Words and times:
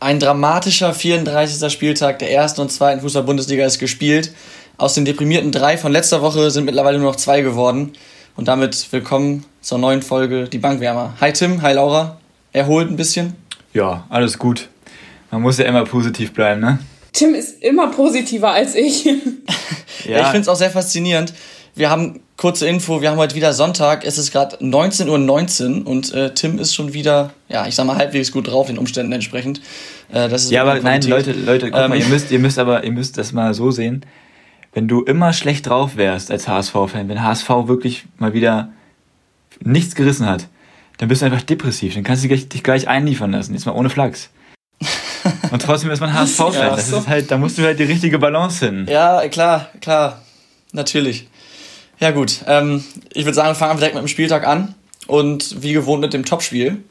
Ein 0.00 0.20
dramatischer 0.20 0.94
34. 0.94 1.72
Spieltag 1.72 2.20
der 2.20 2.30
ersten 2.30 2.60
und 2.60 2.70
zweiten 2.70 3.00
Fußball-Bundesliga 3.00 3.66
ist 3.66 3.80
gespielt. 3.80 4.32
Aus 4.76 4.94
den 4.94 5.04
deprimierten 5.04 5.50
drei 5.50 5.76
von 5.76 5.90
letzter 5.90 6.22
Woche 6.22 6.52
sind 6.52 6.66
mittlerweile 6.66 6.98
nur 7.00 7.10
noch 7.10 7.16
zwei 7.16 7.40
geworden. 7.40 7.94
Und 8.36 8.46
damit 8.46 8.92
willkommen 8.92 9.44
zur 9.60 9.78
neuen 9.78 10.02
Folge 10.02 10.48
Die 10.48 10.58
Bankwärmer. 10.58 11.14
Hi 11.20 11.32
Tim, 11.32 11.62
hi 11.62 11.72
Laura. 11.72 12.20
Erholt 12.52 12.88
ein 12.88 12.94
bisschen? 12.94 13.34
Ja, 13.74 14.06
alles 14.08 14.38
gut. 14.38 14.68
Man 15.32 15.42
muss 15.42 15.58
ja 15.58 15.64
immer 15.64 15.82
positiv 15.82 16.32
bleiben, 16.32 16.60
ne? 16.60 16.78
Tim 17.12 17.34
ist 17.34 17.60
immer 17.60 17.88
positiver 17.88 18.52
als 18.52 18.76
ich. 18.76 19.04
ja. 19.04 19.12
ja 20.04 20.20
ich 20.20 20.26
finde 20.26 20.42
es 20.42 20.48
auch 20.48 20.54
sehr 20.54 20.70
faszinierend. 20.70 21.34
Wir 21.74 21.90
haben 21.90 22.20
kurze 22.36 22.66
Info, 22.66 23.02
wir 23.02 23.10
haben 23.10 23.18
heute 23.18 23.34
wieder 23.34 23.52
Sonntag, 23.52 24.04
es 24.04 24.18
ist 24.18 24.32
gerade 24.32 24.56
19.19 24.56 25.08
Uhr 25.08 25.18
19 25.18 25.82
und 25.82 26.12
äh, 26.12 26.34
Tim 26.34 26.58
ist 26.58 26.74
schon 26.74 26.92
wieder, 26.92 27.32
ja, 27.48 27.66
ich 27.66 27.74
sag 27.74 27.86
mal, 27.86 27.96
halbwegs 27.96 28.32
gut 28.32 28.48
drauf, 28.48 28.68
den 28.68 28.78
Umständen 28.78 29.12
entsprechend. 29.12 29.60
Äh, 30.10 30.28
das 30.28 30.44
ist 30.44 30.50
ja, 30.50 30.62
aber 30.62 30.80
nein, 30.80 31.02
Leute, 31.02 31.32
Leute, 31.32 31.70
guck 31.70 31.80
ähm, 31.80 31.90
mal, 31.90 31.98
ihr 31.98 32.06
müsst, 32.08 32.30
ihr 32.30 32.38
müsst 32.38 32.58
aber, 32.58 32.84
ihr 32.84 32.92
müsst 32.92 33.18
das 33.18 33.32
mal 33.32 33.54
so 33.54 33.70
sehen. 33.70 34.04
Wenn 34.72 34.86
du 34.86 35.02
immer 35.02 35.32
schlecht 35.32 35.66
drauf 35.66 35.96
wärst 35.96 36.30
als 36.30 36.46
HSV-Fan, 36.46 37.08
wenn 37.08 37.22
HSV 37.22 37.48
wirklich 37.66 38.04
mal 38.18 38.32
wieder 38.34 38.70
nichts 39.60 39.94
gerissen 39.94 40.26
hat, 40.26 40.48
dann 40.98 41.08
bist 41.08 41.22
du 41.22 41.26
einfach 41.26 41.42
depressiv, 41.42 41.94
dann 41.94 42.04
kannst 42.04 42.24
du 42.24 42.28
dich 42.28 42.62
gleich 42.62 42.88
einliefern 42.88 43.32
lassen, 43.32 43.54
jetzt 43.54 43.66
mal 43.66 43.72
ohne 43.72 43.90
Flachs. 43.90 44.30
Und 45.50 45.62
trotzdem 45.62 45.90
ist 45.90 46.00
man 46.00 46.12
HSV-Fan. 46.12 46.52
Ja, 46.54 46.70
das 46.70 46.90
so. 46.90 46.98
ist 46.98 47.08
halt, 47.08 47.30
da 47.30 47.38
musst 47.38 47.58
du 47.58 47.62
halt 47.62 47.78
die 47.78 47.84
richtige 47.84 48.18
Balance 48.18 48.58
finden. 48.58 48.90
Ja, 48.90 49.26
klar, 49.28 49.68
klar. 49.80 50.22
Natürlich. 50.72 51.28
Ja, 52.00 52.10
gut. 52.10 52.44
Ähm, 52.46 52.84
ich 53.12 53.24
würde 53.24 53.34
sagen, 53.34 53.48
wir 53.48 53.54
fangen 53.54 53.76
direkt 53.76 53.94
mit 53.94 54.02
dem 54.02 54.08
Spieltag 54.08 54.46
an. 54.46 54.74
Und 55.06 55.62
wie 55.62 55.72
gewohnt 55.72 56.02
mit 56.02 56.12
dem 56.12 56.24
Topspiel. 56.24 56.82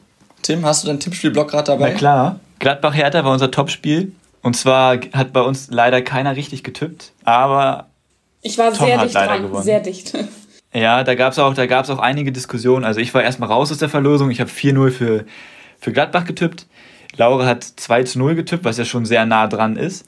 Tim, 0.41 0.65
hast 0.65 0.83
du 0.83 0.87
deinen 0.87 0.99
Tippspielblock 0.99 1.49
gerade 1.49 1.65
dabei? 1.65 1.91
Na 1.91 1.97
klar. 1.97 2.39
Gladbach-Hertha 2.59 3.23
war 3.23 3.31
unser 3.31 3.51
Topspiel. 3.51 4.13
Und 4.41 4.55
zwar 4.55 4.99
hat 5.13 5.33
bei 5.33 5.41
uns 5.41 5.67
leider 5.69 6.01
keiner 6.01 6.35
richtig 6.35 6.63
getippt. 6.63 7.13
Aber. 7.23 7.87
Ich 8.41 8.57
war 8.57 8.73
Tom 8.73 8.87
sehr 8.87 9.03
dicht 9.03 9.15
dran. 9.15 9.41
Gewonnen. 9.43 9.63
Sehr 9.63 9.79
dicht. 9.79 10.13
Ja, 10.73 11.03
da 11.03 11.15
gab 11.15 11.31
es 11.31 11.39
auch, 11.39 11.57
auch 11.57 11.99
einige 11.99 12.31
Diskussionen. 12.31 12.85
Also 12.85 12.99
ich 12.99 13.13
war 13.13 13.23
erstmal 13.23 13.49
raus 13.49 13.71
aus 13.71 13.77
der 13.77 13.89
Verlosung. 13.89 14.29
Ich 14.29 14.41
habe 14.41 14.51
4-0 14.51 14.91
für, 14.91 15.25
für 15.79 15.91
Gladbach 15.91 16.25
getippt. 16.25 16.67
Laura 17.15 17.45
hat 17.45 17.63
2 17.63 18.03
0 18.15 18.35
getippt, 18.35 18.65
was 18.65 18.77
ja 18.77 18.85
schon 18.85 19.05
sehr 19.05 19.25
nah 19.25 19.47
dran 19.47 19.75
ist. 19.75 20.05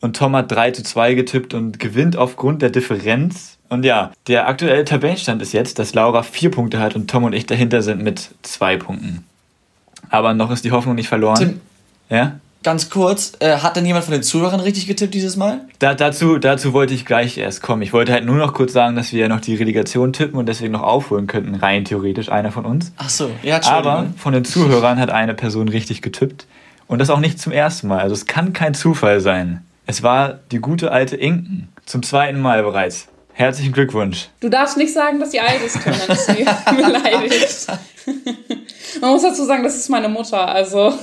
Und 0.00 0.16
Tom 0.16 0.34
hat 0.36 0.50
3 0.50 0.72
2 0.72 1.14
getippt 1.14 1.54
und 1.54 1.78
gewinnt 1.78 2.16
aufgrund 2.16 2.62
der 2.62 2.70
Differenz 2.70 3.55
und 3.68 3.84
ja, 3.84 4.12
der 4.26 4.48
aktuelle 4.48 4.84
Tabellenstand 4.84 5.42
ist 5.42 5.52
jetzt, 5.52 5.78
dass 5.78 5.94
Laura 5.94 6.22
vier 6.22 6.50
Punkte 6.50 6.78
hat 6.78 6.94
und 6.94 7.10
Tom 7.10 7.24
und 7.24 7.32
ich 7.32 7.46
dahinter 7.46 7.82
sind 7.82 8.02
mit 8.02 8.30
zwei 8.42 8.76
Punkten. 8.76 9.24
Aber 10.10 10.34
noch 10.34 10.50
ist 10.50 10.64
die 10.64 10.72
Hoffnung 10.72 10.94
nicht 10.94 11.08
verloren. 11.08 11.36
Tim, 11.36 11.60
ja? 12.08 12.38
Ganz 12.62 12.90
kurz, 12.90 13.34
äh, 13.38 13.58
hat 13.58 13.76
denn 13.76 13.86
jemand 13.86 14.06
von 14.06 14.12
den 14.12 14.24
Zuhörern 14.24 14.58
richtig 14.58 14.88
getippt 14.88 15.14
dieses 15.14 15.36
Mal? 15.36 15.60
Da, 15.78 15.94
dazu, 15.94 16.38
dazu 16.38 16.72
wollte 16.72 16.94
ich 16.94 17.04
gleich 17.04 17.38
erst 17.38 17.62
kommen. 17.62 17.82
Ich 17.82 17.92
wollte 17.92 18.12
halt 18.12 18.24
nur 18.24 18.36
noch 18.36 18.54
kurz 18.54 18.72
sagen, 18.72 18.96
dass 18.96 19.12
wir 19.12 19.20
ja 19.20 19.28
noch 19.28 19.40
die 19.40 19.54
Relegation 19.54 20.12
tippen 20.12 20.36
und 20.36 20.46
deswegen 20.46 20.72
noch 20.72 20.82
aufholen 20.82 21.28
könnten, 21.28 21.54
rein 21.54 21.84
theoretisch, 21.84 22.28
einer 22.28 22.50
von 22.50 22.64
uns. 22.64 22.92
Ach 22.96 23.08
so, 23.08 23.30
ja, 23.42 23.60
Aber 23.66 24.06
von 24.16 24.32
den 24.32 24.44
Zuhörern 24.44 24.98
hat 24.98 25.10
eine 25.10 25.34
Person 25.34 25.68
richtig 25.68 26.02
getippt. 26.02 26.46
Und 26.88 26.98
das 26.98 27.10
auch 27.10 27.20
nicht 27.20 27.40
zum 27.40 27.52
ersten 27.52 27.88
Mal. 27.88 28.00
Also 28.00 28.14
es 28.14 28.26
kann 28.26 28.52
kein 28.52 28.74
Zufall 28.74 29.20
sein. 29.20 29.64
Es 29.86 30.02
war 30.02 30.40
die 30.50 30.58
gute 30.58 30.90
alte 30.90 31.16
Inken. 31.16 31.68
Zum 31.84 32.02
zweiten 32.02 32.40
Mal 32.40 32.62
bereits. 32.64 33.06
Herzlichen 33.38 33.72
Glückwunsch. 33.72 34.28
Du 34.40 34.48
darfst 34.48 34.78
nicht 34.78 34.94
sagen, 34.94 35.20
dass 35.20 35.30
sie 35.30 35.40
alt 35.40 35.60
ist, 35.62 35.76
mir 35.84 35.92
beleidigt. 36.74 37.66
Man 39.02 39.10
muss 39.10 39.24
dazu 39.24 39.44
sagen, 39.44 39.62
das 39.62 39.76
ist 39.76 39.90
meine 39.90 40.08
Mutter. 40.08 40.48
Also 40.48 40.98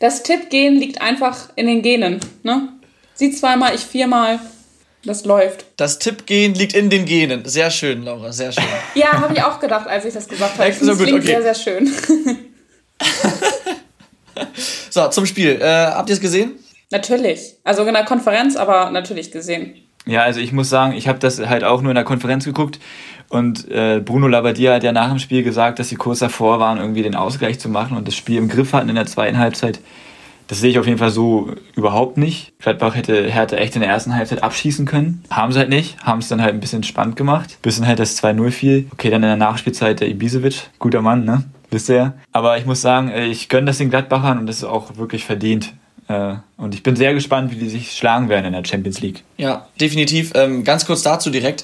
das 0.00 0.22
Tippgehen 0.22 0.76
liegt 0.76 1.02
einfach 1.02 1.50
in 1.56 1.66
den 1.66 1.82
Genen. 1.82 2.20
Ne? 2.42 2.70
Sie 3.12 3.30
zweimal, 3.32 3.74
ich 3.74 3.82
viermal. 3.82 4.40
Das 5.04 5.26
läuft. 5.26 5.66
Das 5.76 5.98
Tippgehen 5.98 6.54
liegt 6.54 6.72
in 6.72 6.88
den 6.88 7.04
Genen. 7.04 7.44
Sehr 7.44 7.70
schön, 7.70 8.04
Laura, 8.04 8.32
sehr 8.32 8.52
schön. 8.52 8.64
ja, 8.94 9.20
habe 9.20 9.34
ich 9.34 9.42
auch 9.42 9.60
gedacht, 9.60 9.86
als 9.86 10.06
ich 10.06 10.14
das 10.14 10.28
gesagt 10.28 10.58
habe. 10.58 10.72
So 10.72 10.86
das 10.86 10.98
klingt 10.98 11.18
okay. 11.18 11.26
sehr, 11.26 11.42
sehr 11.42 11.54
schön. 11.54 11.92
so, 14.88 15.08
zum 15.08 15.26
Spiel. 15.26 15.60
Äh, 15.60 15.66
habt 15.66 16.08
ihr 16.08 16.14
es 16.14 16.22
gesehen? 16.22 16.52
Natürlich. 16.90 17.56
Also 17.64 17.84
in 17.84 17.92
der 17.92 18.06
Konferenz, 18.06 18.56
aber 18.56 18.90
natürlich 18.90 19.30
gesehen. 19.30 19.89
Ja, 20.06 20.22
also 20.22 20.40
ich 20.40 20.52
muss 20.52 20.70
sagen, 20.70 20.94
ich 20.94 21.08
habe 21.08 21.18
das 21.18 21.38
halt 21.46 21.64
auch 21.64 21.82
nur 21.82 21.90
in 21.90 21.96
der 21.96 22.04
Konferenz 22.04 22.44
geguckt 22.44 22.80
und 23.28 23.70
äh, 23.70 24.00
Bruno 24.04 24.26
Labbadia 24.26 24.74
hat 24.74 24.82
ja 24.82 24.92
nach 24.92 25.08
dem 25.08 25.18
Spiel 25.18 25.42
gesagt, 25.42 25.78
dass 25.78 25.88
sie 25.88 25.96
kurz 25.96 26.18
davor 26.18 26.58
waren, 26.58 26.78
irgendwie 26.78 27.02
den 27.02 27.14
Ausgleich 27.14 27.60
zu 27.60 27.68
machen 27.68 27.96
und 27.96 28.08
das 28.08 28.16
Spiel 28.16 28.38
im 28.38 28.48
Griff 28.48 28.72
hatten 28.72 28.88
in 28.88 28.96
der 28.96 29.06
zweiten 29.06 29.38
Halbzeit. 29.38 29.80
Das 30.48 30.58
sehe 30.58 30.70
ich 30.70 30.80
auf 30.80 30.86
jeden 30.86 30.98
Fall 30.98 31.10
so 31.10 31.54
überhaupt 31.76 32.16
nicht. 32.16 32.52
Gladbach 32.58 32.96
hätte 32.96 33.30
Hertha 33.30 33.54
echt 33.54 33.76
in 33.76 33.82
der 33.82 33.90
ersten 33.90 34.16
Halbzeit 34.16 34.42
abschießen 34.42 34.84
können. 34.84 35.22
Haben 35.30 35.52
sie 35.52 35.60
halt 35.60 35.68
nicht. 35.68 36.02
Haben 36.02 36.18
es 36.18 36.26
dann 36.26 36.42
halt 36.42 36.54
ein 36.54 36.60
bisschen 36.60 36.82
spannend 36.82 37.14
gemacht. 37.14 37.58
Bis 37.62 37.78
dann 37.78 37.86
halt 37.86 38.00
das 38.00 38.20
2-0 38.20 38.50
fiel. 38.50 38.88
Okay, 38.92 39.10
dann 39.10 39.22
in 39.22 39.28
der 39.28 39.36
Nachspielzeit 39.36 40.00
der 40.00 40.08
Ibisevic. 40.08 40.70
Guter 40.80 41.02
Mann, 41.02 41.24
ne? 41.24 41.44
Wisst 41.70 41.88
ihr 41.88 41.94
ja. 41.94 42.14
Aber 42.32 42.58
ich 42.58 42.66
muss 42.66 42.80
sagen, 42.80 43.10
äh, 43.10 43.26
ich 43.26 43.48
gönne 43.48 43.66
das 43.66 43.78
den 43.78 43.90
Gladbachern 43.90 44.40
und 44.40 44.46
das 44.46 44.56
ist 44.56 44.64
auch 44.64 44.96
wirklich 44.96 45.24
verdient. 45.24 45.72
Äh, 46.10 46.34
und 46.56 46.74
ich 46.74 46.82
bin 46.82 46.96
sehr 46.96 47.14
gespannt, 47.14 47.52
wie 47.52 47.56
die 47.56 47.68
sich 47.68 47.92
schlagen 47.92 48.28
werden 48.28 48.46
in 48.46 48.52
der 48.52 48.64
Champions 48.64 49.00
League. 49.00 49.22
Ja, 49.36 49.68
definitiv. 49.80 50.32
Ähm, 50.34 50.64
ganz 50.64 50.84
kurz 50.84 51.02
dazu 51.02 51.30
direkt. 51.30 51.62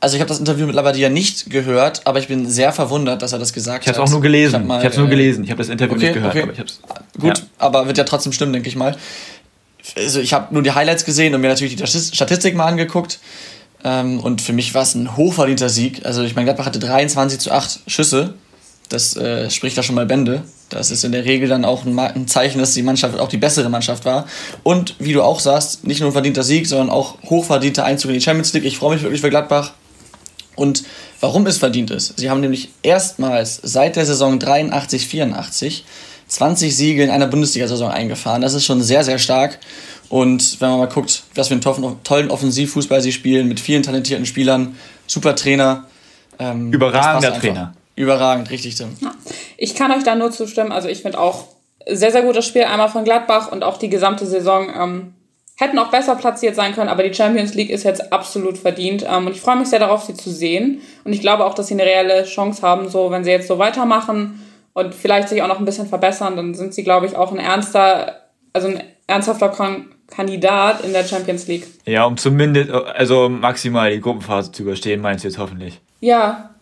Also 0.00 0.16
ich 0.16 0.20
habe 0.20 0.28
das 0.28 0.40
Interview 0.40 0.66
mit 0.66 0.74
Labadia 0.74 1.08
nicht 1.08 1.48
gehört, 1.48 2.02
aber 2.04 2.18
ich 2.18 2.26
bin 2.26 2.48
sehr 2.48 2.72
verwundert, 2.72 3.22
dass 3.22 3.32
er 3.32 3.38
das 3.38 3.52
gesagt 3.52 3.84
ich 3.84 3.88
hat. 3.88 3.94
Ich 3.94 3.98
habe 3.98 4.04
es 4.04 4.10
auch 4.10 4.14
nur 4.14 4.22
gelesen. 4.22 4.64
Ich 4.64 4.70
habe 4.70 4.88
es 4.88 4.96
nur 4.96 5.08
gelesen. 5.08 5.44
Ich 5.44 5.50
habe 5.50 5.58
das 5.58 5.68
Interview 5.68 5.94
okay, 5.94 6.04
nicht 6.06 6.14
gehört. 6.14 6.32
Okay. 6.32 6.42
Aber 6.42 6.52
ich 6.52 6.58
hab's, 6.58 6.80
Gut, 7.18 7.38
ja. 7.38 7.44
aber 7.58 7.86
wird 7.86 7.98
ja 7.98 8.04
trotzdem 8.04 8.32
stimmen, 8.32 8.52
denke 8.52 8.68
ich 8.68 8.74
mal. 8.74 8.96
Also 9.96 10.20
ich 10.20 10.32
habe 10.32 10.52
nur 10.52 10.62
die 10.62 10.72
Highlights 10.72 11.04
gesehen 11.04 11.34
und 11.34 11.40
mir 11.40 11.48
natürlich 11.48 11.76
die 11.76 11.86
Statistik 11.86 12.56
mal 12.56 12.66
angeguckt. 12.66 13.20
Ähm, 13.84 14.18
und 14.18 14.40
für 14.40 14.52
mich 14.52 14.74
war 14.74 14.82
es 14.82 14.96
ein 14.96 15.16
hochverdienter 15.16 15.68
Sieg. 15.68 16.04
Also 16.04 16.22
ich 16.22 16.34
meine, 16.34 16.46
Gladbach 16.46 16.66
hatte 16.66 16.80
23 16.80 17.38
zu 17.38 17.52
8 17.52 17.80
Schüsse. 17.86 18.34
Das 18.88 19.16
äh, 19.16 19.50
spricht 19.50 19.76
da 19.76 19.82
schon 19.82 19.94
mal 19.94 20.06
Bände. 20.06 20.42
Das 20.70 20.90
ist 20.90 21.04
in 21.04 21.12
der 21.12 21.24
Regel 21.24 21.48
dann 21.48 21.64
auch 21.64 21.84
ein, 21.84 22.28
Zeichen, 22.28 22.58
dass 22.58 22.74
die 22.74 22.82
Mannschaft 22.82 23.18
auch 23.18 23.28
die 23.28 23.36
bessere 23.36 23.68
Mannschaft 23.68 24.04
war. 24.04 24.26
Und 24.62 24.94
wie 24.98 25.12
du 25.12 25.22
auch 25.22 25.40
sagst, 25.40 25.86
nicht 25.86 26.00
nur 26.00 26.10
ein 26.10 26.12
verdienter 26.12 26.42
Sieg, 26.42 26.66
sondern 26.66 26.90
auch 26.90 27.22
hochverdienter 27.24 27.84
Einzug 27.84 28.10
in 28.10 28.14
die 28.14 28.22
Champions 28.22 28.52
League. 28.52 28.64
Ich 28.64 28.78
freue 28.78 28.94
mich 28.94 29.02
wirklich 29.02 29.20
für 29.20 29.30
Gladbach. 29.30 29.72
Und 30.56 30.84
warum 31.20 31.46
es 31.46 31.58
verdient 31.58 31.90
ist? 31.90 32.18
Sie 32.18 32.28
haben 32.30 32.40
nämlich 32.40 32.70
erstmals 32.82 33.60
seit 33.62 33.96
der 33.96 34.04
Saison 34.04 34.38
83, 34.38 35.06
84 35.06 35.84
20 36.28 36.76
Siege 36.76 37.02
in 37.02 37.10
einer 37.10 37.26
Bundesliga-Saison 37.26 37.90
eingefahren. 37.90 38.42
Das 38.42 38.54
ist 38.54 38.64
schon 38.64 38.82
sehr, 38.82 39.02
sehr 39.02 39.18
stark. 39.18 39.58
Und 40.08 40.60
wenn 40.60 40.70
man 40.70 40.78
mal 40.78 40.88
guckt, 40.88 41.24
was 41.34 41.48
für 41.48 41.54
einen 41.54 42.04
tollen 42.04 42.30
Offensivfußball 42.30 43.00
sie 43.00 43.12
spielen, 43.12 43.48
mit 43.48 43.60
vielen 43.60 43.82
talentierten 43.82 44.26
Spielern, 44.26 44.76
super 45.06 45.34
Trainer. 45.34 45.84
Ähm, 46.38 46.72
Überragender 46.72 47.38
Trainer. 47.38 47.74
Überragend, 47.98 48.50
richtig, 48.50 48.76
Tim. 48.76 48.96
Ja. 49.00 49.12
Ich 49.56 49.74
kann 49.74 49.90
euch 49.90 50.04
da 50.04 50.14
nur 50.14 50.30
zustimmen. 50.30 50.70
Also 50.70 50.88
ich 50.88 51.02
finde 51.02 51.18
auch 51.18 51.46
sehr, 51.84 52.12
sehr 52.12 52.22
gutes 52.22 52.46
Spiel 52.46 52.62
einmal 52.62 52.88
von 52.88 53.02
Gladbach 53.02 53.50
und 53.50 53.64
auch 53.64 53.76
die 53.76 53.88
gesamte 53.88 54.24
Saison 54.24 54.68
ähm, 54.72 55.14
hätten 55.56 55.80
auch 55.80 55.90
besser 55.90 56.14
platziert 56.14 56.54
sein 56.54 56.74
können, 56.74 56.88
aber 56.88 57.02
die 57.02 57.12
Champions 57.12 57.54
League 57.54 57.70
ist 57.70 57.82
jetzt 57.82 58.12
absolut 58.12 58.56
verdient. 58.56 59.04
Ähm, 59.08 59.26
und 59.26 59.32
ich 59.32 59.40
freue 59.40 59.56
mich 59.56 59.68
sehr 59.68 59.80
darauf, 59.80 60.04
sie 60.04 60.14
zu 60.14 60.30
sehen. 60.30 60.80
Und 61.02 61.12
ich 61.12 61.20
glaube 61.20 61.44
auch, 61.44 61.54
dass 61.54 61.66
sie 61.66 61.74
eine 61.74 61.82
reelle 61.82 62.22
Chance 62.24 62.62
haben, 62.62 62.88
so 62.88 63.10
wenn 63.10 63.24
sie 63.24 63.32
jetzt 63.32 63.48
so 63.48 63.58
weitermachen 63.58 64.44
und 64.74 64.94
vielleicht 64.94 65.28
sich 65.28 65.42
auch 65.42 65.48
noch 65.48 65.58
ein 65.58 65.64
bisschen 65.64 65.88
verbessern, 65.88 66.36
dann 66.36 66.54
sind 66.54 66.74
sie, 66.74 66.84
glaube 66.84 67.06
ich, 67.06 67.16
auch 67.16 67.32
ein 67.32 67.38
ernster, 67.38 68.28
also 68.52 68.68
ein 68.68 68.80
ernsthafter 69.08 69.48
Kon 69.48 69.86
Kandidat 70.06 70.84
in 70.84 70.94
der 70.94 71.04
Champions 71.04 71.48
League. 71.48 71.66
Ja, 71.84 72.04
um 72.04 72.16
zumindest, 72.16 72.70
also 72.70 73.28
maximal 73.28 73.90
die 73.90 74.00
Gruppenphase 74.00 74.52
zu 74.52 74.62
überstehen, 74.62 75.02
meinst 75.02 75.22
du 75.22 75.28
jetzt 75.28 75.36
hoffentlich? 75.36 75.82
Ja, 76.00 76.54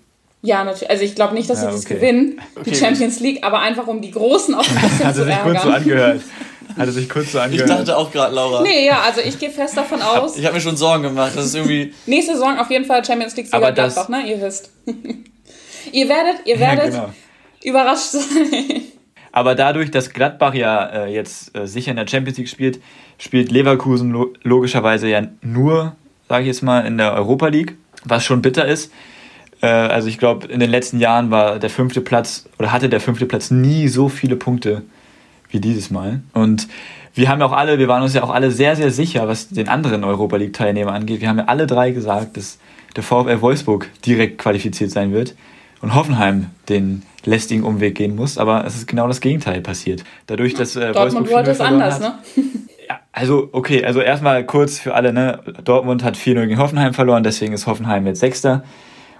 ja, 0.47 0.63
natürlich. 0.65 0.91
Also 0.91 1.03
ich 1.03 1.15
glaube 1.15 1.35
nicht, 1.35 1.51
dass 1.51 1.59
sie 1.59 1.65
ja, 1.65 1.71
okay. 1.71 1.77
das 1.77 1.87
gewinnen, 1.87 2.41
die 2.55 2.61
okay. 2.61 2.75
Champions 2.77 3.19
League, 3.19 3.45
aber 3.45 3.59
einfach 3.59 3.87
um 3.89 4.01
die 4.01 4.13
Großen 4.13 4.55
auch 4.55 4.67
ein 4.67 4.75
bisschen 4.81 5.07
Hat 5.07 5.15
zu 5.17 5.25
sich 5.25 5.33
ärgern. 5.33 5.53
kurz 5.53 5.63
so 5.63 5.71
angehört. 5.71 6.21
Hat 6.77 6.89
sich 6.89 7.09
kurz 7.09 7.33
so 7.33 7.41
angehört. 7.41 7.69
Ich 7.69 7.77
dachte 7.77 7.97
auch 7.97 8.13
gerade, 8.13 8.35
Laura. 8.35 8.63
Nee, 8.63 8.87
ja, 8.87 9.01
also 9.01 9.21
ich 9.23 9.39
gehe 9.39 9.51
fest 9.51 9.77
davon 9.77 10.01
aus. 10.01 10.37
Ich 10.37 10.45
habe 10.45 10.55
mir 10.55 10.61
schon 10.61 10.77
Sorgen 10.77 11.03
gemacht, 11.03 11.37
dass 11.37 11.47
es 11.47 11.55
irgendwie... 11.55 11.93
Nächste 12.07 12.35
Saison 12.35 12.59
auf 12.59 12.71
jeden 12.71 12.85
Fall 12.85 13.05
Champions 13.05 13.35
League 13.37 13.47
Sieger 13.47 13.73
Gladbach, 13.73 14.09
ne? 14.09 14.23
Ihr 14.31 14.41
wisst. 14.41 14.71
ihr 15.93 16.09
werdet, 16.09 16.47
ihr 16.47 16.61
werdet 16.61 16.95
ja, 16.95 17.01
genau. 17.01 17.15
überrascht 17.65 18.11
sein. 18.13 18.83
Aber 19.33 19.57
dadurch, 19.57 19.91
dass 19.91 20.11
Gladbach 20.11 20.55
ja 20.55 20.87
äh, 20.87 21.13
jetzt 21.13 21.57
äh, 21.57 21.67
sicher 21.67 21.91
in 21.91 21.97
der 21.97 22.07
Champions 22.07 22.39
League 22.39 22.49
spielt, 22.49 22.81
spielt 23.19 23.51
Leverkusen 23.51 24.13
lo 24.13 24.33
logischerweise 24.43 25.09
ja 25.09 25.27
nur, 25.43 25.97
sage 26.29 26.43
ich 26.43 26.49
jetzt 26.49 26.63
mal, 26.63 26.87
in 26.87 26.99
der 26.99 27.15
Europa 27.15 27.49
League, 27.49 27.77
was 28.05 28.25
schon 28.25 28.43
bitter 28.43 28.67
ist. 28.67 28.93
Äh, 29.63 29.67
also 29.67 30.09
ich 30.09 30.19
glaube, 30.19 30.47
in 30.47 30.61
den 30.61 30.71
letzten 30.71 31.01
Jahren 31.01 31.31
war 31.31 31.59
der 31.59 31.71
fünfte 31.71 32.01
Platz 32.01 32.49
oder 32.59 32.73
hatte 32.73 32.89
der 32.89 33.01
fünfte 33.01 33.27
Platz 33.27 33.51
nie 33.51 33.89
so 33.89 34.09
viele 34.09 34.37
Punkte 34.37 34.83
wie 35.51 35.61
dieses 35.61 35.91
Mal. 35.91 36.21
Und 36.33 36.69
wir 37.15 37.29
haben 37.29 37.41
auch 37.41 37.53
alle, 37.53 37.79
wir 37.79 37.89
waren 37.89 38.03
uns 38.03 38.15
ja 38.15 38.23
auch 38.23 38.31
alle 38.31 38.51
sehr, 38.51 38.77
sehr 38.77 38.91
sicher, 38.91 39.27
was 39.27 39.49
den 39.49 39.69
anderen 39.69 40.05
Europa 40.05 40.37
League-Teilnehmer 40.37 40.93
angeht. 40.93 41.21
Wir 41.21 41.29
haben 41.29 41.39
ja 41.39 41.45
alle 41.47 41.67
drei 41.67 41.91
gesagt, 41.91 42.37
dass 42.37 42.59
der 42.95 43.03
VfL 43.03 43.41
Wolfsburg 43.41 43.89
direkt 44.05 44.39
qualifiziert 44.39 44.91
sein 44.91 45.13
wird 45.13 45.35
und 45.81 45.95
Hoffenheim 45.95 46.47
den 46.69 47.03
lästigen 47.25 47.65
Umweg 47.65 47.95
gehen 47.95 48.17
muss. 48.17 48.39
Aber 48.39 48.65
es 48.67 48.77
ist 48.77 48.87
genau 48.87 49.09
das 49.09 49.21
Gegenteil 49.21 49.61
passiert. 49.61 50.05
Dadurch, 50.27 50.55
dass 50.55 50.77
äh, 50.77 50.93
Dortmund 50.93 51.31
wollte 51.31 51.51
es 51.51 51.61
anders, 51.61 52.01
hat, 52.01 52.01
ne? 52.37 52.43
ja, 52.89 53.01
also 53.13 53.49
okay, 53.53 53.85
also 53.85 54.01
erstmal 54.01 54.45
kurz 54.45 54.79
für 54.79 54.95
alle, 54.95 55.13
ne? 55.13 55.41
Dortmund 55.65 56.05
hat 56.05 56.17
4-0 56.17 56.47
gegen 56.47 56.59
Hoffenheim 56.59 56.95
verloren, 56.95 57.23
deswegen 57.23 57.53
ist 57.53 57.67
Hoffenheim 57.67 58.07
jetzt 58.07 58.21
Sechster. 58.21 58.63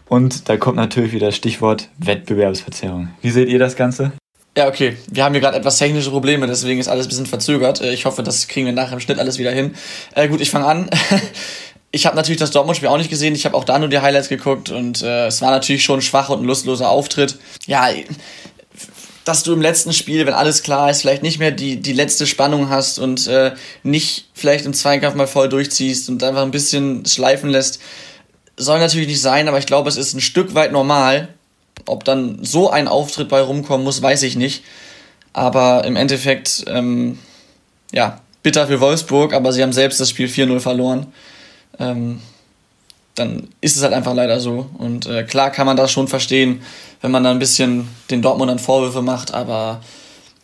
Und 0.09 0.49
da 0.49 0.57
kommt 0.57 0.77
natürlich 0.77 1.13
wieder 1.13 1.27
das 1.27 1.37
Stichwort 1.37 1.89
Wettbewerbsverzerrung. 1.99 3.09
Wie 3.23 3.31
seht 3.31 3.49
ihr 3.49 3.59
das 3.59 3.77
Ganze? 3.77 4.13
Ja, 4.57 4.69
okay. 4.69 4.97
Wir 5.11 5.25
haben 5.25 5.35
hier 5.35 5.41
gerade 5.41 5.59
etwas 5.59 5.79
technische 5.79 6.11
Probleme, 6.11 6.47
deswegen 6.47 6.81
ist 6.81 6.89
alles 6.89 7.07
ein 7.07 7.09
bisschen 7.11 7.27
verzögert. 7.27 7.81
Äh, 7.81 7.93
ich 7.93 8.07
hoffe, 8.07 8.23
das 8.23 8.49
kriegen 8.49 8.67
wir 8.67 8.73
nachher 8.73 8.95
im 8.95 9.01
Schnitt 9.01 9.19
alles 9.19 9.39
wieder 9.39 9.51
hin. 9.51 9.75
Äh, 10.15 10.29
gut, 10.29 10.41
ich 10.41 10.51
fange 10.51 10.67
an. 10.67 10.91
Ich 11.93 12.05
habe 12.05 12.17
natürlich 12.17 12.41
das 12.41 12.51
Dortmund-Spiel 12.51 12.89
auch 12.89 12.99
nicht 12.99 13.09
gesehen. 13.09 13.35
Ich 13.35 13.47
habe 13.47 13.57
auch 13.57 13.65
da 13.65 13.79
nur 13.79 13.89
die 13.89 14.01
Highlights 14.01 14.29
geguckt 14.29 14.69
und 14.69 15.03
äh, 15.03 15.29
es 15.29 15.41
war 15.41 15.51
natürlich 15.51 15.83
schon 15.83 16.01
ein 16.01 16.03
schwach 16.03 16.29
und 16.29 16.43
ein 16.43 16.45
lustloser 16.45 16.91
Auftritt. 16.91 17.39
Ja, 17.67 17.89
dass 19.25 19.43
du 19.45 19.55
im 19.55 19.63
letzten 19.63 19.95
Spiel, 19.95 20.27
wenn 20.27 20.35
alles 20.35 20.63
klar 20.63 20.91
ist, 20.91 21.01
vielleicht 21.01 21.23
nicht 21.23 21.39
mehr 21.39 21.53
die, 21.53 21.81
die 21.81 21.95
letzte 21.95 22.27
Spannung 22.27 22.69
hast 22.69 22.99
und 22.99 23.27
äh, 23.29 23.53
nicht 23.83 24.29
vielleicht 24.35 24.67
im 24.67 24.75
Zweikampf 24.75 25.17
mal 25.17 25.27
voll 25.27 25.49
durchziehst 25.49 26.11
und 26.11 26.23
einfach 26.23 26.43
ein 26.43 26.51
bisschen 26.51 27.07
schleifen 27.07 27.49
lässt, 27.49 27.81
soll 28.57 28.79
natürlich 28.79 29.09
nicht 29.09 29.21
sein, 29.21 29.49
aber 29.49 29.59
ich 29.59 29.67
glaube, 29.67 29.89
es 29.89 29.97
ist 29.97 30.15
ein 30.15 30.21
Stück 30.21 30.55
weit 30.55 30.73
normal. 30.73 31.29
Ob 31.85 32.05
dann 32.05 32.43
so 32.43 32.71
ein 32.71 32.89
Auftritt 32.89 33.29
bei 33.29 33.41
rumkommen 33.41 33.85
muss, 33.85 34.03
weiß 34.03 34.23
ich 34.23 34.37
nicht. 34.37 34.65
Aber 35.33 35.85
im 35.85 35.97
Endeffekt, 35.97 36.65
ähm, 36.67 37.19
ja, 37.93 38.21
bitter 38.43 38.67
für 38.67 38.81
Wolfsburg, 38.81 39.35
aber 39.35 39.53
sie 39.53 39.63
haben 39.63 39.73
selbst 39.73 40.01
das 40.01 40.11
Spiel 40.11 40.29
4-0 40.29 40.61
verloren. 40.61 41.07
Ähm, 41.79 42.21
dann 43.15 43.49
ist 43.61 43.77
es 43.77 43.83
halt 43.83 43.93
einfach 43.93 44.15
leider 44.15 44.41
so. 44.41 44.67
Und 44.79 45.07
äh, 45.07 45.25
klar 45.25 45.51
kann 45.51 45.67
man 45.67 45.77
das 45.77 45.91
schon 45.91 46.09
verstehen, 46.09 46.63
wenn 47.03 47.11
man 47.11 47.25
da 47.25 47.31
ein 47.31 47.39
bisschen 47.39 47.89
den 48.11 48.23
Dortmundern 48.23 48.59
Vorwürfe 48.59 49.03
macht, 49.03 49.35
aber 49.35 49.81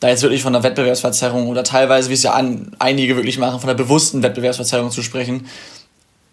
da 0.00 0.08
jetzt 0.08 0.22
wirklich 0.22 0.42
von 0.42 0.52
der 0.52 0.62
Wettbewerbsverzerrung 0.62 1.48
oder 1.48 1.62
teilweise, 1.62 2.10
wie 2.10 2.14
es 2.14 2.22
ja 2.24 2.32
an, 2.32 2.74
einige 2.78 3.14
wirklich 3.14 3.38
machen, 3.38 3.60
von 3.60 3.68
der 3.68 3.74
bewussten 3.74 4.22
Wettbewerbsverzerrung 4.22 4.90
zu 4.90 5.02
sprechen, 5.02 5.46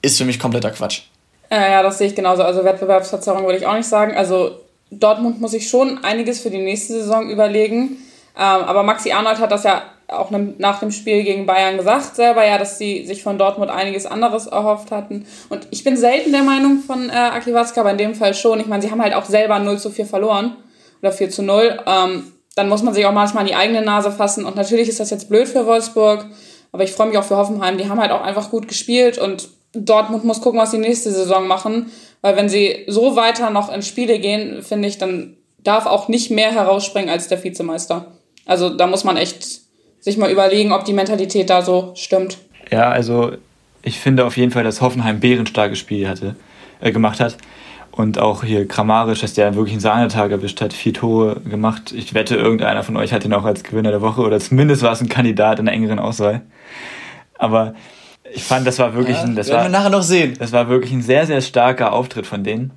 ist 0.01 0.17
für 0.17 0.25
mich 0.25 0.39
kompletter 0.39 0.71
Quatsch. 0.71 1.03
Äh, 1.49 1.71
ja, 1.71 1.83
das 1.83 1.97
sehe 1.97 2.07
ich 2.07 2.15
genauso. 2.15 2.43
Also 2.43 2.63
Wettbewerbsverzerrung 2.63 3.43
würde 3.43 3.57
ich 3.57 3.65
auch 3.65 3.75
nicht 3.75 3.87
sagen. 3.87 4.15
Also 4.15 4.51
Dortmund 4.91 5.41
muss 5.41 5.51
sich 5.51 5.69
schon 5.69 6.03
einiges 6.03 6.41
für 6.41 6.49
die 6.49 6.61
nächste 6.61 6.93
Saison 6.93 7.29
überlegen. 7.29 7.97
Ähm, 8.37 8.63
aber 8.65 8.83
Maxi 8.83 9.11
Arnold 9.11 9.39
hat 9.39 9.51
das 9.51 9.63
ja 9.63 9.83
auch 10.07 10.31
nach 10.31 10.79
dem 10.79 10.91
Spiel 10.91 11.23
gegen 11.23 11.45
Bayern 11.45 11.77
gesagt 11.77 12.15
selber, 12.15 12.45
ja, 12.45 12.57
dass 12.57 12.77
sie 12.77 13.05
sich 13.05 13.21
von 13.21 13.37
Dortmund 13.37 13.69
einiges 13.69 14.05
anderes 14.05 14.47
erhofft 14.47 14.91
hatten. 14.91 15.25
Und 15.49 15.67
ich 15.71 15.83
bin 15.83 15.97
selten 15.97 16.31
der 16.31 16.43
Meinung 16.43 16.79
von 16.79 17.09
äh, 17.09 17.13
Aki 17.13 17.53
Watzka, 17.53 17.81
aber 17.81 17.91
in 17.91 17.97
dem 17.97 18.15
Fall 18.15 18.33
schon. 18.33 18.59
Ich 18.59 18.65
meine, 18.65 18.81
sie 18.81 18.89
haben 18.89 19.01
halt 19.01 19.13
auch 19.13 19.25
selber 19.25 19.59
0 19.59 19.77
zu 19.77 19.91
4 19.91 20.05
verloren 20.05 20.55
oder 21.01 21.11
4 21.11 21.29
zu 21.29 21.43
0. 21.43 21.79
Ähm, 21.85 22.33
dann 22.55 22.69
muss 22.69 22.81
man 22.81 22.93
sich 22.93 23.05
auch 23.05 23.11
manchmal 23.11 23.41
an 23.41 23.47
die 23.47 23.55
eigene 23.55 23.81
Nase 23.81 24.11
fassen. 24.11 24.45
Und 24.45 24.55
natürlich 24.55 24.89
ist 24.89 24.99
das 24.99 25.11
jetzt 25.11 25.29
blöd 25.29 25.47
für 25.47 25.65
Wolfsburg, 25.65 26.25
aber 26.71 26.83
ich 26.83 26.91
freue 26.91 27.07
mich 27.07 27.17
auch 27.17 27.23
für 27.23 27.37
Hoffenheim. 27.37 27.77
Die 27.77 27.87
haben 27.87 27.99
halt 27.99 28.11
auch 28.11 28.21
einfach 28.21 28.49
gut 28.49 28.67
gespielt 28.67 29.17
und 29.19 29.49
Dortmund 29.73 30.25
muss 30.25 30.41
gucken, 30.41 30.59
was 30.59 30.71
sie 30.71 30.77
nächste 30.77 31.11
Saison 31.11 31.47
machen. 31.47 31.91
Weil 32.21 32.35
wenn 32.35 32.49
sie 32.49 32.85
so 32.87 33.15
weiter 33.15 33.49
noch 33.49 33.73
in 33.73 33.81
Spiele 33.81 34.19
gehen, 34.19 34.61
finde 34.61 34.87
ich, 34.87 34.97
dann 34.97 35.37
darf 35.63 35.85
auch 35.85 36.07
nicht 36.07 36.31
mehr 36.31 36.51
herausspringen 36.51 37.09
als 37.09 37.27
der 37.27 37.43
Vizemeister. 37.43 38.07
Also 38.45 38.69
da 38.69 38.87
muss 38.87 39.03
man 39.03 39.17
echt 39.17 39.61
sich 39.99 40.17
mal 40.17 40.31
überlegen, 40.31 40.71
ob 40.71 40.85
die 40.85 40.93
Mentalität 40.93 41.49
da 41.49 41.61
so 41.61 41.91
stimmt. 41.95 42.37
Ja, 42.71 42.89
also 42.89 43.33
ich 43.83 43.99
finde 43.99 44.25
auf 44.25 44.37
jeden 44.37 44.51
Fall, 44.51 44.63
dass 44.63 44.81
Hoffenheim 44.81 45.19
bärenstarkes 45.19 45.79
Spiel 45.79 46.07
hatte, 46.07 46.35
äh, 46.81 46.91
gemacht 46.91 47.19
hat. 47.19 47.37
Und 47.91 48.17
auch 48.17 48.43
hier 48.43 48.67
Kramarisch, 48.67 49.21
dass 49.21 49.33
der 49.33 49.55
wirklich 49.55 49.73
einen 49.73 49.81
Sahnetag 49.81 50.31
erwischt 50.31 50.61
hat, 50.61 50.71
vier 50.73 50.93
Tore 50.93 51.41
gemacht. 51.41 51.91
Ich 51.91 52.13
wette, 52.13 52.35
irgendeiner 52.35 52.83
von 52.83 52.95
euch 52.95 53.11
hat 53.11 53.25
ihn 53.25 53.33
auch 53.33 53.43
als 53.43 53.63
Gewinner 53.63 53.91
der 53.91 54.01
Woche 54.01 54.21
oder 54.21 54.39
zumindest 54.39 54.83
war 54.83 54.93
es 54.93 55.01
ein 55.01 55.09
Kandidat 55.09 55.59
in 55.59 55.65
der 55.65 55.73
engeren 55.73 55.99
Auswahl. 55.99 56.41
Aber 57.37 57.73
ich 58.33 58.43
fand, 58.43 58.65
das 58.67 58.79
war 58.79 58.93
wirklich 58.93 59.17
ja, 59.17 59.23
ein, 59.23 59.35
das 59.35 59.47
werden 59.47 59.57
war, 59.57 59.65
wir 59.65 59.69
nachher 59.69 59.89
noch 59.89 60.03
sehen. 60.03 60.35
Das 60.39 60.51
war 60.51 60.69
wirklich 60.69 60.91
ein 60.91 61.01
sehr, 61.01 61.25
sehr 61.25 61.41
starker 61.41 61.93
Auftritt 61.93 62.25
von 62.25 62.43
denen. 62.43 62.71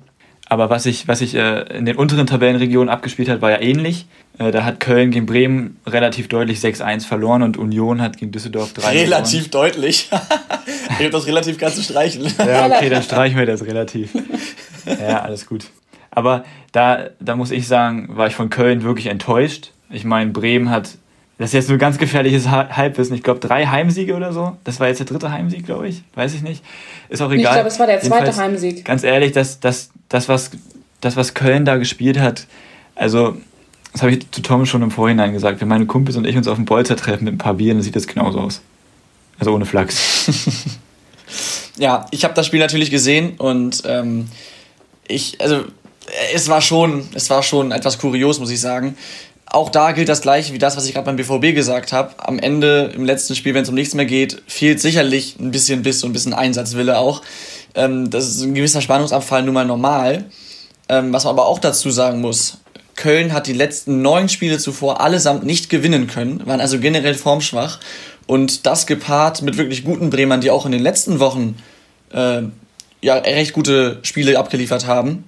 Aber 0.47 0.69
was 0.69 0.83
sich 0.83 1.07
was 1.07 1.21
ich, 1.21 1.35
äh, 1.35 1.61
in 1.77 1.85
den 1.85 1.95
unteren 1.95 2.27
Tabellenregionen 2.27 2.89
abgespielt 2.89 3.29
hat, 3.29 3.41
war 3.41 3.51
ja 3.51 3.61
ähnlich. 3.61 4.05
Äh, 4.37 4.51
da 4.51 4.65
hat 4.65 4.79
Köln 4.79 5.11
gegen 5.11 5.25
Bremen 5.25 5.79
relativ 5.87 6.27
deutlich 6.27 6.59
6-1 6.59 7.05
verloren 7.05 7.43
und 7.43 7.57
Union 7.57 8.01
hat 8.01 8.17
gegen 8.17 8.31
Düsseldorf 8.31 8.73
3 8.73 8.87
Relativ 8.89 9.49
verloren. 9.49 9.71
deutlich. 9.71 10.09
ich 10.89 10.95
habe 10.99 11.09
das 11.09 11.27
relativ 11.27 11.57
ganz 11.57 11.75
zu 11.75 11.83
streichen. 11.83 12.23
ja, 12.37 12.65
okay, 12.67 12.89
dann 12.89 13.03
streichen 13.03 13.37
wir 13.37 13.45
das 13.45 13.65
relativ. 13.65 14.11
Ja, 14.85 15.21
alles 15.21 15.45
gut. 15.45 15.65
Aber 16.11 16.43
da, 16.71 17.09
da 17.19 17.35
muss 17.35 17.51
ich 17.51 17.67
sagen, 17.67 18.09
war 18.09 18.27
ich 18.27 18.35
von 18.35 18.49
Köln 18.49 18.83
wirklich 18.83 19.07
enttäuscht. 19.07 19.71
Ich 19.89 20.03
meine, 20.03 20.31
Bremen 20.31 20.69
hat 20.69 20.89
das 21.37 21.49
ist 21.49 21.53
jetzt 21.53 21.69
nur 21.69 21.79
ganz 21.79 21.97
gefährliches 21.97 22.47
Halbwissen. 22.47 23.15
Ich 23.15 23.23
glaube, 23.23 23.39
drei 23.39 23.65
Heimsiege 23.65 24.15
oder 24.15 24.33
so. 24.33 24.55
Das 24.63 24.79
war 24.79 24.87
jetzt 24.87 24.99
der 24.99 25.07
dritte 25.07 25.31
Heimsieg, 25.31 25.65
glaube 25.65 25.87
ich. 25.87 26.03
Weiß 26.13 26.33
ich 26.35 26.43
nicht. 26.43 26.63
Ist 27.09 27.21
auch 27.21 27.31
egal. 27.31 27.45
Ich 27.45 27.51
glaube, 27.51 27.67
es 27.67 27.79
war 27.79 27.87
der 27.87 28.01
zweite 28.01 28.25
Jedenfalls, 28.25 28.37
Heimsieg. 28.37 28.85
Ganz 28.85 29.03
ehrlich, 29.03 29.31
das, 29.31 29.59
das, 29.59 29.89
das, 30.09 30.29
was, 30.29 30.51
das, 31.01 31.15
was 31.15 31.33
Köln 31.33 31.65
da 31.65 31.77
gespielt 31.77 32.19
hat, 32.19 32.45
also, 32.95 33.35
das 33.91 34.03
habe 34.03 34.11
ich 34.11 34.29
zu 34.31 34.41
Tom 34.41 34.67
schon 34.67 34.83
im 34.83 34.91
Vorhinein 34.91 35.33
gesagt. 35.33 35.59
Wenn 35.59 35.67
meine 35.67 35.87
Kumpels 35.87 36.15
und 36.17 36.27
ich 36.27 36.37
uns 36.37 36.47
auf 36.47 36.55
dem 36.55 36.65
Bolzer 36.65 36.95
treffen 36.95 37.23
mit 37.23 37.33
ein 37.33 37.39
paar 37.39 37.55
Bieren, 37.55 37.77
dann 37.77 37.83
sieht 37.83 37.95
das 37.95 38.05
genauso 38.05 38.39
aus. 38.39 38.61
Also 39.39 39.53
ohne 39.53 39.65
Flachs. 39.65 40.29
ja, 41.77 42.05
ich 42.11 42.23
habe 42.23 42.35
das 42.35 42.45
Spiel 42.45 42.59
natürlich 42.59 42.91
gesehen 42.91 43.33
und 43.37 43.81
ähm, 43.87 44.27
ich, 45.07 45.41
also 45.41 45.63
es 46.33 46.47
war 46.49 46.61
schon, 46.61 47.07
es 47.15 47.29
war 47.31 47.41
schon 47.41 47.71
etwas 47.71 47.97
kurios, 47.97 48.39
muss 48.39 48.51
ich 48.51 48.61
sagen 48.61 48.95
auch 49.45 49.69
da 49.69 49.91
gilt 49.91 50.09
das 50.09 50.21
gleiche 50.21 50.53
wie 50.53 50.57
das, 50.57 50.77
was 50.77 50.85
ich 50.85 50.93
gerade 50.93 51.05
beim 51.05 51.15
BVB 51.15 51.53
gesagt 51.53 51.93
habe. 51.93 52.13
Am 52.17 52.39
Ende, 52.39 52.91
im 52.95 53.05
letzten 53.05 53.35
Spiel, 53.35 53.53
wenn 53.53 53.63
es 53.63 53.69
um 53.69 53.75
nichts 53.75 53.93
mehr 53.93 54.05
geht, 54.05 54.41
fehlt 54.47 54.79
sicherlich 54.79 55.37
ein 55.39 55.51
bisschen 55.51 55.83
Biss 55.83 56.03
und 56.03 56.09
ein 56.09 56.13
bisschen 56.13 56.33
Einsatzwille 56.33 56.97
auch. 56.97 57.21
Ähm, 57.75 58.09
das 58.09 58.27
ist 58.27 58.41
ein 58.41 58.55
gewisser 58.55 58.81
Spannungsabfall 58.81 59.43
nun 59.43 59.53
mal 59.53 59.65
normal. 59.65 60.25
Ähm, 60.89 61.13
was 61.13 61.25
man 61.25 61.31
aber 61.31 61.45
auch 61.45 61.59
dazu 61.59 61.91
sagen 61.91 62.21
muss, 62.21 62.57
Köln 62.95 63.33
hat 63.33 63.47
die 63.47 63.53
letzten 63.53 64.01
neun 64.01 64.29
Spiele 64.29 64.59
zuvor 64.59 65.01
allesamt 65.01 65.43
nicht 65.43 65.69
gewinnen 65.69 66.07
können, 66.07 66.45
waren 66.45 66.61
also 66.61 66.79
generell 66.79 67.15
formschwach. 67.15 67.79
Und 68.25 68.65
das 68.65 68.87
gepaart 68.87 69.41
mit 69.41 69.57
wirklich 69.57 69.83
guten 69.83 70.09
Bremern, 70.09 70.41
die 70.41 70.51
auch 70.51 70.65
in 70.65 70.71
den 70.71 70.81
letzten 70.81 71.19
Wochen 71.19 71.57
äh, 72.11 72.43
ja, 73.01 73.15
recht 73.15 73.53
gute 73.53 73.99
Spiele 74.03 74.39
abgeliefert 74.39 74.87
haben, 74.87 75.25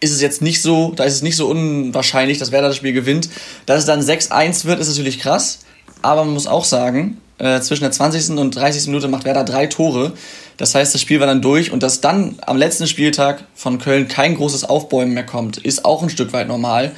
ist 0.00 0.12
es 0.12 0.20
jetzt 0.20 0.42
nicht 0.42 0.62
so, 0.62 0.92
da 0.94 1.04
ist 1.04 1.14
es 1.14 1.22
nicht 1.22 1.36
so 1.36 1.48
unwahrscheinlich, 1.48 2.38
dass 2.38 2.52
Werder 2.52 2.68
das 2.68 2.76
Spiel 2.76 2.92
gewinnt. 2.92 3.28
Dass 3.66 3.80
es 3.80 3.86
dann 3.86 4.00
6-1 4.00 4.64
wird, 4.64 4.80
ist 4.80 4.88
natürlich 4.88 5.18
krass. 5.18 5.60
Aber 6.02 6.24
man 6.24 6.34
muss 6.34 6.46
auch 6.46 6.64
sagen, 6.64 7.18
äh, 7.38 7.60
zwischen 7.60 7.82
der 7.82 7.92
20. 7.92 8.36
und 8.38 8.54
30. 8.54 8.86
Minute 8.88 9.08
macht 9.08 9.24
Werder 9.24 9.44
drei 9.44 9.66
Tore. 9.66 10.12
Das 10.56 10.74
heißt, 10.74 10.94
das 10.94 11.00
Spiel 11.00 11.20
war 11.20 11.26
dann 11.26 11.42
durch 11.42 11.72
und 11.72 11.82
dass 11.82 12.00
dann 12.00 12.36
am 12.44 12.56
letzten 12.56 12.86
Spieltag 12.86 13.44
von 13.54 13.78
Köln 13.78 14.08
kein 14.08 14.36
großes 14.36 14.64
Aufbäumen 14.64 15.14
mehr 15.14 15.26
kommt, 15.26 15.56
ist 15.58 15.84
auch 15.84 16.02
ein 16.02 16.10
Stück 16.10 16.32
weit 16.32 16.48
normal. 16.48 16.92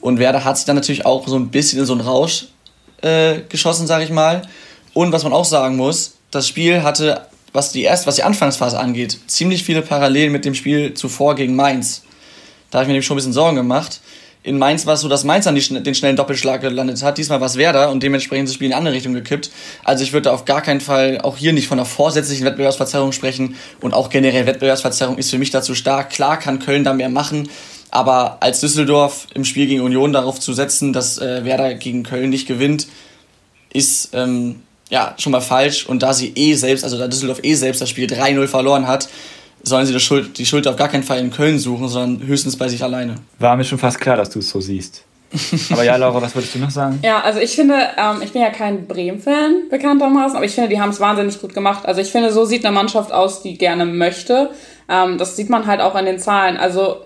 Und 0.00 0.18
Werder 0.18 0.44
hat 0.44 0.56
sich 0.56 0.66
dann 0.66 0.76
natürlich 0.76 1.06
auch 1.06 1.26
so 1.26 1.36
ein 1.36 1.48
bisschen 1.48 1.78
in 1.78 1.86
so 1.86 1.94
einen 1.94 2.02
Rausch 2.02 2.48
äh, 3.02 3.40
geschossen, 3.48 3.86
sage 3.86 4.04
ich 4.04 4.10
mal. 4.10 4.42
Und 4.92 5.12
was 5.12 5.24
man 5.24 5.32
auch 5.32 5.44
sagen 5.44 5.76
muss, 5.76 6.14
das 6.30 6.46
Spiel 6.46 6.82
hatte, 6.82 7.22
was 7.52 7.72
die 7.72 7.82
erst, 7.82 8.06
was 8.06 8.16
die 8.16 8.22
Anfangsphase 8.22 8.78
angeht, 8.78 9.18
ziemlich 9.26 9.64
viele 9.64 9.82
Parallelen 9.82 10.32
mit 10.32 10.44
dem 10.44 10.54
Spiel 10.54 10.94
zuvor 10.94 11.34
gegen 11.34 11.56
Mainz. 11.56 12.02
Da 12.70 12.78
habe 12.78 12.84
ich 12.84 12.88
mir 12.88 12.94
nämlich 12.94 13.06
schon 13.06 13.14
ein 13.14 13.18
bisschen 13.18 13.32
Sorgen 13.32 13.56
gemacht. 13.56 14.00
In 14.46 14.58
Mainz 14.58 14.86
war 14.86 14.94
es 14.94 15.00
so, 15.00 15.08
dass 15.08 15.24
Mainz 15.24 15.44
dann 15.44 15.56
den 15.56 15.94
schnellen 15.96 16.14
Doppelschlag 16.14 16.60
gelandet 16.60 17.02
hat. 17.02 17.18
Diesmal 17.18 17.40
war 17.40 17.48
es 17.48 17.56
Werder 17.56 17.90
und 17.90 18.04
dementsprechend 18.04 18.44
ist 18.44 18.52
das 18.52 18.54
Spiel 18.54 18.66
in 18.66 18.74
eine 18.74 18.78
andere 18.78 18.94
Richtung 18.94 19.12
gekippt. 19.12 19.50
Also 19.82 20.04
ich 20.04 20.12
würde 20.12 20.32
auf 20.32 20.44
gar 20.44 20.62
keinen 20.62 20.80
Fall 20.80 21.20
auch 21.20 21.36
hier 21.36 21.52
nicht 21.52 21.66
von 21.66 21.80
einer 21.80 21.84
vorsätzlichen 21.84 22.46
Wettbewerbsverzerrung 22.46 23.10
sprechen. 23.10 23.56
Und 23.80 23.92
auch 23.92 24.08
generell 24.08 24.46
Wettbewerbsverzerrung 24.46 25.18
ist 25.18 25.30
für 25.30 25.38
mich 25.38 25.50
dazu 25.50 25.74
stark. 25.74 26.10
Klar 26.10 26.38
kann 26.38 26.60
Köln 26.60 26.84
da 26.84 26.92
mehr 26.92 27.08
machen. 27.08 27.48
Aber 27.90 28.38
als 28.40 28.60
Düsseldorf 28.60 29.26
im 29.34 29.44
Spiel 29.44 29.66
gegen 29.66 29.80
Union 29.80 30.12
darauf 30.12 30.38
zu 30.38 30.52
setzen, 30.52 30.92
dass 30.92 31.18
äh, 31.18 31.44
Werder 31.44 31.74
gegen 31.74 32.04
Köln 32.04 32.30
nicht 32.30 32.46
gewinnt, 32.46 32.86
ist 33.72 34.10
ähm, 34.12 34.62
ja 34.90 35.14
schon 35.18 35.32
mal 35.32 35.40
falsch. 35.40 35.86
Und 35.86 36.04
da 36.04 36.14
sie 36.14 36.32
eh 36.36 36.54
selbst, 36.54 36.84
also 36.84 36.98
da 36.98 37.08
Düsseldorf 37.08 37.40
eh 37.42 37.54
selbst 37.54 37.80
das 37.80 37.90
Spiel 37.90 38.06
3-0 38.06 38.46
verloren 38.46 38.86
hat, 38.86 39.08
sollen 39.66 39.84
sie 39.84 39.92
die 39.92 40.00
Schuld, 40.00 40.38
die 40.38 40.46
Schuld 40.46 40.66
auf 40.68 40.76
gar 40.76 40.88
keinen 40.88 41.02
Fall 41.02 41.18
in 41.18 41.30
Köln 41.30 41.58
suchen, 41.58 41.88
sondern 41.88 42.26
höchstens 42.26 42.56
bei 42.56 42.68
sich 42.68 42.82
alleine. 42.82 43.16
War 43.38 43.56
mir 43.56 43.64
schon 43.64 43.78
fast 43.78 44.00
klar, 44.00 44.16
dass 44.16 44.30
du 44.30 44.38
es 44.38 44.48
so 44.48 44.60
siehst. 44.60 45.02
Aber 45.70 45.82
ja, 45.82 45.96
Laura, 45.96 46.22
was 46.22 46.34
würdest 46.36 46.54
du 46.54 46.60
noch 46.60 46.70
sagen? 46.70 47.00
Ja, 47.02 47.20
also 47.20 47.40
ich 47.40 47.56
finde, 47.56 47.74
ähm, 47.98 48.22
ich 48.22 48.32
bin 48.32 48.42
ja 48.42 48.50
kein 48.50 48.86
Bremen-Fan 48.86 49.68
bekanntermaßen, 49.68 50.36
aber 50.36 50.46
ich 50.46 50.54
finde, 50.54 50.70
die 50.70 50.80
haben 50.80 50.90
es 50.90 51.00
wahnsinnig 51.00 51.40
gut 51.40 51.52
gemacht. 51.52 51.84
Also 51.84 52.00
ich 52.00 52.12
finde, 52.12 52.32
so 52.32 52.44
sieht 52.44 52.64
eine 52.64 52.72
Mannschaft 52.72 53.10
aus, 53.12 53.42
die 53.42 53.58
gerne 53.58 53.86
möchte. 53.86 54.50
Ähm, 54.88 55.18
das 55.18 55.34
sieht 55.34 55.50
man 55.50 55.66
halt 55.66 55.80
auch 55.80 55.96
in 55.96 56.06
den 56.06 56.20
Zahlen. 56.20 56.56
Also 56.56 56.98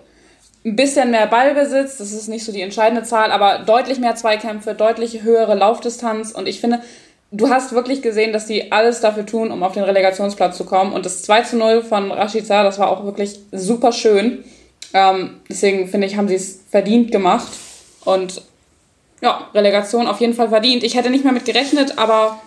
ein 0.64 0.76
bisschen 0.76 1.10
mehr 1.10 1.26
Ballbesitz, 1.26 1.96
das 1.96 2.12
ist 2.12 2.28
nicht 2.28 2.44
so 2.44 2.52
die 2.52 2.60
entscheidende 2.60 3.04
Zahl, 3.04 3.32
aber 3.32 3.60
deutlich 3.60 3.98
mehr 3.98 4.14
Zweikämpfe, 4.16 4.74
deutlich 4.74 5.22
höhere 5.22 5.54
Laufdistanz 5.54 6.32
und 6.32 6.46
ich 6.46 6.60
finde, 6.60 6.82
du 7.32 7.48
hast 7.48 7.72
wirklich 7.72 8.02
gesehen, 8.02 8.32
dass 8.32 8.46
die 8.46 8.72
alles 8.72 9.00
dafür 9.00 9.26
tun, 9.26 9.50
um 9.50 9.62
auf 9.62 9.72
den 9.72 9.84
Relegationsplatz 9.84 10.56
zu 10.56 10.64
kommen. 10.64 10.92
Und 10.92 11.06
das 11.06 11.22
2 11.22 11.42
zu 11.42 11.56
0 11.56 11.82
von 11.82 12.10
Rashica, 12.10 12.62
das 12.62 12.78
war 12.78 12.90
auch 12.90 13.04
wirklich 13.04 13.38
super 13.52 13.92
schön. 13.92 14.44
Ähm, 14.92 15.40
deswegen 15.48 15.88
finde 15.88 16.06
ich, 16.06 16.16
haben 16.16 16.28
sie 16.28 16.34
es 16.34 16.60
verdient 16.70 17.12
gemacht. 17.12 17.48
Und 18.04 18.42
ja, 19.20 19.48
Relegation 19.54 20.06
auf 20.06 20.20
jeden 20.20 20.34
Fall 20.34 20.48
verdient. 20.48 20.82
Ich 20.82 20.96
hätte 20.96 21.10
nicht 21.10 21.24
mehr 21.24 21.32
mit 21.32 21.44
gerechnet, 21.44 21.98
aber 21.98 22.40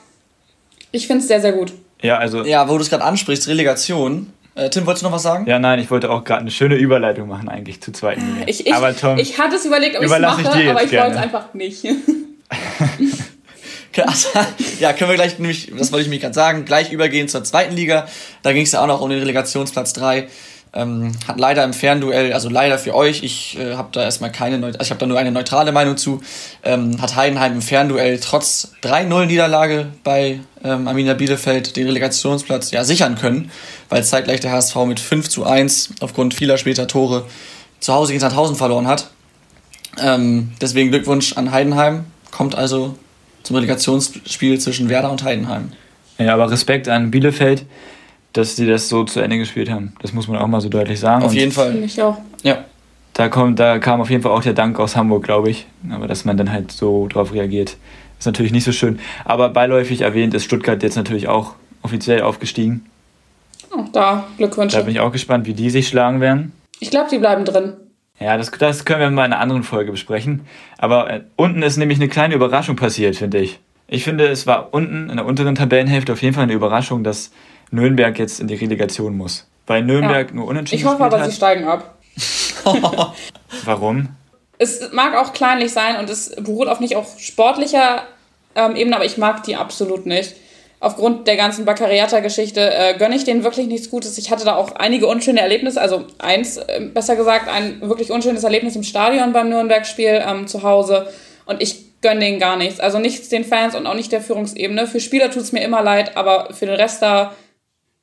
ich 0.91 1.07
finde 1.07 1.21
es 1.21 1.27
sehr, 1.27 1.39
sehr 1.39 1.53
gut. 1.53 1.73
Ja, 2.01 2.17
also. 2.17 2.43
Ja, 2.43 2.67
wo 2.67 2.75
du 2.75 2.81
es 2.81 2.89
gerade 2.89 3.03
ansprichst, 3.03 3.47
Relegation. 3.47 4.33
Äh, 4.55 4.69
Tim, 4.69 4.85
wolltest 4.85 5.03
du 5.03 5.07
noch 5.07 5.15
was 5.15 5.23
sagen? 5.23 5.47
Ja, 5.47 5.57
nein, 5.57 5.79
ich 5.79 5.89
wollte 5.89 6.11
auch 6.11 6.23
gerade 6.23 6.41
eine 6.41 6.51
schöne 6.51 6.75
Überleitung 6.75 7.27
machen 7.27 7.49
eigentlich 7.49 7.81
zur 7.81 7.93
zweiten 7.93 8.21
Liga. 8.33 8.47
Ich, 8.47 8.67
ich, 8.67 8.73
aber 8.73 8.95
Tom, 8.95 9.17
ich 9.17 9.39
hatte 9.39 9.55
es 9.55 9.65
überlegt, 9.65 9.95
ob 9.95 10.03
ich 10.03 10.11
es 10.11 10.19
mache, 10.19 10.47
aber 10.69 10.83
ich 10.83 10.91
wollte 10.91 11.11
es 11.11 11.17
einfach 11.17 11.53
nicht. 11.53 11.85
Ja, 14.79 14.93
können 14.93 15.09
wir 15.09 15.15
gleich 15.15 15.39
nämlich, 15.39 15.71
das 15.77 15.91
wollte 15.91 16.03
ich 16.03 16.09
mich 16.09 16.21
gerade 16.21 16.33
sagen, 16.33 16.65
gleich 16.65 16.91
übergehen 16.91 17.27
zur 17.27 17.43
zweiten 17.43 17.75
Liga. 17.75 18.07
Da 18.41 18.53
ging 18.53 18.63
es 18.63 18.71
ja 18.71 18.81
auch 18.81 18.87
noch 18.87 19.01
um 19.01 19.09
den 19.09 19.19
Relegationsplatz 19.19 19.93
3. 19.93 20.27
Ähm, 20.75 21.11
hat 21.27 21.39
leider 21.39 21.63
im 21.63 21.71
Fernduell, 21.71 22.33
also 22.33 22.49
leider 22.49 22.79
für 22.79 22.95
euch, 22.95 23.21
ich 23.21 23.59
äh, 23.59 23.75
habe 23.75 23.89
da 23.91 24.01
erstmal 24.01 24.31
keine, 24.31 24.57
Neut 24.57 24.79
also 24.79 24.87
ich 24.87 24.89
habe 24.89 24.99
da 24.99 25.05
nur 25.05 25.19
eine 25.19 25.31
neutrale 25.31 25.71
Meinung 25.71 25.97
zu, 25.97 26.21
ähm, 26.63 26.99
hat 26.99 27.15
Heidenheim 27.15 27.53
im 27.53 27.61
Fernduell 27.61 28.19
trotz 28.19 28.71
3-0 28.81 29.27
Niederlage 29.27 29.91
bei 30.03 30.39
ähm, 30.63 30.87
Arminia 30.87 31.13
Bielefeld 31.13 31.75
den 31.75 31.85
Relegationsplatz 31.85 32.71
ja 32.71 32.83
sichern 32.85 33.19
können, 33.19 33.51
weil 33.89 34.03
zeitgleich 34.03 34.39
der 34.39 34.51
HSV 34.51 34.75
mit 34.87 34.99
5 34.99 35.29
zu 35.29 35.45
1 35.45 35.91
aufgrund 35.99 36.33
vieler 36.33 36.57
später 36.57 36.87
Tore 36.87 37.25
zu 37.79 37.93
Hause 37.93 38.13
gegen 38.13 38.21
Sandhausen 38.21 38.55
verloren 38.55 38.87
hat. 38.87 39.11
Ähm, 40.01 40.53
deswegen 40.59 40.89
Glückwunsch 40.89 41.37
an 41.37 41.51
Heidenheim, 41.51 42.05
kommt 42.31 42.55
also 42.55 42.97
zum 43.43 43.55
Relegationsspiel 43.57 44.59
zwischen 44.59 44.89
Werder 44.89 45.11
und 45.11 45.23
Heidenheim. 45.23 45.71
Ja, 46.17 46.33
aber 46.33 46.49
Respekt 46.49 46.87
an 46.87 47.11
Bielefeld, 47.11 47.65
dass 48.33 48.55
sie 48.55 48.65
das 48.65 48.89
so 48.89 49.03
zu 49.03 49.19
Ende 49.19 49.37
gespielt 49.37 49.69
haben. 49.69 49.93
Das 50.01 50.13
muss 50.13 50.27
man 50.27 50.37
auch 50.37 50.47
mal 50.47 50.61
so 50.61 50.69
deutlich 50.69 50.99
sagen. 50.99 51.23
Auf 51.23 51.31
Und 51.31 51.37
jeden 51.37 51.51
Fall. 51.51 51.71
Finde 51.71 51.85
ich 51.85 52.01
auch. 52.01 52.17
Ja. 52.43 52.65
Da, 53.13 53.29
kommt, 53.29 53.59
da 53.59 53.77
kam 53.77 54.01
auf 54.01 54.09
jeden 54.09 54.23
Fall 54.23 54.31
auch 54.31 54.41
der 54.41 54.53
Dank 54.53 54.79
aus 54.79 54.95
Hamburg, 54.95 55.23
glaube 55.23 55.49
ich. 55.49 55.67
Aber 55.91 56.07
dass 56.07 56.25
man 56.25 56.35
dann 56.35 56.51
halt 56.51 56.71
so 56.71 57.07
drauf 57.07 57.31
reagiert, 57.33 57.77
ist 58.17 58.25
natürlich 58.25 58.51
nicht 58.51 58.63
so 58.63 58.71
schön. 58.71 58.99
Aber 59.23 59.49
beiläufig 59.49 60.01
erwähnt 60.01 60.33
ist 60.33 60.45
Stuttgart 60.45 60.81
jetzt 60.81 60.95
natürlich 60.95 61.27
auch 61.27 61.53
offiziell 61.83 62.21
aufgestiegen. 62.21 62.85
Auch 63.69 63.89
da 63.91 64.27
Glückwünsche. 64.37 64.77
Da 64.77 64.83
bin 64.83 64.93
ich 64.93 64.99
auch 64.99 65.11
gespannt, 65.11 65.45
wie 65.45 65.53
die 65.53 65.69
sich 65.69 65.87
schlagen 65.87 66.21
werden. 66.21 66.53
Ich 66.79 66.89
glaube, 66.89 67.09
die 67.11 67.19
bleiben 67.19 67.45
drin. 67.45 67.73
Ja, 68.19 68.37
das, 68.37 68.51
das 68.51 68.85
können 68.85 68.99
wir 69.01 69.09
mal 69.09 69.25
in 69.25 69.33
einer 69.33 69.41
anderen 69.41 69.63
Folge 69.63 69.91
besprechen. 69.91 70.45
Aber 70.77 71.09
äh, 71.09 71.21
unten 71.35 71.61
ist 71.63 71.77
nämlich 71.77 71.99
eine 71.99 72.07
kleine 72.09 72.35
Überraschung 72.35 72.75
passiert, 72.75 73.15
finde 73.15 73.39
ich. 73.39 73.59
Ich 73.87 74.03
finde, 74.03 74.27
es 74.27 74.47
war 74.47 74.73
unten 74.73 75.09
in 75.09 75.17
der 75.17 75.25
unteren 75.25 75.55
Tabellenhälfte 75.55 76.13
auf 76.13 76.21
jeden 76.21 76.33
Fall 76.33 76.43
eine 76.43 76.53
Überraschung, 76.53 77.03
dass 77.03 77.31
Nürnberg 77.71 78.17
jetzt 78.17 78.39
in 78.39 78.47
die 78.47 78.55
Relegation 78.55 79.17
muss. 79.17 79.47
Weil 79.67 79.83
Nürnberg 79.83 80.29
Ja. 80.29 80.35
nur 80.35 80.47
unentschieden 80.47 80.81
Ich 80.81 80.85
hoffe 80.85 81.03
aber, 81.03 81.17
gespielt 81.17 81.31
sie 81.31 81.37
steigen 81.37 81.67
ab. 81.67 81.95
hat. 82.65 83.13
Warum? 83.65 84.09
Es 84.57 84.91
mag 84.93 85.15
auch 85.15 85.33
kleinlich 85.33 85.71
sein 85.73 85.97
und 85.97 86.09
es 86.09 86.35
beruht 86.35 86.67
auf 86.67 86.79
nicht 86.79 86.95
auf 86.95 87.19
sportlicher 87.19 88.03
ähm, 88.55 88.75
Ebene, 88.75 88.95
aber 88.95 89.05
ich 89.05 89.17
mag 89.17 89.43
die 89.43 89.55
absolut 89.55 90.05
nicht. 90.05 90.35
Aufgrund 90.83 91.27
der 91.27 91.37
ganzen 91.37 91.63
Baccariata-Geschichte 91.63 92.59
äh, 92.59 92.97
gönne 92.97 93.15
ich 93.15 93.23
denen 93.23 93.45
wirklich 93.45 93.67
nichts 93.67 93.89
Gutes. 93.89 94.17
Ich 94.17 94.31
hatte 94.31 94.43
da 94.43 94.57
auch 94.57 94.75
einige 94.75 95.07
unschöne 95.07 95.39
Erlebnisse, 95.39 95.79
also 95.79 96.03
eins, 96.19 96.57
äh, 96.57 96.81
besser 96.93 97.15
gesagt, 97.15 97.47
ein 97.47 97.79
wirklich 97.79 98.11
unschönes 98.11 98.43
Erlebnis 98.43 98.75
im 98.75 98.83
Stadion 98.83 99.31
beim 99.31 99.47
Nürnberg-Spiel 99.47 100.21
ähm, 100.27 100.45
zu 100.45 100.61
Hause. 100.63 101.07
Und 101.45 101.61
ich 101.61 102.01
gönne 102.01 102.19
denen 102.19 102.37
gar 102.37 102.57
nichts. 102.57 102.81
Also 102.81 102.99
nichts 102.99 103.29
den 103.29 103.45
Fans 103.45 103.75
und 103.75 103.87
auch 103.87 103.93
nicht 103.93 104.11
der 104.11 104.19
Führungsebene. 104.19 104.85
Für 104.85 104.99
Spieler 104.99 105.31
tut 105.31 105.43
es 105.43 105.53
mir 105.53 105.63
immer 105.63 105.81
leid, 105.81 106.17
aber 106.17 106.49
für 106.53 106.65
den 106.65 106.75
Rest 106.75 107.01
da 107.01 107.33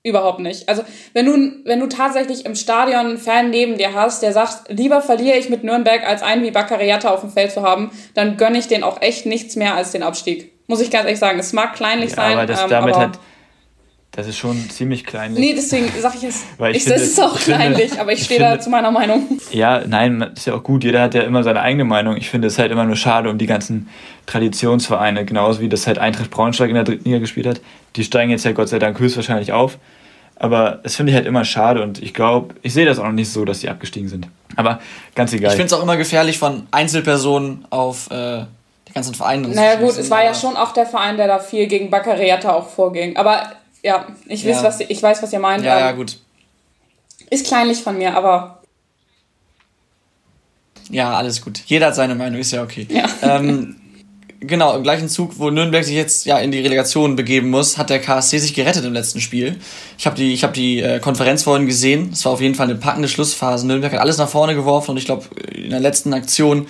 Überhaupt 0.03 0.41
nicht. 0.41 0.67
Also, 0.67 0.83
wenn 1.13 1.27
du, 1.27 1.61
wenn 1.67 1.79
du 1.79 1.87
tatsächlich 1.87 2.47
im 2.47 2.55
Stadion 2.55 3.01
einen 3.01 3.19
Fan 3.19 3.51
neben 3.51 3.77
dir 3.77 3.93
hast, 3.93 4.23
der 4.23 4.33
sagt, 4.33 4.71
lieber 4.71 5.03
verliere 5.03 5.37
ich 5.37 5.51
mit 5.51 5.63
Nürnberg, 5.63 6.09
als 6.09 6.23
einen 6.23 6.43
wie 6.43 6.51
Baccariata 6.51 7.11
auf 7.11 7.21
dem 7.21 7.29
Feld 7.29 7.53
zu 7.53 7.61
haben, 7.61 7.91
dann 8.15 8.39
gönne 8.39 8.57
ich 8.57 8.67
denen 8.67 8.83
auch 8.83 9.03
echt 9.03 9.27
nichts 9.27 9.57
mehr 9.57 9.75
als 9.75 9.93
den 9.93 10.03
Abstieg. 10.03 10.53
Muss 10.71 10.81
ich 10.81 10.89
ganz 10.89 11.05
ehrlich 11.05 11.19
sagen. 11.19 11.37
Es 11.41 11.53
mag 11.53 11.75
kleinlich 11.75 12.11
Ja, 12.11 12.17
sein, 12.17 12.33
aber 12.39 12.47
das 12.47 12.62
ähm, 12.62 12.71
damit 12.71 12.95
aber 12.95 13.03
hat. 13.03 13.19
Das 14.12 14.29
ist 14.29 14.39
schon 14.39 14.71
ziemlich 14.71 15.05
klein. 15.05 15.35
Nee, 15.35 15.53
deswegen 15.53 15.89
sage 16.00 16.17
ich 16.19 16.25
es. 16.25 16.45
Weil 16.59 16.71
ich 16.73 16.79
ich, 16.79 16.85
finde, 16.85 17.00
es 17.00 17.09
ist 17.09 17.21
auch 17.21 17.35
ich 17.35 17.43
finde- 17.43 17.59
kleinlich, 17.59 18.00
aber 18.00 18.12
ich 18.12 18.23
stehe 18.25 18.39
da 18.39 18.61
zu 18.61 18.71
meiner 18.71 18.93
Meinung. 18.93 19.27
Ja, 19.50 19.83
nein, 19.85 20.23
ist 20.35 20.47
ja 20.47 20.55
auch 20.55 20.62
gut. 20.62 20.85
Jeder 20.85 21.03
hat 21.03 21.15
ja 21.15 21.23
immer 21.23 21.43
seine 21.43 21.61
eigene 21.61 21.85
Meinung. 21.85 22.17
Ich 22.17 22.31
finde 22.31 22.47
es 22.47 22.57
halt 22.57 22.71
immer 22.71 22.85
nur 22.85 22.95
schade 22.95 23.31
um 23.31 23.37
die 23.39 23.47
ganzen 23.47 23.89
Traditionsvereine. 24.27 25.25
Genauso 25.25 25.61
wie 25.61 25.69
das 25.69 25.89
halt 25.89 25.99
Eintracht 25.99 26.31
Braunschweig 26.31 26.69
in 26.69 26.77
der 26.77 26.85
dritten 26.85 27.05
Liga 27.05 27.19
gespielt 27.19 27.47
hat. 27.49 27.61
Die 27.97 28.05
steigen 28.05 28.31
jetzt 28.31 28.45
ja 28.45 28.53
Gott 28.53 28.69
sei 28.69 28.79
Dank 28.79 28.99
höchstwahrscheinlich 29.00 29.53
auf. 29.53 29.77
Aber 30.37 30.79
das 30.85 30.95
finde 30.95 31.11
ich 31.11 31.17
halt 31.17 31.27
immer 31.27 31.45
schade 31.45 31.83
und 31.83 32.00
ich 32.03 32.15
glaube, 32.15 32.55
ich 32.62 32.73
sehe 32.73 32.87
das 32.87 32.99
auch 32.99 33.05
noch 33.05 33.12
nicht 33.12 33.31
so, 33.31 33.45
dass 33.45 33.59
die 33.61 33.69
abgestiegen 33.69 34.09
sind. 34.09 34.29
Aber 34.57 34.81
ganz 35.15 35.33
egal. 35.33 35.50
Ich 35.50 35.57
finde 35.57 35.67
es 35.67 35.73
auch 35.75 35.83
immer 35.83 35.97
gefährlich, 35.99 36.39
von 36.39 36.67
Einzelpersonen 36.71 37.67
auf 37.69 38.11
äh, 38.11 38.45
die 38.90 38.94
ganzen 38.94 39.14
Vereine. 39.14 39.49
Naja 39.49 39.76
gut, 39.76 39.97
es 39.97 40.11
war 40.11 40.25
ja 40.25 40.35
schon 40.35 40.56
auch 40.56 40.73
der 40.73 40.85
Verein, 40.85 41.16
der 41.16 41.28
da 41.28 41.38
viel 41.38 41.66
gegen 41.68 41.90
Baccariata 41.90 42.52
auch 42.52 42.68
vorging. 42.68 43.16
Aber 43.16 43.52
ja, 43.82 44.06
ich, 44.26 44.42
Ja. 44.42 44.56
Weiß, 44.56 44.64
was, 44.64 44.80
ich 44.80 45.02
weiß, 45.02 45.23
was 45.23 45.32
ihr 45.32 45.38
meint. 45.38 45.64
Ja, 45.64 45.78
ja, 45.78 45.90
Ähm, 45.90 45.97
gut. 45.97 46.18
Ist 47.30 47.47
kleinlich 47.47 47.80
von 47.80 47.97
mir, 47.97 48.16
aber 48.16 48.62
Ja, 50.90 51.12
alles 51.12 51.40
gut. 51.40 51.62
Jeder 51.66 51.87
hat 51.87 51.94
seine 51.94 52.16
Meinung, 52.16 52.40
ist 52.40 52.50
ja 52.50 52.64
okay. 52.64 52.88
Ja. 52.90 53.09
Ähm, 53.23 53.76
genau, 54.40 54.75
im 54.75 54.82
gleichen 54.82 55.09
Zug, 55.09 55.38
wo 55.38 55.50
Nürnberg 55.50 55.85
sich 55.85 55.94
jetzt 55.94 56.26
ja 56.26 56.40
in 56.40 56.50
die 56.50 56.59
Relegation 56.59 57.14
begeben 57.14 57.50
muss, 57.50 57.78
hat 57.78 57.90
der 57.90 58.00
KSC 58.00 58.38
sich 58.38 58.54
gerettet 58.54 58.85
im 58.85 58.92
letzten 58.92 59.20
Spiel. 59.20 59.61
Ich 59.99 60.06
habe 60.06 60.16
die, 60.16 60.35
ich 60.35 60.42
hab 60.42 60.52
die 60.52 60.80
äh, 60.80 60.99
Konferenz 60.99 61.44
vorhin 61.44 61.66
gesehen. 61.66 62.11
Es 62.12 62.25
war 62.25 62.32
auf 62.32 62.40
jeden 62.40 62.56
Fall 62.56 62.68
eine 62.68 62.75
packende 62.75 63.06
Schlussphase. 63.06 63.68
Nürnberg 63.68 63.92
hat 63.92 64.00
alles 64.00 64.18
nach 64.18 64.28
vorne 64.28 64.56
geworfen 64.56 64.90
und 64.90 64.97
ich 64.97 65.04
glaube, 65.04 65.26
in 65.54 65.70
der 65.70 65.80
letzten 65.80 66.12
Aktion 66.12 66.66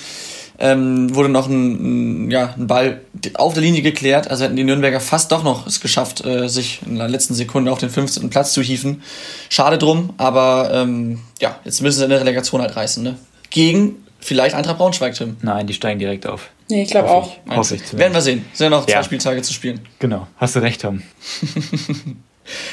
ähm, 0.61 1.15
wurde 1.15 1.29
noch 1.29 1.49
ein, 1.49 2.27
ein, 2.27 2.31
ja, 2.31 2.55
ein 2.57 2.67
Ball 2.67 3.01
auf 3.35 3.55
der 3.55 3.63
Linie 3.63 3.83
geklärt. 3.83 4.29
Also 4.31 4.45
hätten 4.45 4.57
die 4.57 4.65
Nürnberger 4.65 5.01
fast 5.01 5.33
doch 5.33 5.43
noch 5.43 5.67
es 5.67 5.81
geschafft, 5.81 6.25
äh, 6.25 6.49
sich 6.49 6.81
in 6.87 6.97
der 6.97 7.09
letzten 7.09 7.35
Sekunde 7.35 7.73
auf 7.73 7.79
den 7.79 7.91
15. 7.91 8.31
Platz 8.31 8.53
zu 8.53 8.63
hieven. 8.63 9.03
Schade 9.49 9.79
drum, 9.79 10.13
aber 10.19 10.71
ähm, 10.73 11.21
ja, 11.41 11.59
jetzt 11.65 11.81
müssen 11.83 11.99
sie 11.99 12.05
in 12.05 12.11
der 12.11 12.21
Relegation 12.21 12.61
halt 12.61 12.77
reißen. 12.77 13.03
Ne? 13.03 13.17
Gegen 13.51 13.97
vielleicht 14.21 14.55
Eintracht 14.55 14.79
Braunschweig, 14.79 15.15
Tim. 15.15 15.37
Nein, 15.43 15.67
die 15.67 15.73
steigen 15.75 15.99
direkt 15.99 16.27
auf. 16.27 16.51
nee, 16.69 16.83
ich 16.83 16.91
glaube 16.91 17.09
auch. 17.11 17.37
ich. 17.47 17.57
Hoffe 17.57 17.77
ich 17.77 17.97
Werden 17.99 18.13
wir 18.13 18.21
sehen. 18.21 18.45
Es 18.53 18.59
sind 18.59 18.67
ja 18.67 18.71
noch 18.79 18.85
zwei 18.85 18.93
Ja. 18.93 19.03
Spieltage 19.03 19.41
zu 19.43 19.53
spielen. 19.55 19.81
Genau, 19.99 20.27
hast 20.37 20.57
du 20.57 20.61
recht, 20.61 20.83
Tom. 20.83 21.03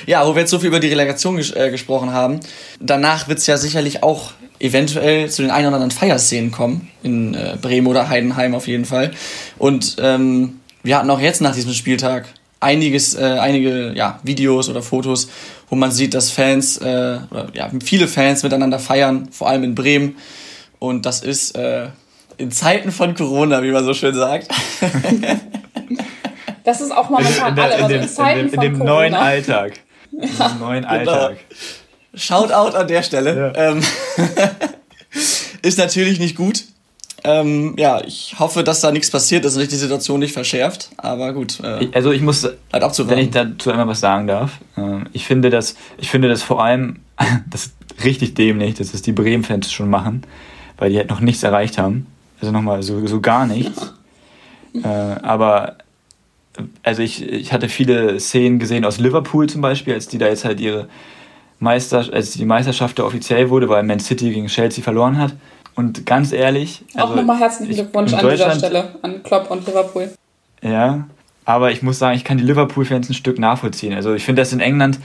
Ja, 0.08 0.26
wo 0.26 0.34
wir 0.34 0.42
jetzt 0.42 0.50
so 0.50 0.58
viel 0.58 0.70
über 0.70 0.80
die 0.80 0.88
Relegation 0.88 1.38
ges 1.38 1.52
äh, 1.52 1.70
gesprochen 1.70 2.12
haben, 2.12 2.40
danach 2.80 3.28
wird 3.28 3.38
es 3.40 3.46
ja 3.48 3.58
sicherlich 3.58 4.02
auch 4.02 4.32
eventuell 4.60 5.30
zu 5.30 5.42
den 5.42 5.52
ein 5.52 5.66
oder 5.66 5.76
anderen 5.76 5.92
Feierszenen 5.92 6.52
kommen. 6.52 6.90
In 7.04 7.34
äh, 7.34 7.58
Bremen 7.62 7.88
oder 7.88 8.10
Heidenheim 8.10 8.56
auf 8.56 8.68
jeden 8.68 8.86
Fall. 8.86 9.12
Und 9.58 9.98
ähm, 10.00 10.60
wir 10.84 10.98
hatten 10.98 11.10
auch 11.10 11.20
jetzt 11.20 11.42
nach 11.42 11.56
diesem 11.56 11.74
Spieltag 11.74 12.26
einiges, 12.60 13.16
äh, 13.16 13.24
einige 13.40 13.94
ja, 13.94 14.20
Videos 14.24 14.70
oder 14.70 14.82
Fotos, 14.82 15.30
wo 15.70 15.76
man 15.76 15.92
sieht, 15.92 16.14
dass 16.14 16.32
Fans, 16.32 16.78
äh, 16.78 17.20
oder 17.30 17.48
ja, 17.54 17.70
viele 17.84 18.08
Fans 18.08 18.44
miteinander 18.44 18.80
feiern, 18.80 19.30
vor 19.32 19.50
allem 19.50 19.64
in 19.64 19.76
Bremen. 19.76 20.16
Und 20.80 21.06
das 21.06 21.22
ist 21.22 21.56
äh, 21.56 21.88
in 22.38 22.52
Zeiten 22.52 22.92
von 22.92 23.16
Corona, 23.16 23.62
wie 23.64 23.72
man 23.72 23.84
so 23.84 23.94
schön 23.94 24.16
sagt. 24.16 24.48
Das 26.68 26.82
ist 26.82 26.92
auch 26.92 27.10
momentan 27.10 27.52
in, 27.52 27.56
der, 27.56 27.64
alle, 27.64 27.76
in, 27.76 27.82
also 27.84 27.94
dem, 27.94 28.02
in 28.02 28.10
Zeiten 28.10 28.40
in, 28.40 28.48
dem, 28.48 28.54
in 28.56 28.60
dem 28.60 28.74
Corona. 28.74 28.94
neuen 28.94 29.14
Alltag. 29.14 29.80
In 30.12 30.20
dem 30.20 30.60
neuen 30.60 30.84
Alltag. 30.86 31.38
Shoutout 32.18 32.76
an 32.76 32.88
der 32.88 33.04
Stelle. 33.04 33.54
Ja. 33.56 33.72
Ähm, 33.72 33.82
ist 35.62 35.78
natürlich 35.78 36.20
nicht 36.20 36.36
gut. 36.36 36.64
Ähm, 37.24 37.74
ja, 37.78 38.02
ich 38.06 38.36
hoffe, 38.40 38.64
dass 38.64 38.80
da 38.82 38.92
nichts 38.92 39.10
passiert 39.10 39.44
und 39.44 39.52
sich 39.52 39.68
die 39.68 39.76
Situation 39.76 40.20
nicht 40.20 40.34
verschärft. 40.34 40.90
Aber 40.98 41.34
gut, 41.34 41.60
äh, 41.62 41.84
Ich- 41.86 41.96
Also 41.96 42.12
ich 42.12 42.22
muss, 42.22 42.44
halt 42.72 43.10
wenn 43.10 43.18
ich 43.18 43.32
dazu 43.32 43.72
einmal 43.72 43.88
was 43.88 44.00
sagen 44.00 44.28
darf, 44.28 44.52
ähm, 44.78 45.08
ich 45.14 45.26
finde 45.26 45.50
das, 45.50 45.76
ich 45.98 46.10
finde 46.10 46.30
das 46.30 46.44
vor 46.44 46.64
allem, 46.64 47.00
das 47.50 47.66
ist 47.68 47.74
richtig 48.04 48.36
dämlich, 48.36 48.76
dass 48.76 48.92
das 48.92 49.02
die 49.02 49.12
Bremen-Fans 49.14 49.72
schon 49.72 49.90
machen, 49.90 50.24
weil 50.78 50.92
die 50.92 50.98
halt 50.98 51.10
noch 51.10 51.20
nichts 51.20 51.44
erreicht 51.44 51.78
haben. 51.78 52.06
Also 52.40 52.52
nochmal 52.54 52.84
so, 52.84 53.06
so 53.08 53.20
gar 53.20 53.48
nichts. 53.48 53.94
äh, 54.76 54.88
aber 54.88 55.78
also 56.84 57.02
ich, 57.02 57.24
ich 57.24 57.52
hatte 57.52 57.68
viele 57.68 58.20
Szenen 58.20 58.60
gesehen 58.60 58.86
aus 58.86 59.00
Liverpool 59.00 59.50
zum 59.50 59.62
Beispiel, 59.62 59.96
als 59.96 60.08
die 60.08 60.18
da 60.20 60.28
jetzt 60.28 60.46
halt 60.46 60.60
ihre 60.60 60.88
Meister, 61.60 62.06
als 62.12 62.32
die 62.32 62.46
Meisterschaft 62.46 63.00
da 63.00 63.04
offiziell 63.04 63.50
wurde, 63.50 63.68
weil 63.70 63.84
Man 63.84 64.00
City 64.00 64.32
gegen 64.32 64.48
Chelsea 64.48 64.84
verloren 64.84 65.18
hat. 65.18 65.34
Und 65.76 66.06
ganz 66.06 66.32
ehrlich, 66.32 66.84
Auch 66.96 67.02
also 67.10 67.16
nochmal 67.16 67.40
herzlichen 67.40 67.72
ich- 67.72 67.78
Glückwunsch 67.78 68.14
an 68.14 68.28
dieser 68.30 68.52
Stelle, 68.52 68.96
an 69.02 69.22
Klopp 69.24 69.50
und 69.52 69.66
Liverpool. 69.68 70.10
ja, 70.62 71.08
aber 71.46 71.72
ich 71.72 71.82
muss 71.84 72.00
sagen, 72.00 72.16
ich 72.18 72.24
kann 72.24 72.38
die 72.38 72.44
Liverpool-Fans 72.44 73.10
ein 73.10 73.14
Stück 73.14 73.40
nachvollziehen. 73.40 73.94
Also 73.94 74.14
ich 74.14 74.26
finde 74.26 74.42
das 74.42 74.52
in 74.54 74.60
England, 74.60 75.00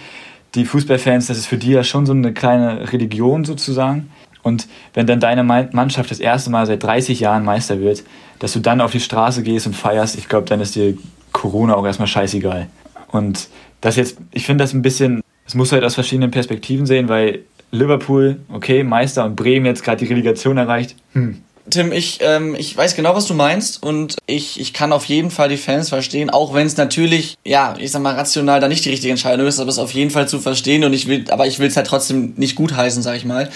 die 0.54 0.64
Fußballfans, 0.64 1.26
das 1.28 1.38
ist 1.38 1.46
für 1.46 1.56
die 1.58 1.70
ja 1.70 1.84
schon 1.84 2.04
so 2.06 2.12
eine 2.12 2.32
kleine 2.32 2.92
Religion 2.92 3.44
sozusagen. 3.44 4.10
Und 4.42 4.66
wenn 4.94 5.06
dann 5.06 5.20
deine 5.20 5.44
Mannschaft 5.44 6.10
das 6.10 6.18
erste 6.18 6.50
Mal 6.50 6.66
seit 6.66 6.82
30 6.82 7.20
Jahren 7.20 7.44
Meister 7.44 7.78
wird, 7.80 8.02
dass 8.40 8.52
du 8.54 8.58
dann 8.60 8.80
auf 8.80 8.90
die 8.90 8.98
Straße 9.00 9.42
gehst 9.44 9.66
und 9.68 9.76
feierst, 9.76 10.18
ich 10.18 10.28
glaube, 10.28 10.48
dann 10.48 10.60
ist 10.60 10.74
dir 10.74 10.94
Corona 11.30 11.74
auch 11.76 11.86
erstmal 11.86 12.08
scheißegal. 12.08 12.66
Und 13.12 13.48
das 13.80 13.94
jetzt, 13.96 14.16
ich 14.32 14.44
finde 14.44 14.64
das 14.64 14.72
ein 14.72 14.82
bisschen, 14.82 15.22
das 15.52 15.56
muss 15.58 15.70
halt 15.70 15.84
aus 15.84 15.96
verschiedenen 15.96 16.30
Perspektiven 16.30 16.86
sehen, 16.86 17.10
weil 17.10 17.40
Liverpool, 17.72 18.40
okay, 18.50 18.82
Meister 18.84 19.26
und 19.26 19.36
Bremen 19.36 19.66
jetzt 19.66 19.84
gerade 19.84 19.98
die 19.98 20.10
Relegation 20.10 20.56
erreicht. 20.56 20.96
Hm. 21.12 21.42
Tim, 21.68 21.92
ich, 21.92 22.20
ähm, 22.22 22.54
ich 22.58 22.74
weiß 22.74 22.96
genau, 22.96 23.14
was 23.14 23.26
du 23.26 23.34
meinst 23.34 23.82
und 23.82 24.16
ich, 24.26 24.58
ich 24.58 24.72
kann 24.72 24.94
auf 24.94 25.04
jeden 25.04 25.30
Fall 25.30 25.50
die 25.50 25.58
Fans 25.58 25.90
verstehen, 25.90 26.30
auch 26.30 26.54
wenn 26.54 26.66
es 26.66 26.78
natürlich, 26.78 27.36
ja, 27.44 27.74
ich 27.78 27.90
sag 27.90 28.00
mal, 28.00 28.14
rational 28.14 28.60
da 28.60 28.68
nicht 28.68 28.82
die 28.86 28.88
richtige 28.88 29.10
Entscheidung 29.10 29.46
ist, 29.46 29.60
aber 29.60 29.68
es 29.68 29.76
ist 29.76 29.82
auf 29.82 29.92
jeden 29.92 30.10
Fall 30.10 30.26
zu 30.26 30.40
verstehen 30.40 30.84
und 30.84 30.94
ich 30.94 31.06
will, 31.06 31.26
aber 31.28 31.46
ich 31.46 31.58
will 31.58 31.68
es 31.68 31.76
halt 31.76 31.86
trotzdem 31.86 32.32
nicht 32.38 32.56
gutheißen, 32.56 33.02
sag 33.02 33.16
ich 33.16 33.26
mal. 33.26 33.50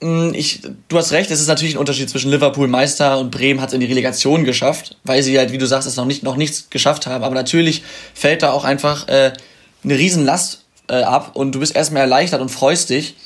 Mm, 0.00 0.30
ich, 0.32 0.62
du 0.88 0.96
hast 0.96 1.12
recht, 1.12 1.30
es 1.30 1.42
ist 1.42 1.48
natürlich 1.48 1.74
ein 1.74 1.78
Unterschied 1.78 2.08
zwischen 2.08 2.30
Liverpool 2.30 2.68
Meister 2.68 3.18
und 3.18 3.30
Bremen 3.30 3.60
hat 3.60 3.68
es 3.68 3.74
in 3.74 3.80
die 3.80 3.86
Relegation 3.86 4.44
geschafft, 4.44 4.96
weil 5.04 5.22
sie 5.22 5.38
halt, 5.38 5.52
wie 5.52 5.58
du 5.58 5.66
sagst, 5.66 5.86
es 5.86 5.96
noch 5.96 6.06
nicht 6.06 6.22
noch 6.22 6.36
nichts 6.36 6.70
geschafft 6.70 7.06
haben. 7.06 7.22
Aber 7.22 7.34
natürlich 7.34 7.82
fällt 8.14 8.42
da 8.42 8.50
auch 8.50 8.64
einfach 8.64 9.08
äh, 9.08 9.34
eine 9.84 9.98
Riesenlast 9.98 10.64
äh, 10.88 11.02
ab 11.02 11.30
und 11.34 11.54
du 11.54 11.60
bist 11.60 11.74
erstmal 11.74 12.02
erleichtert 12.02 12.40
und 12.40 12.50
freust 12.50 12.90
dich. 12.90 13.16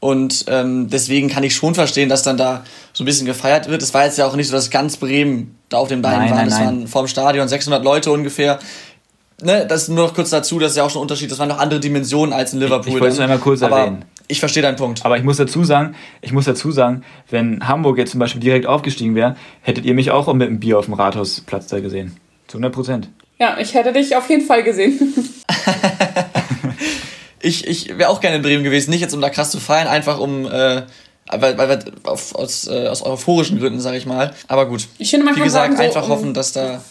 Und 0.00 0.46
ähm, 0.48 0.90
deswegen 0.90 1.28
kann 1.28 1.44
ich 1.44 1.54
schon 1.54 1.76
verstehen, 1.76 2.08
dass 2.08 2.24
dann 2.24 2.36
da 2.36 2.64
so 2.92 3.04
ein 3.04 3.06
bisschen 3.06 3.24
gefeiert 3.24 3.68
wird. 3.68 3.82
Es 3.82 3.94
war 3.94 4.04
jetzt 4.04 4.18
ja 4.18 4.26
auch 4.26 4.34
nicht 4.34 4.48
so, 4.48 4.52
dass 4.52 4.68
ganz 4.68 4.96
Bremen 4.96 5.56
da 5.68 5.76
auf 5.76 5.88
den 5.88 6.02
Beinen 6.02 6.28
war. 6.28 6.44
Das 6.44 6.58
waren 6.58 6.88
vorm 6.88 7.06
Stadion 7.06 7.46
600 7.46 7.84
Leute 7.84 8.10
ungefähr. 8.10 8.58
Ne, 9.42 9.64
das 9.66 9.88
nur 9.88 10.06
noch 10.06 10.14
kurz 10.14 10.30
dazu, 10.30 10.58
das 10.58 10.72
ist 10.72 10.76
ja 10.76 10.84
auch 10.84 10.90
schon 10.90 11.00
ein 11.00 11.02
Unterschied. 11.02 11.30
Das 11.30 11.38
waren 11.38 11.48
noch 11.48 11.58
andere 11.58 11.78
Dimensionen 11.78 12.32
als 12.32 12.52
in 12.52 12.58
Liverpool. 12.58 12.88
Ich, 12.88 12.94
ich 12.94 13.00
wollte 13.00 13.14
es 13.14 13.20
einmal 13.20 13.38
kurz 13.38 13.62
Aber 13.62 13.78
erwähnen. 13.78 14.04
Ich 14.28 14.40
verstehe 14.40 14.62
deinen 14.62 14.76
Punkt. 14.76 15.04
Aber 15.04 15.16
ich 15.16 15.24
muss 15.24 15.36
dazu 15.36 15.62
sagen, 15.62 15.94
ich 16.20 16.32
muss 16.32 16.46
dazu 16.46 16.70
sagen, 16.70 17.02
wenn 17.30 17.66
Hamburg 17.66 17.98
jetzt 17.98 18.12
zum 18.12 18.20
Beispiel 18.20 18.40
direkt 18.40 18.66
aufgestiegen 18.66 19.14
wäre, 19.14 19.36
hättet 19.60 19.84
ihr 19.84 19.94
mich 19.94 20.10
auch 20.10 20.32
mit 20.32 20.48
einem 20.48 20.58
Bier 20.58 20.78
auf 20.78 20.86
dem 20.86 20.94
Rathausplatz 20.94 21.66
da 21.68 21.80
gesehen. 21.80 22.16
Zu 22.48 22.58
100 22.58 22.72
Prozent. 22.72 23.08
Ja, 23.38 23.56
ich 23.58 23.74
hätte 23.74 23.92
dich 23.92 24.16
auf 24.16 24.28
jeden 24.30 24.46
Fall 24.46 24.62
gesehen. 24.62 24.98
ich 27.42 27.66
ich 27.66 27.98
wäre 27.98 28.08
auch 28.08 28.20
gerne 28.20 28.36
in 28.36 28.42
Bremen 28.42 28.64
gewesen, 28.64 28.90
nicht 28.90 29.00
jetzt 29.00 29.14
um 29.14 29.20
da 29.20 29.30
krass 29.30 29.50
zu 29.50 29.60
feiern, 29.60 29.88
einfach 29.88 30.18
um 30.18 30.46
äh, 30.46 30.82
weil, 31.30 31.56
weil, 31.56 31.78
auf, 32.04 32.34
aus, 32.34 32.66
äh, 32.66 32.88
aus 32.88 33.04
euphorischen 33.04 33.58
Gründen, 33.58 33.80
sage 33.80 33.96
ich 33.96 34.06
mal. 34.06 34.34
Aber 34.48 34.66
gut. 34.66 34.88
Ich 34.98 35.10
finde, 35.10 35.24
man 35.24 35.36
Wie 35.36 35.40
gesagt, 35.40 35.66
sagen, 35.66 35.76
so, 35.76 35.82
einfach 35.82 36.04
um, 36.04 36.10
hoffen, 36.10 36.34
dass 36.34 36.52
da 36.52 36.82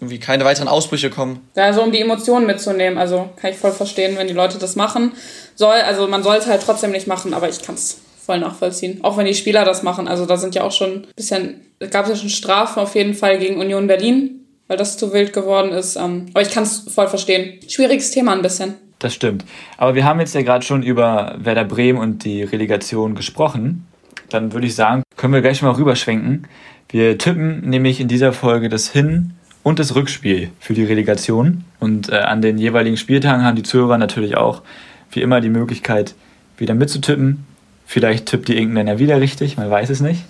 irgendwie 0.00 0.18
keine 0.18 0.44
weiteren 0.44 0.68
Ausbrüche 0.68 1.10
kommen. 1.10 1.48
Ja, 1.56 1.72
so 1.72 1.82
um 1.82 1.90
die 1.90 2.00
Emotionen 2.00 2.46
mitzunehmen. 2.46 2.98
Also 2.98 3.28
kann 3.36 3.50
ich 3.50 3.58
voll 3.58 3.72
verstehen, 3.72 4.16
wenn 4.16 4.28
die 4.28 4.34
Leute 4.34 4.58
das 4.58 4.76
machen. 4.76 5.12
Soll, 5.56 5.76
also 5.76 6.06
man 6.06 6.22
soll 6.22 6.36
es 6.36 6.46
halt 6.46 6.62
trotzdem 6.62 6.92
nicht 6.92 7.06
machen, 7.06 7.34
aber 7.34 7.48
ich 7.48 7.62
kann 7.62 7.74
es 7.74 7.98
voll 8.24 8.38
nachvollziehen. 8.38 9.00
Auch 9.02 9.16
wenn 9.16 9.26
die 9.26 9.34
Spieler 9.34 9.64
das 9.64 9.82
machen. 9.82 10.06
Also 10.06 10.26
da 10.26 10.36
sind 10.36 10.54
ja 10.54 10.62
auch 10.62 10.72
schon 10.72 10.90
ein 10.90 11.06
bisschen, 11.16 11.66
gab 11.90 12.04
es 12.04 12.10
ja 12.10 12.16
schon 12.16 12.28
Strafen 12.28 12.80
auf 12.80 12.94
jeden 12.94 13.14
Fall 13.14 13.38
gegen 13.38 13.58
Union 13.58 13.86
Berlin, 13.86 14.46
weil 14.68 14.76
das 14.76 14.96
zu 14.96 15.12
wild 15.12 15.32
geworden 15.32 15.72
ist. 15.72 15.96
Ähm, 15.96 16.26
aber 16.32 16.42
ich 16.42 16.50
kann 16.50 16.62
es 16.62 16.84
voll 16.94 17.08
verstehen. 17.08 17.58
Schwieriges 17.66 18.10
Thema 18.12 18.32
ein 18.32 18.42
bisschen. 18.42 18.74
Das 18.98 19.14
stimmt. 19.14 19.44
Aber 19.76 19.94
wir 19.94 20.04
haben 20.04 20.18
jetzt 20.20 20.34
ja 20.34 20.42
gerade 20.42 20.64
schon 20.64 20.82
über 20.82 21.36
Werder 21.38 21.64
Bremen 21.64 21.98
und 21.98 22.24
die 22.24 22.42
Relegation 22.42 23.14
gesprochen. 23.14 23.86
Dann 24.28 24.52
würde 24.52 24.66
ich 24.66 24.74
sagen, 24.74 25.02
können 25.16 25.32
wir 25.32 25.40
gleich 25.40 25.62
mal 25.62 25.72
rüberschwenken. 25.72 26.46
Wir 26.88 27.16
tippen 27.16 27.68
nämlich 27.68 28.00
in 28.00 28.08
dieser 28.08 28.32
Folge 28.32 28.68
das 28.68 28.90
Hin- 28.90 29.34
und 29.62 29.78
das 29.78 29.94
Rückspiel 29.94 30.50
für 30.58 30.74
die 30.74 30.84
Relegation. 30.84 31.64
Und 31.78 32.08
äh, 32.08 32.16
an 32.16 32.42
den 32.42 32.58
jeweiligen 32.58 32.96
Spieltagen 32.96 33.44
haben 33.44 33.56
die 33.56 33.62
Zuhörer 33.62 33.98
natürlich 33.98 34.36
auch 34.36 34.62
wie 35.10 35.22
immer 35.22 35.40
die 35.40 35.48
Möglichkeit, 35.48 36.14
wieder 36.56 36.74
mitzutippen. 36.74 37.46
Vielleicht 37.86 38.26
tippt 38.26 38.48
die 38.48 38.56
Irgendländer 38.56 38.98
wieder 38.98 39.20
richtig, 39.20 39.56
man 39.56 39.70
weiß 39.70 39.90
es 39.90 40.00
nicht. 40.00 40.22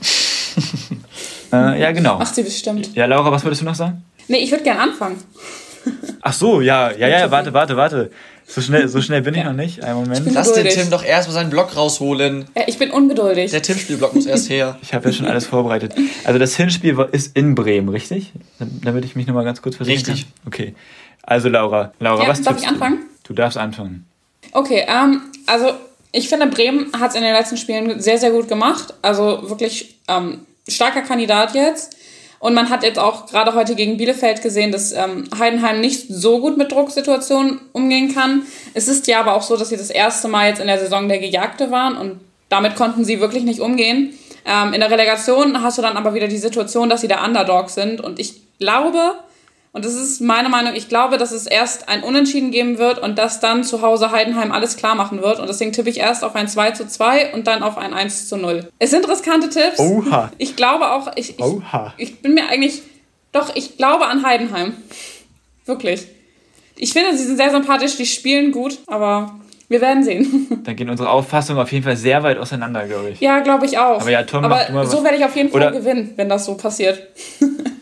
äh, 1.52 1.80
ja, 1.80 1.92
genau. 1.92 2.18
Macht 2.18 2.34
sie 2.34 2.42
bestimmt. 2.42 2.94
Ja, 2.94 3.06
Laura, 3.06 3.32
was 3.32 3.44
würdest 3.44 3.62
du 3.62 3.66
noch 3.66 3.74
sagen? 3.74 4.04
Nee, 4.28 4.38
ich 4.38 4.50
würde 4.50 4.64
gerne 4.64 4.80
anfangen. 4.80 5.16
Ach 6.20 6.32
so, 6.32 6.60
ja, 6.60 6.90
ja, 6.92 7.08
ja, 7.08 7.30
warte, 7.30 7.52
warte, 7.52 7.76
warte. 7.76 8.10
So 8.50 8.62
schnell, 8.62 8.88
so 8.88 9.02
schnell 9.02 9.20
bin 9.20 9.34
ich 9.34 9.44
noch 9.44 9.52
nicht. 9.52 9.84
Einen 9.84 10.00
Moment. 10.00 10.32
Lass 10.32 10.54
den 10.54 10.66
Tim 10.68 10.88
doch 10.88 11.04
erstmal 11.04 11.34
seinen 11.34 11.50
Block 11.50 11.76
rausholen. 11.76 12.46
Ja, 12.56 12.62
ich 12.66 12.78
bin 12.78 12.90
ungeduldig. 12.90 13.50
Der 13.50 13.60
Tippspielblock 13.60 14.14
muss 14.14 14.24
erst 14.24 14.48
her. 14.48 14.78
Ich 14.80 14.94
habe 14.94 15.10
ja 15.10 15.12
schon 15.12 15.26
alles 15.26 15.46
vorbereitet. 15.46 15.94
Also 16.24 16.38
das 16.38 16.56
Hinspiel 16.56 16.98
ist 17.12 17.36
in 17.36 17.54
Bremen, 17.54 17.90
richtig? 17.90 18.32
Damit 18.58 19.04
ich 19.04 19.16
mich 19.16 19.26
nochmal 19.26 19.44
ganz 19.44 19.60
kurz 19.60 19.76
versichern 19.76 20.14
Richtig. 20.14 20.24
Kann. 20.24 20.46
Okay. 20.46 20.74
Also 21.22 21.50
Laura, 21.50 21.92
Laura, 22.00 22.22
ja, 22.22 22.28
was 22.30 22.40
darf 22.40 22.58
ich 22.58 22.66
anfangen? 22.66 23.00
Du? 23.22 23.28
du 23.28 23.34
darfst 23.34 23.58
anfangen. 23.58 24.06
Okay, 24.52 24.86
ähm, 24.88 25.20
also 25.46 25.72
ich 26.12 26.30
finde, 26.30 26.46
Bremen 26.46 26.90
hat 26.98 27.10
es 27.10 27.16
in 27.16 27.22
den 27.22 27.34
letzten 27.34 27.58
Spielen 27.58 28.00
sehr, 28.00 28.16
sehr 28.16 28.30
gut 28.30 28.48
gemacht. 28.48 28.94
Also 29.02 29.50
wirklich 29.50 29.98
ähm, 30.08 30.46
starker 30.66 31.02
Kandidat 31.02 31.54
jetzt. 31.54 31.96
Und 32.40 32.54
man 32.54 32.70
hat 32.70 32.84
jetzt 32.84 32.98
auch 32.98 33.26
gerade 33.26 33.54
heute 33.54 33.74
gegen 33.74 33.96
Bielefeld 33.96 34.42
gesehen, 34.42 34.70
dass 34.70 34.92
ähm, 34.92 35.24
Heidenheim 35.36 35.80
nicht 35.80 36.06
so 36.08 36.40
gut 36.40 36.56
mit 36.56 36.70
Drucksituationen 36.70 37.60
umgehen 37.72 38.14
kann. 38.14 38.42
Es 38.74 38.86
ist 38.86 39.06
ja 39.08 39.20
aber 39.20 39.34
auch 39.34 39.42
so, 39.42 39.56
dass 39.56 39.70
sie 39.70 39.76
das 39.76 39.90
erste 39.90 40.28
Mal 40.28 40.48
jetzt 40.48 40.60
in 40.60 40.68
der 40.68 40.78
Saison 40.78 41.08
der 41.08 41.18
Gejagte 41.18 41.70
waren 41.70 41.96
und 41.96 42.20
damit 42.48 42.76
konnten 42.76 43.04
sie 43.04 43.20
wirklich 43.20 43.42
nicht 43.42 43.60
umgehen. 43.60 44.14
Ähm, 44.44 44.72
in 44.72 44.80
der 44.80 44.90
Relegation 44.90 45.62
hast 45.62 45.78
du 45.78 45.82
dann 45.82 45.96
aber 45.96 46.14
wieder 46.14 46.28
die 46.28 46.38
Situation, 46.38 46.88
dass 46.88 47.00
sie 47.00 47.08
der 47.08 47.24
Underdog 47.24 47.70
sind. 47.70 48.00
Und 48.00 48.18
ich 48.18 48.40
glaube, 48.58 49.14
und 49.72 49.84
das 49.84 49.94
ist 49.94 50.20
meine 50.20 50.48
Meinung, 50.48 50.74
ich 50.74 50.88
glaube, 50.88 51.18
dass 51.18 51.30
es 51.30 51.46
erst 51.46 51.88
ein 51.88 52.02
Unentschieden 52.02 52.50
geben 52.50 52.78
wird 52.78 52.98
und 52.98 53.18
dass 53.18 53.38
dann 53.40 53.64
zu 53.64 53.82
Hause 53.82 54.10
Heidenheim 54.10 54.50
alles 54.50 54.76
klar 54.76 54.94
machen 54.94 55.22
wird. 55.22 55.40
Und 55.40 55.48
deswegen 55.48 55.72
tippe 55.72 55.90
ich 55.90 55.98
erst 55.98 56.24
auf 56.24 56.34
ein 56.34 56.48
2 56.48 56.70
zu 56.72 56.88
2 56.88 57.34
und 57.34 57.46
dann 57.46 57.62
auf 57.62 57.76
ein 57.76 57.92
1 57.92 58.28
zu 58.28 58.36
0. 58.38 58.68
Es 58.78 58.90
sind 58.90 59.08
riskante 59.08 59.50
Tipps. 59.50 59.78
Oha. 59.78 60.32
Ich 60.38 60.56
glaube 60.56 60.90
auch, 60.90 61.12
ich, 61.16 61.38
ich, 61.38 61.44
Oha. 61.44 61.92
ich 61.98 62.20
bin 62.22 62.34
mir 62.34 62.48
eigentlich, 62.48 62.82
doch, 63.32 63.54
ich 63.54 63.76
glaube 63.76 64.06
an 64.06 64.24
Heidenheim. 64.24 64.74
Wirklich. 65.66 66.06
Ich 66.76 66.92
finde, 66.92 67.16
sie 67.16 67.24
sind 67.24 67.36
sehr 67.36 67.50
sympathisch, 67.50 67.96
die 67.96 68.06
spielen 68.06 68.52
gut, 68.52 68.78
aber 68.86 69.38
wir 69.68 69.82
werden 69.82 70.02
sehen. 70.02 70.46
Dann 70.64 70.76
gehen 70.76 70.88
unsere 70.88 71.10
Auffassungen 71.10 71.60
auf 71.60 71.70
jeden 71.72 71.84
Fall 71.84 71.96
sehr 71.96 72.22
weit 72.22 72.38
auseinander, 72.38 72.86
glaube 72.86 73.10
ich. 73.10 73.20
Ja, 73.20 73.40
glaube 73.40 73.66
ich 73.66 73.78
auch. 73.78 74.00
Aber, 74.00 74.10
ja, 74.10 74.22
Tom, 74.22 74.44
aber 74.44 74.86
so 74.86 75.04
werde 75.04 75.18
ich 75.18 75.24
auf 75.24 75.36
jeden 75.36 75.50
Fall 75.50 75.60
Oder 75.60 75.72
gewinnen, 75.72 76.14
wenn 76.16 76.28
das 76.30 76.46
so 76.46 76.56
passiert. 76.56 77.02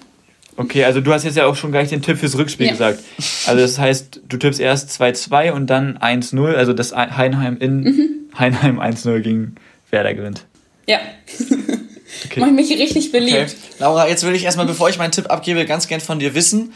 Okay, 0.56 0.84
also 0.84 1.00
du 1.00 1.12
hast 1.12 1.24
jetzt 1.24 1.36
ja 1.36 1.46
auch 1.46 1.56
schon 1.56 1.70
gleich 1.70 1.90
den 1.90 2.02
Tipp 2.02 2.18
fürs 2.18 2.36
Rückspiel 2.36 2.66
ja. 2.66 2.72
gesagt. 2.72 3.02
Also 3.46 3.60
das 3.60 3.78
heißt, 3.78 4.20
du 4.26 4.36
tippst 4.36 4.60
erst 4.60 4.90
2-2 4.90 5.52
und 5.52 5.66
dann 5.68 5.98
1-0, 5.98 6.54
also 6.54 6.72
das 6.72 6.94
Heinheim 6.94 7.58
in 7.58 7.80
mhm. 7.80 8.08
Heinheim 8.38 8.80
1-0 8.80 9.20
gegen 9.20 9.56
Werder 9.90 10.14
gewinnt. 10.14 10.46
Ja. 10.86 10.98
Okay. 12.24 12.40
Mach 12.40 12.50
mich 12.50 12.70
richtig 12.70 13.12
beliebt. 13.12 13.36
Okay. 13.36 13.54
Laura, 13.78 14.08
jetzt 14.08 14.24
will 14.24 14.34
ich 14.34 14.44
erstmal, 14.44 14.66
bevor 14.66 14.88
ich 14.88 14.96
meinen 14.96 15.10
Tipp 15.12 15.30
abgebe, 15.30 15.66
ganz 15.66 15.88
gern 15.88 16.00
von 16.00 16.18
dir 16.18 16.34
wissen, 16.34 16.72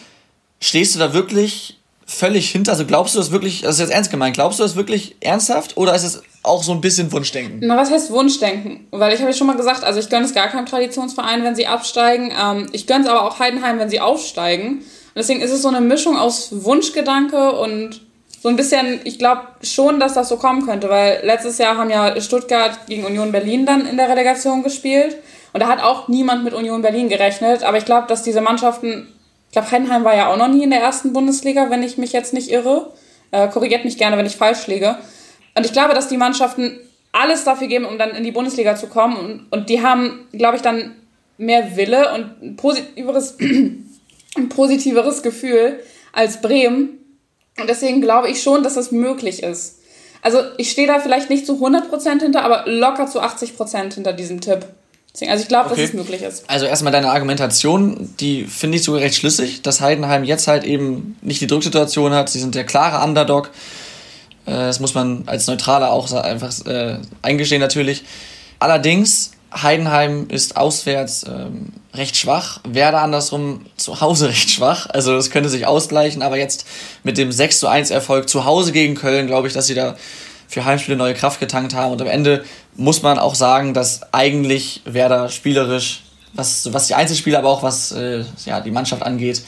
stehst 0.60 0.94
du 0.94 0.98
da 0.98 1.14
wirklich 1.14 1.78
völlig 2.04 2.50
hinter? 2.50 2.72
Also 2.72 2.84
glaubst 2.84 3.14
du 3.14 3.18
das 3.18 3.30
wirklich, 3.30 3.62
das 3.62 3.76
ist 3.76 3.80
jetzt 3.80 3.92
ernst 3.92 4.10
gemeint, 4.10 4.34
glaubst 4.34 4.58
du 4.58 4.64
das 4.64 4.76
wirklich 4.76 5.16
ernsthaft 5.20 5.76
oder 5.76 5.94
ist 5.94 6.02
es 6.02 6.22
auch 6.42 6.62
so 6.62 6.72
ein 6.72 6.80
bisschen 6.80 7.12
Wunschdenken? 7.12 7.60
Na, 7.62 7.76
was 7.76 7.90
heißt 7.90 8.10
Wunschdenken? 8.10 8.86
Weil 8.90 9.12
ich 9.12 9.20
habe 9.20 9.30
ja 9.30 9.36
schon 9.36 9.46
mal 9.46 9.56
gesagt, 9.56 9.84
also 9.84 10.00
ich 10.00 10.08
gönne 10.08 10.24
es 10.24 10.34
gar 10.34 10.48
keinem 10.48 10.66
Traditionsverein, 10.66 11.44
wenn 11.44 11.54
sie 11.54 11.66
absteigen. 11.66 12.32
Ähm, 12.38 12.66
ich 12.72 12.86
gönne 12.86 13.04
es 13.04 13.10
aber 13.10 13.24
auch 13.24 13.38
Heidenheim, 13.38 13.78
wenn 13.78 13.90
sie 13.90 14.00
aufsteigen. 14.00 14.78
Und 14.78 15.16
deswegen 15.16 15.40
ist 15.40 15.50
es 15.50 15.62
so 15.62 15.68
eine 15.68 15.80
Mischung 15.80 16.16
aus 16.16 16.64
Wunschgedanke 16.64 17.52
und 17.52 18.00
so 18.42 18.48
ein 18.48 18.56
bisschen, 18.56 19.00
ich 19.04 19.18
glaube 19.18 19.42
schon, 19.62 20.00
dass 20.00 20.14
das 20.14 20.30
so 20.30 20.38
kommen 20.38 20.64
könnte, 20.64 20.88
weil 20.88 21.20
letztes 21.24 21.58
Jahr 21.58 21.76
haben 21.76 21.90
ja 21.90 22.18
Stuttgart 22.20 22.86
gegen 22.86 23.04
Union 23.04 23.32
Berlin 23.32 23.66
dann 23.66 23.86
in 23.86 23.98
der 23.98 24.08
Relegation 24.08 24.62
gespielt. 24.62 25.16
Und 25.52 25.60
da 25.60 25.68
hat 25.68 25.82
auch 25.82 26.08
niemand 26.08 26.44
mit 26.44 26.54
Union 26.54 26.80
Berlin 26.80 27.08
gerechnet. 27.08 27.64
Aber 27.64 27.76
ich 27.76 27.84
glaube, 27.84 28.06
dass 28.06 28.22
diese 28.22 28.40
Mannschaften 28.40 29.08
ich 29.50 29.54
glaube, 29.54 29.72
Heidenheim 29.72 30.04
war 30.04 30.14
ja 30.14 30.32
auch 30.32 30.36
noch 30.36 30.46
nie 30.46 30.62
in 30.62 30.70
der 30.70 30.80
ersten 30.80 31.12
Bundesliga, 31.12 31.70
wenn 31.70 31.82
ich 31.82 31.98
mich 31.98 32.12
jetzt 32.12 32.32
nicht 32.32 32.52
irre. 32.52 32.92
Äh, 33.32 33.48
korrigiert 33.48 33.84
mich 33.84 33.98
gerne, 33.98 34.16
wenn 34.16 34.24
ich 34.24 34.36
falsch 34.36 34.68
liege. 34.68 34.96
Und 35.54 35.66
ich 35.66 35.72
glaube, 35.72 35.94
dass 35.94 36.08
die 36.08 36.16
Mannschaften 36.16 36.78
alles 37.12 37.44
dafür 37.44 37.66
geben, 37.66 37.84
um 37.84 37.98
dann 37.98 38.10
in 38.10 38.24
die 38.24 38.32
Bundesliga 38.32 38.76
zu 38.76 38.86
kommen. 38.86 39.16
Und, 39.16 39.46
und 39.50 39.68
die 39.68 39.82
haben, 39.82 40.28
glaube 40.32 40.56
ich, 40.56 40.62
dann 40.62 40.96
mehr 41.38 41.76
Wille 41.76 42.12
und 42.14 42.42
ein 42.42 42.56
positiveres, 42.56 43.36
ein 43.40 44.48
positiveres 44.48 45.22
Gefühl 45.22 45.80
als 46.12 46.40
Bremen. 46.40 46.98
Und 47.58 47.68
deswegen 47.68 48.00
glaube 48.00 48.28
ich 48.28 48.42
schon, 48.42 48.62
dass 48.62 48.74
das 48.74 48.92
möglich 48.92 49.42
ist. 49.42 49.80
Also 50.22 50.38
ich 50.58 50.70
stehe 50.70 50.86
da 50.86 51.00
vielleicht 51.00 51.30
nicht 51.30 51.46
zu 51.46 51.54
100% 51.54 52.20
hinter, 52.20 52.44
aber 52.44 52.64
locker 52.66 53.06
zu 53.06 53.22
80% 53.22 53.94
hinter 53.94 54.12
diesem 54.12 54.40
Tipp. 54.40 54.66
Also 55.26 55.42
ich 55.42 55.48
glaube, 55.48 55.70
okay. 55.70 55.80
dass 55.80 55.90
es 55.90 55.94
möglich 55.94 56.22
ist. 56.22 56.48
Also 56.48 56.66
erstmal 56.66 56.92
deine 56.92 57.10
Argumentation, 57.10 58.14
die 58.20 58.44
finde 58.44 58.76
ich 58.76 58.84
sogar 58.84 59.00
recht 59.00 59.16
schlüssig, 59.16 59.60
dass 59.62 59.80
Heidenheim 59.80 60.24
jetzt 60.24 60.46
halt 60.46 60.64
eben 60.64 61.16
nicht 61.20 61.40
die 61.40 61.46
Drucksituation 61.46 62.12
hat. 62.12 62.28
Sie 62.28 62.38
sind 62.38 62.54
der 62.54 62.64
klare 62.64 63.04
Underdog. 63.04 63.50
Äh, 64.46 64.52
das 64.52 64.80
muss 64.80 64.94
man 64.94 65.24
als 65.26 65.46
Neutraler 65.46 65.92
auch 65.92 66.10
einfach 66.12 66.52
äh, 66.66 66.98
eingestehen 67.22 67.60
natürlich. 67.60 68.04
Allerdings, 68.58 69.32
Heidenheim 69.52 70.28
ist 70.28 70.56
auswärts 70.56 71.24
ähm, 71.26 71.72
recht 71.94 72.16
schwach, 72.16 72.60
Werder 72.68 73.02
andersrum 73.02 73.66
zu 73.76 74.00
Hause 74.00 74.28
recht 74.30 74.50
schwach. 74.50 74.86
Also 74.90 75.14
das 75.14 75.30
könnte 75.30 75.48
sich 75.48 75.66
ausgleichen, 75.66 76.22
aber 76.22 76.36
jetzt 76.36 76.66
mit 77.02 77.18
dem 77.18 77.32
6 77.32 77.60
zu 77.60 77.68
1 77.68 77.90
Erfolg 77.90 78.28
zu 78.28 78.44
Hause 78.44 78.72
gegen 78.72 78.94
Köln, 78.94 79.26
glaube 79.26 79.48
ich, 79.48 79.54
dass 79.54 79.66
sie 79.66 79.74
da 79.74 79.96
für 80.46 80.64
Heimspiele 80.64 80.96
neue 80.96 81.14
Kraft 81.14 81.38
getankt 81.40 81.74
haben. 81.74 81.92
Und 81.92 82.02
am 82.02 82.08
Ende 82.08 82.44
muss 82.74 83.02
man 83.02 83.18
auch 83.18 83.34
sagen, 83.34 83.72
dass 83.72 84.12
eigentlich 84.12 84.82
Werder 84.84 85.28
spielerisch, 85.28 86.02
was, 86.32 86.72
was 86.72 86.88
die 86.88 86.94
Einzelspieler, 86.94 87.38
aber 87.38 87.48
auch 87.48 87.62
was 87.62 87.92
äh, 87.92 88.24
ja, 88.44 88.60
die 88.60 88.70
Mannschaft 88.70 89.02
angeht, 89.02 89.42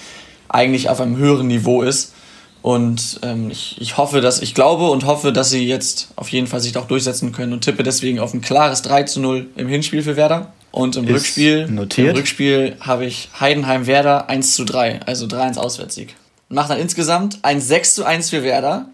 eigentlich 0.49 0.89
auf 0.89 1.01
einem 1.01 1.17
höheren 1.17 1.49
Niveau 1.49 1.83
ist. 1.83 2.13
Und 2.63 3.19
ähm, 3.23 3.51
ich, 3.51 3.77
ich 3.81 3.97
hoffe, 3.97 4.21
dass 4.21 4.41
ich 4.41 4.55
glaube 4.55 4.89
und 4.89 5.05
hoffe, 5.05 5.33
dass 5.33 5.51
sie 5.51 5.67
jetzt 5.67 6.09
auf 6.15 6.29
jeden 6.29 6.47
Fall 6.47 6.61
sich 6.61 6.77
auch 6.77 6.87
durchsetzen 6.87 7.33
können 7.33 7.53
und 7.53 7.63
tippe 7.63 7.83
deswegen 7.83 8.21
auf 8.21 8.33
ein 8.33 8.41
klares 8.41 8.83
3 8.83 9.03
zu 9.03 9.21
0 9.21 9.49
im 9.57 9.67
Hinspiel 9.67 10.03
für 10.03 10.17
Werder. 10.17 10.53
Und 10.71 10.97
im 10.97 11.07
Ist 11.07 11.15
Rückspiel, 11.15 11.67
notiert. 11.67 12.11
im 12.11 12.17
Rückspiel 12.17 12.77
habe 12.81 13.05
ich 13.05 13.29
Heidenheim-Werder 13.39 14.31
1 14.31 14.55
zu 14.55 14.65
3, 14.65 15.01
also 15.05 15.27
3-1 15.27 15.59
Auswärtssieg. 15.59 16.15
Und 16.49 16.57
mache 16.57 16.69
dann 16.69 16.79
insgesamt 16.79 17.41
ein 17.43 17.61
6 17.61 17.95
zu 17.97 18.05
1 18.05 18.31
für 18.31 18.43
Werder. 18.43 18.87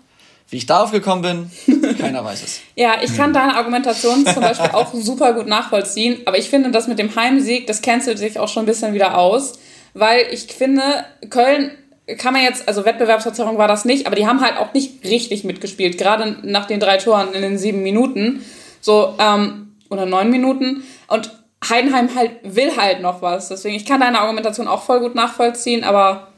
Wie 0.50 0.56
ich 0.56 0.64
darauf 0.64 0.90
gekommen 0.90 1.50
bin, 1.66 1.94
keiner 1.98 2.24
weiß 2.24 2.42
es. 2.42 2.60
Ja, 2.74 2.94
ich 3.02 3.14
kann 3.14 3.34
deine 3.34 3.54
Argumentation 3.54 4.24
zum 4.24 4.40
Beispiel 4.40 4.70
auch 4.72 4.94
super 4.94 5.34
gut 5.34 5.46
nachvollziehen, 5.46 6.22
aber 6.24 6.38
ich 6.38 6.48
finde, 6.48 6.70
das 6.70 6.88
mit 6.88 6.98
dem 6.98 7.14
Heimsieg, 7.14 7.66
das 7.66 7.82
cancelt 7.82 8.18
sich 8.18 8.38
auch 8.38 8.48
schon 8.48 8.62
ein 8.62 8.66
bisschen 8.66 8.94
wieder 8.94 9.18
aus, 9.18 9.58
weil 9.92 10.22
ich 10.32 10.44
finde, 10.44 11.04
Köln 11.28 11.72
kann 12.16 12.32
man 12.32 12.42
jetzt, 12.42 12.66
also 12.66 12.84
Wettbewerbsverzerrung 12.84 13.58
war 13.58 13.68
das 13.68 13.84
nicht, 13.84 14.06
aber 14.06 14.16
die 14.16 14.26
haben 14.26 14.40
halt 14.40 14.56
auch 14.56 14.72
nicht 14.72 15.04
richtig 15.04 15.44
mitgespielt, 15.44 15.98
gerade 15.98 16.36
nach 16.42 16.66
den 16.66 16.80
drei 16.80 16.96
Toren 16.96 17.32
in 17.32 17.42
den 17.42 17.58
sieben 17.58 17.82
Minuten, 17.82 18.44
so, 18.80 19.14
ähm, 19.18 19.72
oder 19.90 20.06
neun 20.06 20.30
Minuten 20.30 20.82
und 21.08 21.30
Heidenheim 21.68 22.14
halt 22.14 22.32
will 22.44 22.76
halt 22.76 23.02
noch 23.02 23.20
was, 23.20 23.48
deswegen, 23.48 23.74
ich 23.74 23.84
kann 23.84 24.00
deine 24.00 24.20
Argumentation 24.20 24.68
auch 24.68 24.82
voll 24.82 25.00
gut 25.00 25.14
nachvollziehen, 25.14 25.84
aber 25.84 26.28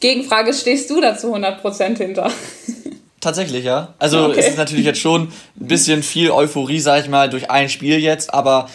Gegenfrage, 0.00 0.52
stehst 0.54 0.88
du 0.90 1.00
dazu 1.00 1.34
100% 1.34 1.98
hinter? 1.98 2.30
Tatsächlich, 3.20 3.64
ja. 3.66 3.94
Also 3.98 4.24
Okay. 4.24 4.40
es 4.40 4.48
ist 4.48 4.56
natürlich 4.56 4.86
jetzt 4.86 4.98
schon 5.00 5.24
ein 5.24 5.66
bisschen 5.68 6.02
viel 6.02 6.30
Euphorie, 6.30 6.80
sag 6.80 7.02
ich 7.02 7.10
mal, 7.10 7.28
durch 7.28 7.50
ein 7.50 7.68
Spiel 7.68 7.98
jetzt, 7.98 8.32
aber 8.32 8.70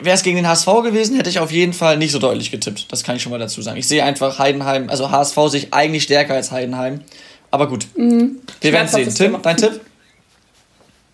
wäre 0.00 0.14
es 0.14 0.22
gegen 0.22 0.36
den 0.36 0.48
HSV 0.48 0.66
gewesen, 0.84 1.16
hätte 1.16 1.30
ich 1.30 1.38
auf 1.38 1.50
jeden 1.50 1.72
Fall 1.72 1.96
nicht 1.96 2.12
so 2.12 2.18
deutlich 2.18 2.50
getippt. 2.50 2.92
Das 2.92 3.04
kann 3.04 3.16
ich 3.16 3.22
schon 3.22 3.32
mal 3.32 3.38
dazu 3.38 3.62
sagen. 3.62 3.78
Ich 3.78 3.88
sehe 3.88 4.04
einfach 4.04 4.38
Heidenheim, 4.38 4.88
also 4.88 5.10
HSV 5.10 5.36
sehe 5.48 5.60
ich 5.60 5.74
eigentlich 5.74 6.04
stärker 6.04 6.34
als 6.34 6.52
Heidenheim. 6.52 7.00
Aber 7.50 7.68
gut. 7.68 7.86
Wir 7.94 8.04
werden 8.04 8.38
sehen. 8.38 8.40
Schmerzhaftes 8.62 9.14
Tim, 9.14 9.36
dein 9.42 9.56
Tipp? 9.56 9.80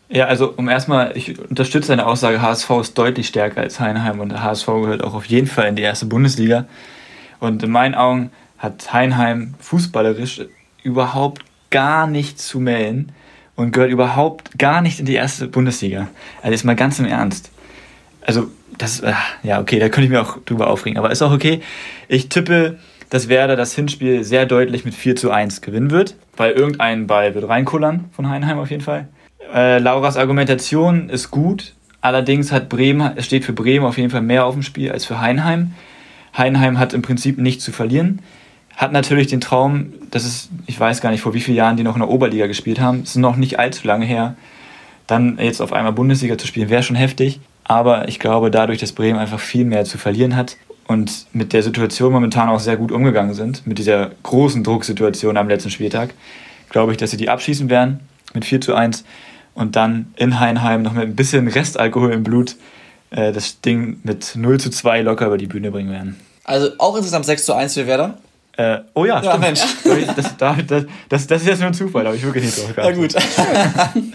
Ja, 0.08 0.26
also 0.26 0.52
um 0.56 0.68
erstmal, 0.68 1.16
ich 1.16 1.38
unterstütze 1.38 1.88
deine 1.88 2.06
Aussage, 2.06 2.40
HSV 2.40 2.70
ist 2.80 2.96
deutlich 2.96 3.26
stärker 3.26 3.62
als 3.62 3.80
Heidenheim 3.80 4.20
und 4.20 4.28
der 4.28 4.42
HSV 4.42 4.66
gehört 4.66 5.02
auch 5.02 5.14
auf 5.14 5.24
jeden 5.24 5.48
Fall 5.48 5.66
in 5.68 5.76
die 5.76 5.82
erste 5.82 6.06
Bundesliga. 6.06 6.66
Und 7.40 7.62
in 7.62 7.70
meinen 7.70 7.94
Augen 7.94 8.30
hat 8.58 8.92
Heidenheim 8.92 9.54
fußballerisch 9.60 10.42
überhaupt 10.82 11.42
gar 11.70 12.06
nichts 12.06 12.46
zu 12.46 12.60
melden 12.60 13.12
und 13.56 13.72
gehört 13.72 13.90
überhaupt 13.90 14.58
gar 14.58 14.80
nicht 14.80 15.00
in 15.00 15.06
die 15.06 15.14
erste 15.14 15.48
Bundesliga. 15.48 16.08
Also 16.40 16.52
jetzt 16.52 16.64
mal 16.64 16.76
ganz 16.76 16.98
im 17.00 17.06
Ernst. 17.06 17.50
Also 18.20 18.50
das, 18.78 19.02
ah, 19.02 19.16
ja 19.42 19.60
okay, 19.60 19.78
da 19.78 19.88
könnte 19.88 20.04
ich 20.06 20.10
mir 20.10 20.22
auch 20.22 20.38
drüber 20.44 20.68
aufregen, 20.68 20.98
aber 20.98 21.10
ist 21.10 21.22
auch 21.22 21.32
okay. 21.32 21.60
Ich 22.08 22.28
tippe, 22.28 22.78
dass 23.10 23.28
Werder 23.28 23.56
das 23.56 23.74
Hinspiel 23.74 24.24
sehr 24.24 24.46
deutlich 24.46 24.84
mit 24.84 24.94
4 24.94 25.16
zu 25.16 25.30
1 25.30 25.60
gewinnen 25.60 25.90
wird, 25.90 26.16
weil 26.36 26.52
irgendein 26.52 27.06
Ball 27.06 27.34
wird 27.34 27.48
reinkullern 27.48 28.06
von 28.12 28.28
Heidenheim 28.28 28.58
auf 28.58 28.70
jeden 28.70 28.82
Fall. 28.82 29.08
Äh, 29.54 29.78
Lauras 29.78 30.16
Argumentation 30.16 31.08
ist 31.08 31.30
gut, 31.30 31.74
allerdings 32.00 32.52
hat 32.52 32.68
Bremen, 32.68 33.20
steht 33.22 33.44
für 33.44 33.52
Bremen 33.52 33.86
auf 33.86 33.96
jeden 33.96 34.10
Fall 34.10 34.22
mehr 34.22 34.44
auf 34.44 34.54
dem 34.54 34.62
Spiel 34.62 34.90
als 34.90 35.04
für 35.04 35.20
Heidenheim. 35.20 35.72
Heidenheim 36.36 36.78
hat 36.78 36.92
im 36.92 37.02
Prinzip 37.02 37.38
nichts 37.38 37.64
zu 37.64 37.72
verlieren, 37.72 38.20
hat 38.76 38.92
natürlich 38.92 39.28
den 39.28 39.40
Traum, 39.40 39.94
dass 40.10 40.24
es, 40.24 40.50
ich 40.66 40.78
weiß 40.78 41.00
gar 41.00 41.10
nicht, 41.10 41.22
vor 41.22 41.32
wie 41.32 41.40
vielen 41.40 41.56
Jahren 41.56 41.76
die 41.76 41.82
noch 41.82 41.94
in 41.94 42.00
der 42.00 42.10
Oberliga 42.10 42.46
gespielt 42.46 42.80
haben, 42.80 43.00
es 43.04 43.10
ist 43.10 43.16
noch 43.16 43.36
nicht 43.36 43.58
allzu 43.58 43.86
lange 43.86 44.04
her, 44.04 44.36
dann 45.06 45.38
jetzt 45.38 45.62
auf 45.62 45.72
einmal 45.72 45.92
Bundesliga 45.92 46.36
zu 46.36 46.46
spielen, 46.46 46.68
wäre 46.68 46.82
schon 46.82 46.96
heftig. 46.96 47.40
Aber 47.68 48.08
ich 48.08 48.20
glaube, 48.20 48.50
dadurch, 48.50 48.78
dass 48.78 48.92
Bremen 48.92 49.18
einfach 49.18 49.40
viel 49.40 49.64
mehr 49.64 49.84
zu 49.84 49.98
verlieren 49.98 50.36
hat 50.36 50.56
und 50.86 51.26
mit 51.32 51.52
der 51.52 51.64
Situation 51.64 52.12
momentan 52.12 52.48
auch 52.48 52.60
sehr 52.60 52.76
gut 52.76 52.92
umgegangen 52.92 53.34
sind, 53.34 53.66
mit 53.66 53.78
dieser 53.78 54.12
großen 54.22 54.62
Drucksituation 54.62 55.36
am 55.36 55.48
letzten 55.48 55.70
Spieltag, 55.70 56.10
glaube 56.70 56.92
ich, 56.92 56.98
dass 56.98 57.10
sie 57.10 57.16
die 57.16 57.28
abschießen 57.28 57.68
werden 57.68 58.00
mit 58.34 58.44
4 58.44 58.60
zu 58.60 58.74
1 58.74 59.04
und 59.54 59.74
dann 59.74 60.12
in 60.16 60.38
Heinheim 60.38 60.82
noch 60.82 60.92
mit 60.92 61.02
ein 61.04 61.16
bisschen 61.16 61.48
Restalkohol 61.48 62.12
im 62.12 62.22
Blut 62.22 62.54
äh, 63.10 63.32
das 63.32 63.60
Ding 63.60 63.98
mit 64.04 64.36
0 64.36 64.60
zu 64.60 64.70
2 64.70 65.02
locker 65.02 65.26
über 65.26 65.38
die 65.38 65.46
Bühne 65.46 65.72
bringen 65.72 65.90
werden. 65.90 66.20
Also 66.44 66.70
auch 66.78 66.94
insgesamt 66.94 67.24
6 67.24 67.46
zu 67.46 67.54
1 67.54 67.74
für 67.74 67.88
Werder. 67.88 68.18
Äh, 68.56 68.78
oh 68.94 69.04
ja, 69.04 69.20
Ja. 69.22 69.36
Mensch. 69.38 69.60
Das, 70.16 70.36
das, 70.38 70.86
das, 71.08 71.26
das, 71.26 71.40
ist 71.42 71.48
jetzt 71.48 71.58
nur 71.58 71.68
ein 71.68 71.74
Zufall, 71.74 72.04
da 72.04 72.08
habe 72.08 72.16
ich 72.16 72.22
wirklich 72.22 72.44
nicht 72.44 72.58
drauf 72.58 72.76
Ja 72.76 72.90
geachtet. 72.90 73.14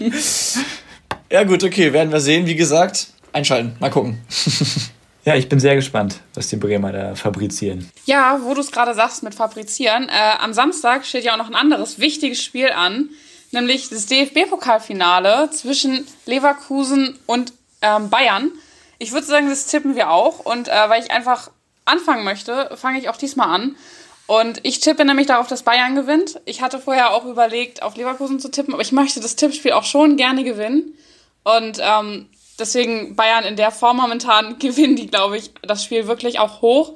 ja 1.30 1.44
gut, 1.44 1.64
okay, 1.64 1.92
werden 1.92 2.12
wir 2.12 2.20
sehen. 2.20 2.46
Wie 2.46 2.56
gesagt, 2.56 3.08
einschalten. 3.32 3.76
Mal 3.80 3.90
gucken. 3.90 4.18
Ja, 5.24 5.36
ich 5.36 5.48
bin 5.48 5.60
sehr 5.60 5.76
gespannt, 5.76 6.18
was 6.34 6.48
die 6.48 6.56
Bremer 6.56 6.90
da 6.90 7.14
fabrizieren. 7.14 7.88
Ja, 8.06 8.40
wo 8.42 8.54
du 8.54 8.60
es 8.60 8.72
gerade 8.72 8.92
sagst 8.92 9.22
mit 9.22 9.36
Fabrizieren. 9.36 10.08
Äh, 10.08 10.38
am 10.40 10.52
Samstag 10.52 11.06
steht 11.06 11.22
ja 11.22 11.34
auch 11.34 11.36
noch 11.36 11.48
ein 11.48 11.54
anderes 11.54 12.00
wichtiges 12.00 12.42
Spiel 12.42 12.70
an, 12.70 13.08
nämlich 13.52 13.88
das 13.88 14.06
DFB-Pokalfinale 14.06 15.48
zwischen 15.52 16.08
Leverkusen 16.26 17.16
und 17.26 17.52
ähm, 17.82 18.10
Bayern. 18.10 18.50
Ich 18.98 19.12
würde 19.12 19.26
sagen, 19.26 19.48
das 19.48 19.66
tippen 19.66 19.94
wir 19.94 20.10
auch. 20.10 20.40
Und 20.40 20.66
äh, 20.66 20.88
weil 20.88 21.02
ich 21.02 21.12
einfach 21.12 21.52
anfangen 21.84 22.24
möchte, 22.24 22.70
fange 22.74 22.98
ich 22.98 23.08
auch 23.08 23.16
diesmal 23.16 23.48
an. 23.48 23.76
Und 24.26 24.60
ich 24.64 24.80
tippe 24.80 25.04
nämlich 25.04 25.28
darauf, 25.28 25.46
dass 25.46 25.62
Bayern 25.62 25.94
gewinnt. 25.94 26.40
Ich 26.46 26.62
hatte 26.62 26.80
vorher 26.80 27.12
auch 27.12 27.26
überlegt, 27.26 27.82
auf 27.82 27.96
Leverkusen 27.96 28.40
zu 28.40 28.50
tippen, 28.50 28.74
aber 28.74 28.82
ich 28.82 28.92
möchte 28.92 29.20
das 29.20 29.36
Tippspiel 29.36 29.72
auch 29.72 29.84
schon 29.84 30.16
gerne 30.16 30.42
gewinnen. 30.42 30.94
Und 31.44 31.78
ähm, 31.80 32.28
deswegen 32.62 33.14
Bayern 33.16 33.44
in 33.44 33.56
der 33.56 33.70
Form 33.70 33.96
momentan 33.98 34.58
gewinnen 34.60 34.96
die, 34.96 35.06
glaube 35.08 35.36
ich, 35.36 35.50
das 35.62 35.84
Spiel 35.84 36.06
wirklich 36.06 36.38
auch 36.38 36.62
hoch. 36.62 36.94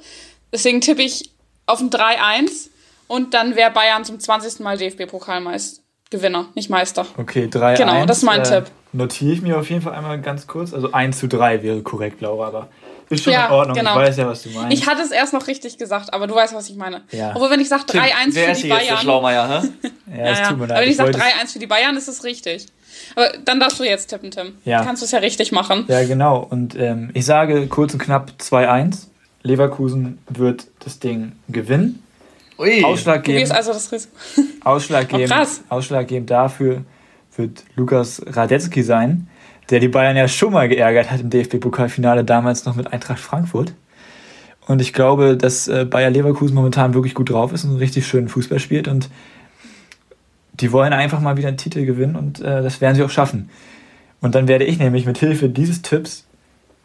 Deswegen 0.51 0.81
tippe 0.81 1.01
ich 1.03 1.31
auf 1.65 1.79
ein 1.81 1.89
3-1 1.89 2.69
und 3.07 3.33
dann 3.33 3.55
wäre 3.55 3.71
Bayern 3.71 4.05
zum 4.05 4.19
20. 4.19 4.59
Mal 4.61 4.77
DFB-Pokalmeister. 4.77 5.81
Gewinner, 6.09 6.45
nicht 6.55 6.69
Meister. 6.69 7.05
Okay, 7.17 7.49
3 7.51 7.75
Genau, 7.75 8.05
das 8.05 8.19
ist 8.19 8.23
mein 8.23 8.41
Tipp. 8.41 8.63
Notiere 8.93 9.33
ich 9.33 9.41
mir 9.41 9.59
auf 9.59 9.69
jeden 9.69 9.81
Fall 9.81 9.93
einmal 9.93 10.21
ganz 10.21 10.47
kurz. 10.47 10.73
Also 10.73 10.93
1 10.93 11.19
zu 11.19 11.27
3 11.27 11.63
wäre 11.63 11.81
korrekt, 11.81 12.21
Laura, 12.21 12.47
aber 12.47 12.69
ist 13.09 13.25
schon 13.25 13.33
Ja, 13.33 13.47
in 13.47 13.51
Ordnung. 13.51 13.75
genau. 13.77 13.91
Ich 13.99 14.07
weiß 14.07 14.15
ja, 14.17 14.25
was 14.27 14.43
du 14.43 14.49
meinst. 14.51 14.71
Ich 14.71 14.87
hatte 14.87 15.01
es 15.01 15.11
erst 15.11 15.33
noch 15.33 15.47
richtig 15.47 15.77
gesagt, 15.77 16.13
aber 16.13 16.27
du 16.27 16.33
weißt, 16.35 16.53
was 16.55 16.69
ich 16.69 16.77
meine. 16.77 17.01
Ja. 17.11 17.31
Obwohl, 17.35 17.49
wenn 17.49 17.59
ich 17.59 17.67
sage 17.67 17.83
3-1 17.83 17.91
Wer 17.91 18.05
für 18.05 18.31
die 18.31 18.33
hier 18.37 18.45
jetzt 18.53 18.63
der 18.63 18.69
Bayern. 18.75 18.97
Schlaumeier, 18.99 19.49
hä? 19.49 19.67
ja, 19.83 20.15
Ja, 20.25 20.31
es 20.31 20.39
ja. 20.39 20.47
tut 20.47 20.57
mir 20.59 20.63
Aber 20.63 20.75
wenn 20.79 20.89
ich 20.89 20.95
sage 20.95 21.13
wollte- 21.13 21.25
3-1 21.27 21.51
für 21.51 21.59
die 21.59 21.67
Bayern, 21.67 21.97
ist 21.97 22.07
es 22.07 22.23
richtig. 22.23 22.67
Aber 23.17 23.31
dann 23.43 23.59
darfst 23.59 23.79
du 23.79 23.83
jetzt 23.83 24.09
tippen, 24.09 24.29
Tim. 24.29 24.53
Ja. 24.63 24.83
Kannst 24.83 25.01
du 25.01 25.05
es 25.05 25.11
ja 25.11 25.17
richtig 25.17 25.51
machen. 25.51 25.85
Ja, 25.87 26.03
genau. 26.05 26.37
Und 26.47 26.75
ähm, 26.77 27.09
ich 27.15 27.25
sage 27.25 27.65
kurz 27.65 27.91
und 27.93 27.99
knapp 27.99 28.31
2-1. 28.39 29.07
Leverkusen 29.41 30.19
wird 30.29 30.67
das 30.85 30.99
Ding 30.99 31.31
gewinnen. 31.49 32.03
Ui. 32.59 32.83
Ausschlaggebend, 32.83 33.51
also 33.51 33.73
das 33.73 33.91
Risiko. 33.91 34.13
ausschlaggebend, 34.63 35.31
Oh, 35.31 35.33
krass. 35.35 35.61
ausschlaggebend 35.69 36.29
dafür 36.29 36.83
wird 37.35 37.63
Lukas 37.75 38.21
Radetzky 38.27 38.83
sein, 38.83 39.27
der 39.71 39.79
die 39.79 39.87
Bayern 39.87 40.15
ja 40.15 40.27
schon 40.27 40.53
mal 40.53 40.69
geärgert 40.69 41.09
hat 41.09 41.19
im 41.21 41.31
DFB-Pokalfinale, 41.31 42.23
damals 42.23 42.65
noch 42.65 42.75
mit 42.75 42.93
Eintracht 42.93 43.19
Frankfurt. 43.19 43.73
Und 44.67 44.79
ich 44.79 44.93
glaube, 44.93 45.37
dass 45.37 45.67
äh, 45.67 45.85
Bayer 45.85 46.11
Leverkusen 46.11 46.53
momentan 46.53 46.93
wirklich 46.93 47.15
gut 47.15 47.31
drauf 47.31 47.51
ist 47.51 47.63
und 47.63 47.71
einen 47.71 47.79
richtig 47.79 48.05
schönen 48.05 48.27
Fußball 48.29 48.59
spielt. 48.59 48.87
Und 48.87 49.09
die 50.59 50.71
wollen 50.71 50.93
einfach 50.93 51.19
mal 51.19 51.37
wieder 51.37 51.47
einen 51.47 51.57
Titel 51.57 51.85
gewinnen 51.85 52.15
und 52.15 52.39
äh, 52.39 52.61
das 52.61 52.81
werden 52.81 52.95
sie 52.95 53.03
auch 53.03 53.09
schaffen. 53.09 53.49
Und 54.21 54.33
dann 54.35 54.47
werde 54.47 54.65
ich 54.65 54.79
nämlich 54.79 55.05
mit 55.05 55.17
Hilfe 55.17 55.49
dieses 55.49 55.81
Tipps 55.81 56.25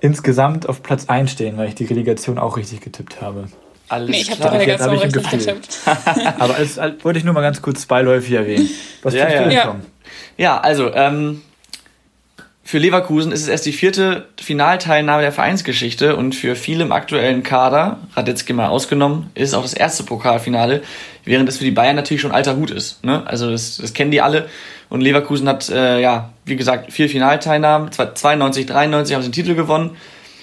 insgesamt 0.01 0.69
auf 0.69 0.83
Platz 0.83 1.09
1 1.09 1.31
stehen, 1.31 1.57
weil 1.57 1.69
ich 1.69 1.75
die 1.75 1.85
Relegation 1.85 2.39
auch 2.39 2.57
richtig 2.57 2.81
getippt 2.81 3.21
habe. 3.23 3.47
Alles 3.89 4.11
Nee, 4.11 4.21
ich 4.23 4.31
habe 4.31 4.41
die 4.41 4.45
hab 4.47 4.53
Relegation 4.55 4.95
ich 4.95 5.03
ein 5.03 5.11
richtig 5.11 5.23
Gefühl. 5.23 5.55
getippt. 5.55 5.79
Aber 6.41 6.55
das 6.55 6.77
äh, 6.79 6.93
wollte 7.03 7.19
ich 7.19 7.25
nur 7.25 7.35
mal 7.35 7.41
ganz 7.43 7.63
kurz 7.63 7.87
beiläufig 7.87 8.33
erwähnen. 8.33 8.69
Was 9.03 9.15
Ja, 9.15 9.27
tippst 9.27 9.37
ja. 9.37 9.43
du 9.43 9.49
denn, 9.49 9.57
Ja. 9.59 9.65
Tom? 9.67 9.81
Ja, 10.39 10.61
also, 10.61 10.93
ähm, 10.95 11.43
für 12.65 12.79
Leverkusen 12.79 13.33
ist 13.33 13.43
es 13.43 13.49
erst 13.49 13.67
die 13.67 13.73
vierte 13.73 14.27
Finalteilnahme 14.41 15.23
der 15.23 15.33
Vereinsgeschichte 15.33 16.17
und 16.17 16.35
für 16.35 16.55
viele 16.55 16.85
im 16.85 16.93
aktuellen 16.93 17.43
Kader, 17.43 17.99
Radetzky 18.15 18.53
mal 18.53 18.69
ausgenommen, 18.69 19.31
ist 19.35 19.49
es 19.51 19.55
auch 19.55 19.63
das 19.63 19.75
erste 19.75 20.05
Pokalfinale, 20.05 20.83
während 21.25 21.49
es 21.49 21.59
für 21.59 21.65
die 21.65 21.73
Bayern 21.73 21.97
natürlich 21.97 22.21
schon 22.21 22.31
alter 22.31 22.57
Hut 22.57 22.71
ist. 22.71 23.05
Ne? 23.05 23.27
Also 23.27 23.51
das, 23.51 23.79
das 23.79 23.93
kennen 23.95 24.13
die 24.13 24.21
alle. 24.21 24.49
Und 24.89 25.01
Leverkusen 25.01 25.49
hat, 25.49 25.69
äh, 25.71 26.01
ja, 26.01 26.31
wie 26.45 26.57
gesagt, 26.57 26.93
vier 26.93 27.09
Finalteilnahmen. 27.09 27.91
92, 27.93 28.67
93 28.67 29.15
haben 29.15 29.23
sie 29.23 29.31
den 29.31 29.35
Titel 29.35 29.55
gewonnen. 29.55 29.97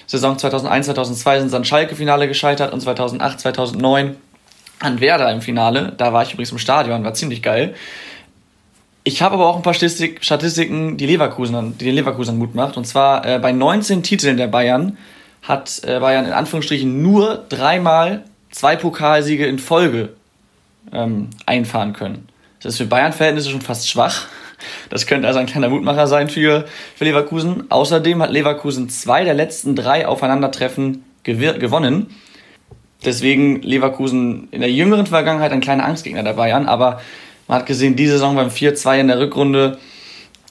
Saison 0.06 0.36
2001, 0.36 0.86
2002 0.86 1.40
sind 1.40 1.48
sie 1.48 1.56
an 1.56 1.64
Schalke-Finale 1.64 2.28
gescheitert 2.28 2.72
und 2.72 2.80
2008, 2.80 3.40
2009 3.40 4.16
an 4.80 5.00
Werder 5.00 5.30
im 5.32 5.40
Finale. 5.40 5.92
Da 5.96 6.12
war 6.12 6.22
ich 6.24 6.32
übrigens 6.32 6.52
im 6.52 6.58
Stadion, 6.58 7.04
war 7.04 7.14
ziemlich 7.14 7.42
geil. 7.42 7.74
Ich 9.12 9.22
habe 9.22 9.34
aber 9.34 9.48
auch 9.48 9.56
ein 9.56 9.62
paar 9.62 9.74
Statistik, 9.74 10.22
Statistiken, 10.22 10.96
die 10.96 11.04
Leverkusen, 11.04 11.76
die 11.76 11.84
den 11.84 11.96
Leverkusen 11.96 12.38
Mut 12.38 12.54
macht. 12.54 12.76
Und 12.76 12.86
zwar 12.86 13.26
äh, 13.26 13.40
bei 13.40 13.50
19 13.50 14.04
Titeln 14.04 14.36
der 14.36 14.46
Bayern 14.46 14.98
hat 15.42 15.82
äh, 15.84 15.98
Bayern 15.98 16.26
in 16.26 16.32
Anführungsstrichen 16.32 17.02
nur 17.02 17.44
dreimal 17.48 18.22
zwei 18.52 18.76
Pokalsiege 18.76 19.46
in 19.46 19.58
Folge 19.58 20.10
ähm, 20.92 21.30
einfahren 21.44 21.92
können. 21.92 22.28
Das 22.62 22.74
ist 22.74 22.78
für 22.78 22.86
Bayern-Verhältnisse 22.86 23.50
schon 23.50 23.62
fast 23.62 23.88
schwach. 23.88 24.26
Das 24.90 25.08
könnte 25.08 25.26
also 25.26 25.40
ein 25.40 25.46
kleiner 25.46 25.70
Mutmacher 25.70 26.06
sein 26.06 26.28
für, 26.28 26.66
für 26.94 27.04
Leverkusen. 27.04 27.68
Außerdem 27.68 28.22
hat 28.22 28.30
Leverkusen 28.30 28.90
zwei 28.90 29.24
der 29.24 29.34
letzten 29.34 29.74
drei 29.74 30.06
Aufeinandertreffen 30.06 31.04
gewonnen. 31.24 32.14
Deswegen 33.04 33.60
Leverkusen 33.62 34.46
in 34.52 34.60
der 34.60 34.70
jüngeren 34.70 35.06
Vergangenheit 35.06 35.50
ein 35.50 35.62
kleiner 35.62 35.84
Angstgegner 35.84 36.22
der 36.22 36.34
Bayern, 36.34 36.66
aber 36.68 37.00
man 37.50 37.58
hat 37.58 37.66
gesehen, 37.66 37.96
diese 37.96 38.12
Saison 38.12 38.36
beim 38.36 38.48
4-2 38.48 39.00
in 39.00 39.08
der 39.08 39.18
Rückrunde 39.18 39.78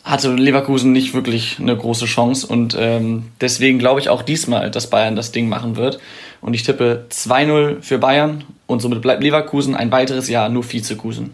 hatte 0.04 0.34
Leverkusen 0.34 0.92
nicht 0.92 1.14
wirklich 1.14 1.58
eine 1.58 1.76
große 1.76 2.04
Chance 2.04 2.46
und 2.46 2.76
ähm, 2.78 3.32
deswegen 3.40 3.80
glaube 3.80 4.02
ich 4.02 4.10
auch 4.10 4.22
diesmal, 4.22 4.70
dass 4.70 4.90
Bayern 4.90 5.16
das 5.16 5.32
Ding 5.32 5.48
machen 5.48 5.78
wird. 5.78 6.00
Und 6.42 6.56
ich 6.56 6.64
tippe 6.64 7.06
2-0 7.10 7.82
für 7.82 8.00
Bayern 8.00 8.44
und 8.68 8.82
somit 8.82 9.02
bleibt 9.02 9.24
Leverkusen 9.24 9.76
ein 9.76 9.94
weiteres 9.94 10.28
Jahr 10.28 10.50
nur 10.50 10.70
Vizekusen. 10.70 11.34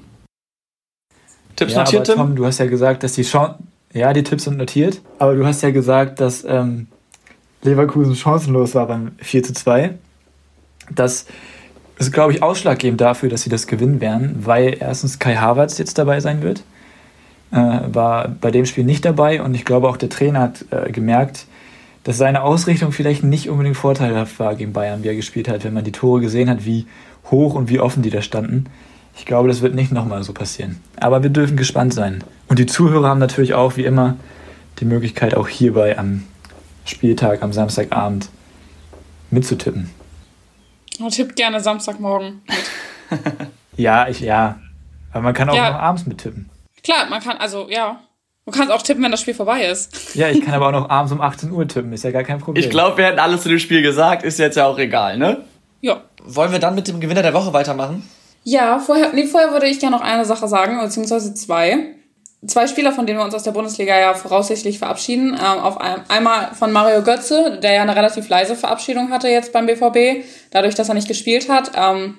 Tipps 1.56 1.73
ja, 1.73 1.80
notiert, 1.80 2.06
Tim? 2.06 2.15
Tom, 2.17 2.36
du 2.36 2.45
hast 2.45 2.60
ja 2.60 2.67
gesagt, 2.67 3.01
dass 3.01 3.13
die 3.13 3.23
Chance. 3.23 3.56
Ja, 3.91 4.13
die 4.13 4.21
Tipps 4.21 4.43
sind 4.43 4.58
notiert, 4.58 5.01
aber 5.17 5.34
du 5.34 5.47
hast 5.47 5.63
ja 5.63 5.71
gesagt, 5.71 6.19
dass 6.19 6.43
ähm, 6.43 6.86
Leverkusen 7.63 8.15
chancenlos 8.15 8.75
war 8.75 8.86
beim 8.86 9.13
4 9.17 9.41
zu 9.41 9.54
2. 9.54 9.95
Das 10.91 11.25
ist, 11.97 12.12
glaube 12.12 12.34
ich, 12.34 12.43
ausschlaggebend 12.43 12.99
dafür, 12.99 13.29
dass 13.29 13.41
sie 13.41 13.49
das 13.49 13.67
gewinnen 13.67 14.01
werden, 14.01 14.41
weil 14.45 14.77
erstens 14.79 15.19
Kai 15.19 15.36
Havertz 15.36 15.77
jetzt 15.77 15.97
dabei 15.97 16.19
sein 16.19 16.41
wird. 16.41 16.63
Äh, 17.51 17.79
war 17.93 18.29
bei 18.29 18.51
dem 18.51 18.65
Spiel 18.65 18.84
nicht 18.84 19.05
dabei 19.05 19.41
und 19.41 19.53
ich 19.53 19.65
glaube 19.65 19.88
auch 19.88 19.97
der 19.97 20.10
Trainer 20.10 20.41
hat 20.41 20.65
äh, 20.71 20.91
gemerkt, 20.91 21.45
dass 22.03 22.17
seine 22.17 22.43
Ausrichtung 22.43 22.91
vielleicht 22.91 23.23
nicht 23.23 23.49
unbedingt 23.49 23.77
vorteilhaft 23.77 24.39
war 24.39 24.55
gegen 24.55 24.73
Bayern, 24.73 25.03
wie 25.03 25.08
er 25.08 25.15
gespielt 25.15 25.47
hat, 25.47 25.63
wenn 25.63 25.73
man 25.73 25.84
die 25.84 25.91
Tore 25.91 26.21
gesehen 26.21 26.49
hat, 26.49 26.65
wie 26.65 26.86
hoch 27.31 27.55
und 27.55 27.69
wie 27.69 27.79
offen 27.79 28.03
die 28.03 28.10
da 28.10 28.21
standen. 28.21 28.65
Ich 29.17 29.25
glaube, 29.25 29.47
das 29.47 29.62
wird 29.62 29.73
nicht 29.73 29.91
nochmal 29.91 30.23
so 30.23 30.34
passieren. 30.34 30.81
Aber 30.97 31.23
wir 31.23 31.29
dürfen 31.29 31.55
gespannt 31.55 31.93
sein. 31.93 32.23
Und 32.47 32.60
die 32.60 32.65
Zuhörer 32.65 33.08
haben 33.08 33.19
natürlich 33.19 33.53
auch, 33.53 33.77
wie 33.77 33.86
immer, 33.86 34.17
die 34.79 34.86
Möglichkeit, 34.86 35.36
auch 35.36 35.47
hierbei 35.47 35.97
am 35.97 36.23
Spieltag, 36.84 37.41
am 37.41 37.53
Samstagabend 37.53 38.29
mitzutippen. 39.31 39.89
Oh, 41.01 41.10
tipp 41.10 41.36
gerne 41.36 41.60
Samstagmorgen 41.60 42.41
mit. 42.47 43.21
ja, 43.77 44.08
ich, 44.08 44.19
ja. 44.19 44.60
Aber 45.12 45.23
man 45.23 45.34
kann 45.34 45.49
auch 45.49 45.55
ja. 45.55 45.71
noch 45.71 45.79
abends 45.79 46.05
mittippen. 46.05 46.49
Klar, 46.84 47.08
man 47.10 47.21
kann, 47.21 47.38
also, 47.38 47.67
ja. 47.69 47.99
Du 48.45 48.51
kannst 48.51 48.71
auch 48.71 48.81
tippen, 48.81 49.03
wenn 49.03 49.12
das 49.12 49.21
Spiel 49.21 49.34
vorbei 49.34 49.65
ist. 49.65 50.15
Ja, 50.15 50.29
ich 50.29 50.41
kann 50.41 50.53
aber 50.55 50.67
auch 50.67 50.71
noch 50.71 50.89
abends 50.89 51.12
um 51.12 51.21
18 51.21 51.51
Uhr 51.51 51.67
tippen, 51.67 51.91
ist 51.93 52.03
ja 52.03 52.12
gar 52.12 52.23
kein 52.23 52.39
Problem. 52.39 52.63
Ich 52.63 52.69
glaube, 52.69 52.97
wir 52.97 53.05
hätten 53.05 53.19
alles 53.19 53.41
zu 53.41 53.49
dem 53.49 53.60
Spiel 53.60 53.81
gesagt, 53.81 54.23
ist 54.23 54.38
jetzt 54.39 54.55
ja 54.55 54.65
auch 54.67 54.77
egal, 54.77 55.17
ne? 55.17 55.43
Ja. 55.81 56.01
Wollen 56.23 56.51
wir 56.51 56.60
dann 56.60 56.75
mit 56.75 56.88
dem 56.88 56.99
Gewinner 56.99 57.21
der 57.21 57.34
Woche 57.34 57.53
weitermachen? 57.53 58.08
Ja, 58.43 58.77
vorher, 58.79 59.13
nee, 59.13 59.25
vorher 59.25 59.51
würde 59.51 59.65
ich 59.65 59.79
gerne 59.79 59.95
noch 59.95 60.03
eine 60.03 60.25
Sache 60.25 60.47
sagen, 60.47 60.79
beziehungsweise 60.79 61.34
zwei. 61.34 61.95
Zwei 62.47 62.67
Spieler, 62.67 62.91
von 62.91 63.05
denen 63.05 63.19
wir 63.19 63.25
uns 63.25 63.34
aus 63.34 63.43
der 63.43 63.51
Bundesliga 63.51 63.97
ja 63.97 64.13
voraussichtlich 64.13 64.77
verabschieden. 64.77 65.34
Ähm, 65.34 65.60
auf 65.60 65.79
ein, 65.79 66.03
einmal 66.10 66.53
von 66.53 66.71
Mario 66.71 67.01
Götze, 67.01 67.60
der 67.62 67.73
ja 67.73 67.81
eine 67.81 67.95
relativ 67.95 68.29
leise 68.29 68.55
Verabschiedung 68.55 69.10
hatte 69.10 69.29
jetzt 69.29 69.53
beim 69.53 69.65
BVB, 69.65 70.25
dadurch, 70.51 70.75
dass 70.75 70.89
er 70.89 70.95
nicht 70.95 71.08
gespielt 71.08 71.49
hat. 71.49 71.71
Ähm, 71.75 72.17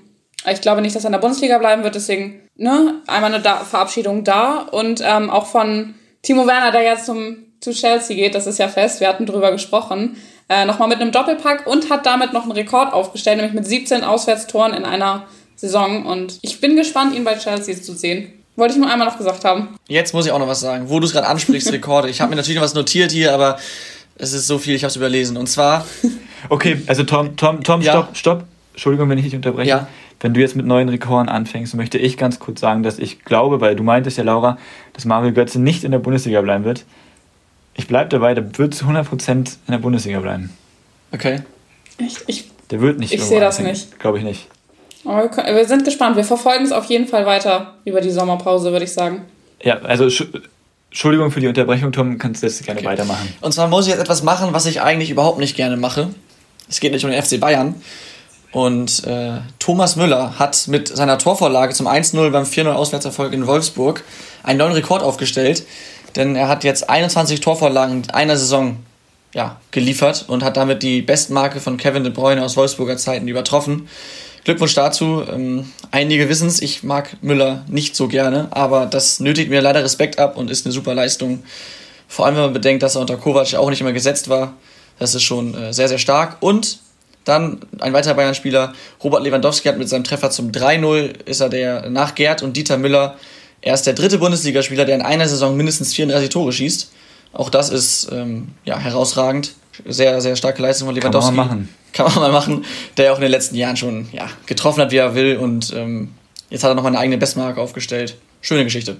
ich 0.50 0.60
glaube 0.60 0.80
nicht, 0.80 0.96
dass 0.96 1.04
er 1.04 1.08
in 1.08 1.12
der 1.12 1.20
Bundesliga 1.20 1.58
bleiben 1.58 1.82
wird, 1.82 1.94
deswegen 1.94 2.40
ne, 2.56 3.02
einmal 3.06 3.34
eine 3.34 3.42
Verabschiedung 3.42 4.24
da. 4.24 4.60
Und 4.70 5.02
ähm, 5.04 5.30
auch 5.30 5.46
von 5.46 5.94
Timo 6.22 6.46
Werner, 6.46 6.72
der 6.72 6.82
jetzt 6.82 7.06
zum, 7.06 7.36
zu 7.60 7.72
Chelsea 7.72 8.16
geht, 8.16 8.34
das 8.34 8.46
ist 8.46 8.58
ja 8.58 8.68
fest, 8.68 9.00
wir 9.00 9.08
hatten 9.08 9.26
drüber 9.26 9.52
gesprochen, 9.52 10.16
äh, 10.48 10.64
nochmal 10.64 10.88
mit 10.88 11.00
einem 11.00 11.12
Doppelpack 11.12 11.66
und 11.66 11.90
hat 11.90 12.06
damit 12.06 12.32
noch 12.32 12.42
einen 12.42 12.52
Rekord 12.52 12.92
aufgestellt, 12.92 13.36
nämlich 13.36 13.54
mit 13.54 13.66
17 13.66 14.04
Auswärtstoren 14.04 14.74
in 14.74 14.84
einer 14.84 15.26
Saison. 15.56 16.06
Und 16.06 16.38
ich 16.42 16.60
bin 16.60 16.76
gespannt, 16.76 17.14
ihn 17.14 17.24
bei 17.24 17.36
Chelsea 17.36 17.80
zu 17.80 17.94
sehen. 17.94 18.32
Wollte 18.56 18.74
ich 18.74 18.80
nur 18.80 18.90
einmal 18.90 19.06
noch 19.06 19.18
gesagt 19.18 19.44
haben. 19.44 19.76
Jetzt 19.86 20.14
muss 20.14 20.26
ich 20.26 20.32
auch 20.32 20.38
noch 20.38 20.48
was 20.48 20.60
sagen, 20.60 20.88
wo 20.88 20.98
du 20.98 21.06
es 21.06 21.12
gerade 21.12 21.26
ansprichst, 21.26 21.70
Rekorde. 21.72 22.08
Ich 22.08 22.20
habe 22.20 22.30
mir 22.30 22.36
natürlich 22.36 22.56
noch 22.56 22.64
was 22.64 22.74
notiert 22.74 23.12
hier, 23.12 23.34
aber 23.34 23.58
es 24.16 24.32
ist 24.32 24.46
so 24.46 24.58
viel, 24.58 24.74
ich 24.74 24.82
habe 24.82 24.88
es 24.88 24.96
überlesen. 24.96 25.36
Und 25.36 25.46
zwar. 25.46 25.86
Okay, 26.48 26.80
also 26.86 27.02
Tom, 27.02 27.36
Tom, 27.36 27.64
Tom, 27.64 27.80
ja. 27.80 27.90
stopp, 27.90 28.16
stopp. 28.16 28.44
Entschuldigung, 28.72 29.08
wenn 29.08 29.18
ich 29.18 29.24
dich 29.24 29.34
unterbreche. 29.34 29.68
Ja. 29.68 29.88
Wenn 30.20 30.32
du 30.32 30.40
jetzt 30.40 30.54
mit 30.54 30.64
neuen 30.64 30.88
Rekorden 30.88 31.28
anfängst, 31.28 31.74
möchte 31.74 31.98
ich 31.98 32.16
ganz 32.16 32.38
kurz 32.38 32.60
sagen, 32.60 32.84
dass 32.84 33.00
ich 33.00 33.24
glaube, 33.24 33.60
weil 33.60 33.74
du 33.74 33.82
meintest 33.82 34.16
ja, 34.18 34.22
Laura, 34.22 34.56
dass 34.92 35.06
Mario 35.06 35.32
Götze 35.32 35.60
nicht 35.60 35.82
in 35.82 35.90
der 35.90 35.98
Bundesliga 35.98 36.40
bleiben 36.42 36.64
wird. 36.64 36.84
Ich 37.74 37.88
bleibe 37.88 38.10
dabei, 38.10 38.34
der 38.34 38.58
wird 38.58 38.74
zu 38.74 38.84
100% 38.84 39.30
in 39.30 39.46
der 39.68 39.78
Bundesliga 39.78 40.20
bleiben. 40.20 40.50
Okay. 41.10 41.40
Echt? 41.98 42.22
Ich, 42.28 42.50
der 42.70 42.80
wird 42.80 43.00
nicht. 43.00 43.12
Ich 43.12 43.22
sehe 43.22 43.40
das 43.40 43.58
nicht. 43.58 43.98
Glaube 43.98 44.18
ich 44.18 44.24
nicht. 44.24 44.46
Aber 45.06 45.30
wir 45.54 45.64
sind 45.66 45.84
gespannt. 45.84 46.16
Wir 46.16 46.24
verfolgen 46.24 46.64
es 46.64 46.72
auf 46.72 46.86
jeden 46.86 47.06
Fall 47.06 47.26
weiter 47.26 47.74
über 47.84 48.00
die 48.00 48.10
Sommerpause, 48.10 48.72
würde 48.72 48.84
ich 48.84 48.92
sagen. 48.92 49.24
Ja, 49.62 49.78
also 49.82 50.08
Entschuldigung 50.90 51.30
für 51.30 51.40
die 51.40 51.46
Unterbrechung, 51.46 51.92
Tom, 51.92 52.18
kannst 52.18 52.42
du 52.42 52.46
jetzt 52.46 52.64
gerne 52.64 52.80
okay. 52.80 52.88
weitermachen. 52.88 53.34
Und 53.40 53.52
zwar 53.52 53.68
muss 53.68 53.86
ich 53.86 53.92
jetzt 53.92 54.00
etwas 54.00 54.22
machen, 54.22 54.52
was 54.52 54.66
ich 54.66 54.80
eigentlich 54.80 55.10
überhaupt 55.10 55.38
nicht 55.38 55.56
gerne 55.56 55.76
mache. 55.76 56.08
Es 56.68 56.80
geht 56.80 56.92
nicht 56.92 57.04
um 57.04 57.10
den 57.10 57.22
FC 57.22 57.38
Bayern. 57.38 57.74
Und 58.52 59.04
äh, 59.04 59.40
Thomas 59.58 59.96
Müller 59.96 60.38
hat 60.38 60.68
mit 60.68 60.88
seiner 60.88 61.18
Torvorlage 61.18 61.74
zum 61.74 61.86
1-0 61.86 62.30
beim 62.30 62.44
4-0 62.44 62.72
Auswärtserfolg 62.72 63.32
in 63.32 63.46
Wolfsburg 63.46 64.02
einen 64.42 64.58
neuen 64.58 64.72
Rekord 64.72 65.02
aufgestellt. 65.02 65.64
Denn 66.16 66.34
er 66.34 66.48
hat 66.48 66.64
jetzt 66.64 66.88
21 66.88 67.40
Torvorlagen 67.40 68.04
in 68.04 68.10
einer 68.10 68.36
Saison 68.36 68.78
ja, 69.34 69.60
geliefert 69.70 70.24
und 70.28 70.42
hat 70.42 70.56
damit 70.56 70.82
die 70.82 71.02
Bestmarke 71.02 71.60
von 71.60 71.76
Kevin 71.76 72.04
de 72.04 72.12
Bruyne 72.12 72.42
aus 72.42 72.56
Wolfsburger 72.56 72.96
Zeiten 72.96 73.28
übertroffen. 73.28 73.88
Glückwunsch 74.46 74.74
dazu. 74.74 75.24
Ähm, 75.28 75.72
einige 75.90 76.28
wissen 76.28 76.46
es, 76.46 76.62
ich 76.62 76.84
mag 76.84 77.16
Müller 77.20 77.64
nicht 77.66 77.96
so 77.96 78.06
gerne, 78.06 78.46
aber 78.52 78.86
das 78.86 79.18
nötigt 79.18 79.50
mir 79.50 79.60
leider 79.60 79.82
Respekt 79.82 80.20
ab 80.20 80.36
und 80.36 80.52
ist 80.52 80.64
eine 80.64 80.72
super 80.72 80.94
Leistung. 80.94 81.42
Vor 82.06 82.26
allem, 82.26 82.36
wenn 82.36 82.44
man 82.44 82.52
bedenkt, 82.52 82.84
dass 82.84 82.94
er 82.94 83.00
unter 83.00 83.16
Kovac 83.16 83.54
auch 83.54 83.70
nicht 83.70 83.80
immer 83.80 83.92
gesetzt 83.92 84.28
war. 84.28 84.54
Das 85.00 85.16
ist 85.16 85.24
schon 85.24 85.52
äh, 85.56 85.72
sehr, 85.72 85.88
sehr 85.88 85.98
stark. 85.98 86.36
Und 86.38 86.78
dann 87.24 87.58
ein 87.80 87.92
weiterer 87.92 88.14
Bayern-Spieler, 88.14 88.72
Robert 89.02 89.24
Lewandowski 89.24 89.66
hat 89.66 89.78
mit 89.78 89.88
seinem 89.88 90.04
Treffer 90.04 90.30
zum 90.30 90.52
3-0, 90.52 91.24
ist 91.24 91.40
er 91.40 91.48
der 91.48 91.90
nach 91.90 92.14
Gerd 92.14 92.44
und 92.44 92.56
Dieter 92.56 92.78
Müller. 92.78 93.16
Er 93.62 93.74
ist 93.74 93.82
der 93.82 93.94
dritte 93.94 94.18
Bundesligaspieler, 94.18 94.84
der 94.84 94.94
in 94.94 95.02
einer 95.02 95.26
Saison 95.26 95.56
mindestens 95.56 95.92
34 95.92 96.28
Tore 96.28 96.52
schießt. 96.52 96.92
Auch 97.32 97.50
das 97.50 97.70
ist 97.70 98.12
ähm, 98.12 98.54
ja, 98.64 98.78
herausragend. 98.78 99.54
Sehr, 99.84 100.20
sehr 100.20 100.36
starke 100.36 100.62
Leistung 100.62 100.88
von 100.88 100.94
Lewandowski. 100.94 101.28
Kann 101.28 101.36
man 101.36 101.46
machen. 101.46 101.68
Kann 101.92 102.06
man 102.06 102.14
mal 102.20 102.32
machen. 102.32 102.64
Der 102.96 103.12
auch 103.12 103.16
in 103.16 103.22
den 103.22 103.30
letzten 103.30 103.56
Jahren 103.56 103.76
schon 103.76 104.08
ja, 104.12 104.28
getroffen 104.46 104.80
hat, 104.80 104.90
wie 104.90 104.96
er 104.96 105.14
will. 105.14 105.36
Und 105.36 105.72
ähm, 105.74 106.12
jetzt 106.50 106.64
hat 106.64 106.70
er 106.70 106.74
nochmal 106.74 106.92
eine 106.92 107.00
eigene 107.00 107.18
Bestmarke 107.18 107.60
aufgestellt. 107.60 108.16
Schöne 108.40 108.64
Geschichte. 108.64 108.96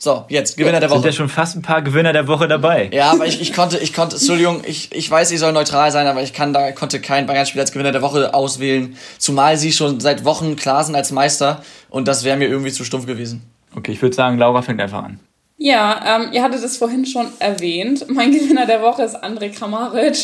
So, 0.00 0.24
jetzt 0.28 0.56
Gewinner 0.56 0.78
der 0.78 0.90
Woche. 0.90 1.00
Sind 1.00 1.06
ja 1.06 1.12
schon 1.12 1.28
fast 1.28 1.56
ein 1.56 1.62
paar 1.62 1.82
Gewinner 1.82 2.12
der 2.12 2.28
Woche 2.28 2.46
dabei. 2.46 2.88
Ja, 2.92 3.10
aber 3.10 3.26
ich, 3.26 3.40
ich 3.40 3.52
konnte, 3.52 3.78
ich 3.78 3.92
konnte, 3.92 4.14
Entschuldigung, 4.14 4.62
ich, 4.64 4.94
ich 4.94 5.10
weiß, 5.10 5.32
ich 5.32 5.40
soll 5.40 5.52
neutral 5.52 5.90
sein, 5.90 6.06
aber 6.06 6.22
ich 6.22 6.32
kann 6.32 6.52
da, 6.52 6.70
konnte 6.70 7.00
keinen 7.00 7.26
Bayern-Spieler 7.26 7.62
als 7.62 7.72
Gewinner 7.72 7.90
der 7.90 8.00
Woche 8.00 8.32
auswählen, 8.32 8.96
zumal 9.18 9.56
sie 9.56 9.72
schon 9.72 9.98
seit 9.98 10.24
Wochen 10.24 10.54
klar 10.54 10.84
sind 10.84 10.94
als 10.94 11.10
Meister 11.10 11.64
und 11.90 12.06
das 12.06 12.22
wäre 12.22 12.36
mir 12.36 12.46
irgendwie 12.46 12.70
zu 12.70 12.84
stumpf 12.84 13.06
gewesen. 13.06 13.42
Okay, 13.74 13.90
ich 13.90 14.00
würde 14.00 14.14
sagen, 14.14 14.38
Laura 14.38 14.62
fängt 14.62 14.80
einfach 14.80 15.02
an. 15.02 15.18
Ja, 15.58 16.00
ähm, 16.06 16.32
ihr 16.32 16.42
hattet 16.42 16.62
es 16.62 16.76
vorhin 16.76 17.04
schon 17.04 17.30
erwähnt. 17.40 18.06
Mein 18.08 18.32
Gewinner 18.32 18.64
der 18.64 18.80
Woche 18.80 19.02
ist 19.02 19.22
André 19.22 19.50
Kramaric. 19.50 20.16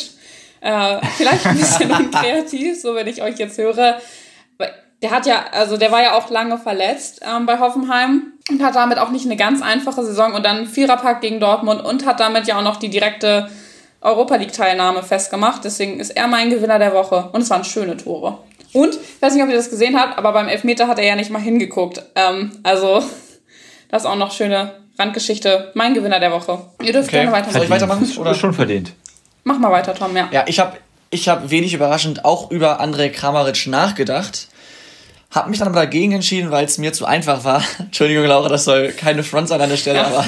Äh, 0.60 0.98
vielleicht 1.18 1.44
ein 1.46 1.58
bisschen 1.58 1.90
unkreativ, 1.98 2.80
so 2.80 2.94
wenn 2.94 3.08
ich 3.08 3.20
euch 3.20 3.36
jetzt 3.38 3.58
höre. 3.58 3.98
Der 5.02 5.10
hat 5.10 5.26
ja, 5.26 5.44
also 5.52 5.76
der 5.76 5.92
war 5.92 6.02
ja 6.02 6.14
auch 6.14 6.30
lange 6.30 6.56
verletzt 6.56 7.20
ähm, 7.22 7.44
bei 7.44 7.58
Hoffenheim 7.58 8.32
und 8.48 8.62
hat 8.62 8.74
damit 8.74 8.96
auch 8.96 9.10
nicht 9.10 9.26
eine 9.26 9.36
ganz 9.36 9.60
einfache 9.60 10.02
Saison 10.02 10.32
und 10.32 10.46
dann 10.46 10.66
Viererpack 10.66 11.20
gegen 11.20 11.40
Dortmund 11.40 11.84
und 11.84 12.06
hat 12.06 12.20
damit 12.20 12.46
ja 12.46 12.56
auch 12.56 12.62
noch 12.62 12.76
die 12.76 12.88
direkte 12.88 13.50
Europa 14.00 14.36
League-Teilnahme 14.36 15.02
festgemacht. 15.02 15.64
Deswegen 15.64 16.00
ist 16.00 16.10
er 16.10 16.28
mein 16.28 16.48
Gewinner 16.48 16.78
der 16.78 16.94
Woche. 16.94 17.28
Und 17.32 17.42
es 17.42 17.50
waren 17.50 17.64
schöne 17.64 17.96
Tore. 17.96 18.38
Und, 18.72 18.94
ich 18.94 19.20
weiß 19.20 19.34
nicht, 19.34 19.42
ob 19.42 19.50
ihr 19.50 19.56
das 19.56 19.68
gesehen 19.68 19.98
habt, 19.98 20.16
aber 20.16 20.32
beim 20.32 20.48
Elfmeter 20.48 20.88
hat 20.88 20.98
er 20.98 21.04
ja 21.04 21.16
nicht 21.16 21.30
mal 21.30 21.42
hingeguckt. 21.42 22.02
Ähm, 22.14 22.52
also, 22.62 23.02
das 23.90 24.02
ist 24.02 24.06
auch 24.06 24.16
noch 24.16 24.30
schöne 24.30 24.83
Randgeschichte. 24.98 25.72
Mein 25.74 25.94
Gewinner 25.94 26.20
der 26.20 26.30
Woche. 26.30 26.60
Ihr 26.82 26.92
dürft 26.92 27.08
okay. 27.08 27.18
gerne 27.18 27.32
weitermachen. 27.32 27.52
Soll 27.52 27.64
ich 27.64 27.70
weitermachen? 27.70 28.18
Oder? 28.18 28.34
Schon 28.34 28.54
verdient. 28.54 28.92
Mach 29.44 29.58
mal 29.58 29.70
weiter, 29.70 29.94
Tom, 29.94 30.16
ja. 30.16 30.28
Ja, 30.30 30.44
ich 30.46 30.58
habe 30.58 30.78
ich 31.10 31.28
hab 31.28 31.50
wenig 31.50 31.74
überraschend 31.74 32.24
auch 32.24 32.50
über 32.50 32.80
André 32.80 33.10
Kramaric 33.10 33.66
nachgedacht. 33.66 34.48
Hab 35.30 35.48
mich 35.48 35.58
dann 35.58 35.68
aber 35.68 35.80
dagegen 35.80 36.12
entschieden, 36.12 36.50
weil 36.50 36.64
es 36.64 36.78
mir 36.78 36.92
zu 36.92 37.06
einfach 37.06 37.44
war. 37.44 37.62
Entschuldigung, 37.78 38.24
Laura, 38.24 38.48
das 38.48 38.64
soll 38.64 38.92
keine 38.92 39.24
Front 39.24 39.48
sein 39.48 39.60
an 39.60 39.68
der 39.68 39.76
Stelle, 39.76 39.98
ja. 39.98 40.06
aber 40.06 40.24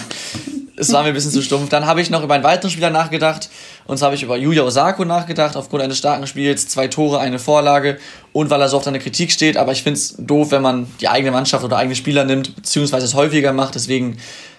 es 0.76 0.92
war 0.92 1.02
mir 1.02 1.08
ein 1.08 1.14
bisschen 1.14 1.30
zu 1.30 1.42
stumpf. 1.42 1.68
Dann 1.70 1.86
habe 1.86 2.00
ich 2.00 2.10
noch 2.10 2.22
über 2.22 2.34
einen 2.34 2.44
weiteren 2.44 2.70
Spieler 2.70 2.90
nachgedacht. 2.90 3.48
Und 3.86 3.98
zwar 3.98 4.06
habe 4.06 4.16
ich 4.16 4.22
über 4.22 4.36
Yuya 4.36 4.62
Osako 4.62 5.04
nachgedacht, 5.04 5.56
aufgrund 5.56 5.82
eines 5.82 5.98
starken 5.98 6.26
Spiels. 6.26 6.68
Zwei 6.68 6.88
Tore, 6.88 7.18
eine 7.18 7.38
Vorlage. 7.38 7.98
Und 8.32 8.50
weil 8.50 8.60
er 8.60 8.68
so 8.68 8.76
oft 8.76 8.86
an 8.86 8.92
der 8.92 9.02
Kritik 9.02 9.32
steht. 9.32 9.56
Aber 9.56 9.72
ich 9.72 9.82
finde 9.82 9.98
es 9.98 10.16
doof, 10.18 10.50
wenn 10.50 10.62
man 10.62 10.86
die 11.00 11.08
eigene 11.08 11.30
Mannschaft 11.30 11.64
oder 11.64 11.78
eigene 11.78 11.96
Spieler 11.96 12.24
nimmt, 12.24 12.54
beziehungsweise 12.54 13.06
es 13.06 13.14
häufiger 13.14 13.52
macht. 13.52 13.74
Deswegen 13.74 14.18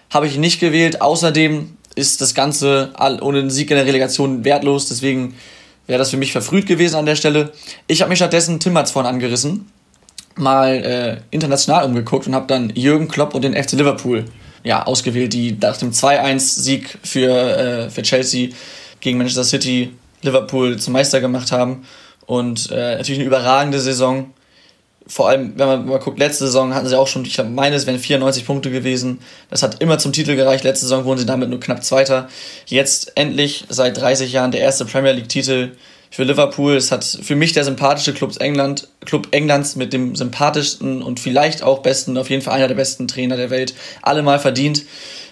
habe 0.09 0.27
ich 0.27 0.35
ihn 0.35 0.41
nicht 0.41 0.59
gewählt. 0.59 1.01
Außerdem 1.01 1.77
ist 1.95 2.21
das 2.21 2.33
Ganze 2.33 2.93
ohne 3.21 3.41
den 3.41 3.49
Sieg 3.49 3.71
in 3.71 3.77
der 3.77 3.85
Relegation 3.85 4.43
wertlos. 4.45 4.87
Deswegen 4.87 5.35
wäre 5.87 5.99
das 5.99 6.11
für 6.11 6.17
mich 6.17 6.31
verfrüht 6.31 6.67
gewesen 6.67 6.95
an 6.95 7.05
der 7.05 7.15
Stelle. 7.15 7.51
Ich 7.87 8.01
habe 8.01 8.09
mich 8.09 8.19
stattdessen 8.19 8.59
Tim 8.59 8.77
Hatz 8.77 8.91
vorhin 8.91 9.11
angerissen, 9.11 9.71
mal 10.35 10.69
äh, 10.73 11.17
international 11.31 11.85
umgeguckt 11.85 12.27
und 12.27 12.35
habe 12.35 12.47
dann 12.47 12.71
Jürgen 12.75 13.07
Klopp 13.07 13.33
und 13.33 13.41
den 13.43 13.55
FC 13.55 13.73
Liverpool 13.73 14.25
ja, 14.63 14.83
ausgewählt, 14.83 15.33
die 15.33 15.57
nach 15.59 15.77
dem 15.77 15.91
2-1-Sieg 15.91 16.97
für, 17.03 17.31
äh, 17.31 17.89
für 17.89 18.03
Chelsea 18.03 18.49
gegen 18.99 19.17
Manchester 19.17 19.43
City 19.43 19.93
Liverpool 20.21 20.77
zum 20.77 20.93
Meister 20.93 21.21
gemacht 21.21 21.51
haben. 21.51 21.85
Und 22.25 22.69
äh, 22.71 22.97
natürlich 22.97 23.19
eine 23.19 23.27
überragende 23.27 23.79
Saison 23.79 24.33
vor 25.07 25.29
allem, 25.29 25.53
wenn 25.57 25.67
man 25.67 25.85
mal 25.85 25.99
guckt, 25.99 26.19
letzte 26.19 26.45
Saison 26.45 26.73
hatten 26.73 26.87
sie 26.87 26.97
auch 26.97 27.07
schon, 27.07 27.23
ich 27.23 27.41
meine, 27.43 27.75
es 27.75 27.87
wären 27.87 27.99
94 27.99 28.45
Punkte 28.45 28.71
gewesen. 28.71 29.19
Das 29.49 29.63
hat 29.63 29.81
immer 29.81 29.97
zum 29.97 30.11
Titel 30.11 30.35
gereicht. 30.35 30.63
Letzte 30.63 30.85
Saison 30.85 31.05
wurden 31.05 31.19
sie 31.19 31.25
damit 31.25 31.49
nur 31.49 31.59
knapp 31.59 31.83
Zweiter. 31.83 32.27
Jetzt 32.65 33.13
endlich 33.15 33.65
seit 33.69 33.97
30 33.97 34.31
Jahren 34.31 34.51
der 34.51 34.61
erste 34.61 34.85
Premier 34.85 35.13
League-Titel 35.13 35.71
für 36.09 36.23
Liverpool. 36.23 36.75
Es 36.75 36.91
hat 36.91 37.03
für 37.05 37.35
mich 37.35 37.53
der 37.53 37.63
sympathische 37.63 38.13
Club, 38.13 38.33
England, 38.39 38.87
Club 39.05 39.27
Englands 39.31 39.75
mit 39.75 39.93
dem 39.93 40.15
sympathischsten 40.15 41.01
und 41.01 41.19
vielleicht 41.19 41.63
auch 41.63 41.79
besten, 41.79 42.17
auf 42.17 42.29
jeden 42.29 42.41
Fall 42.41 42.55
einer 42.55 42.67
der 42.67 42.75
besten 42.75 43.07
Trainer 43.07 43.37
der 43.37 43.49
Welt, 43.49 43.73
allemal 44.01 44.39
verdient. 44.39 44.83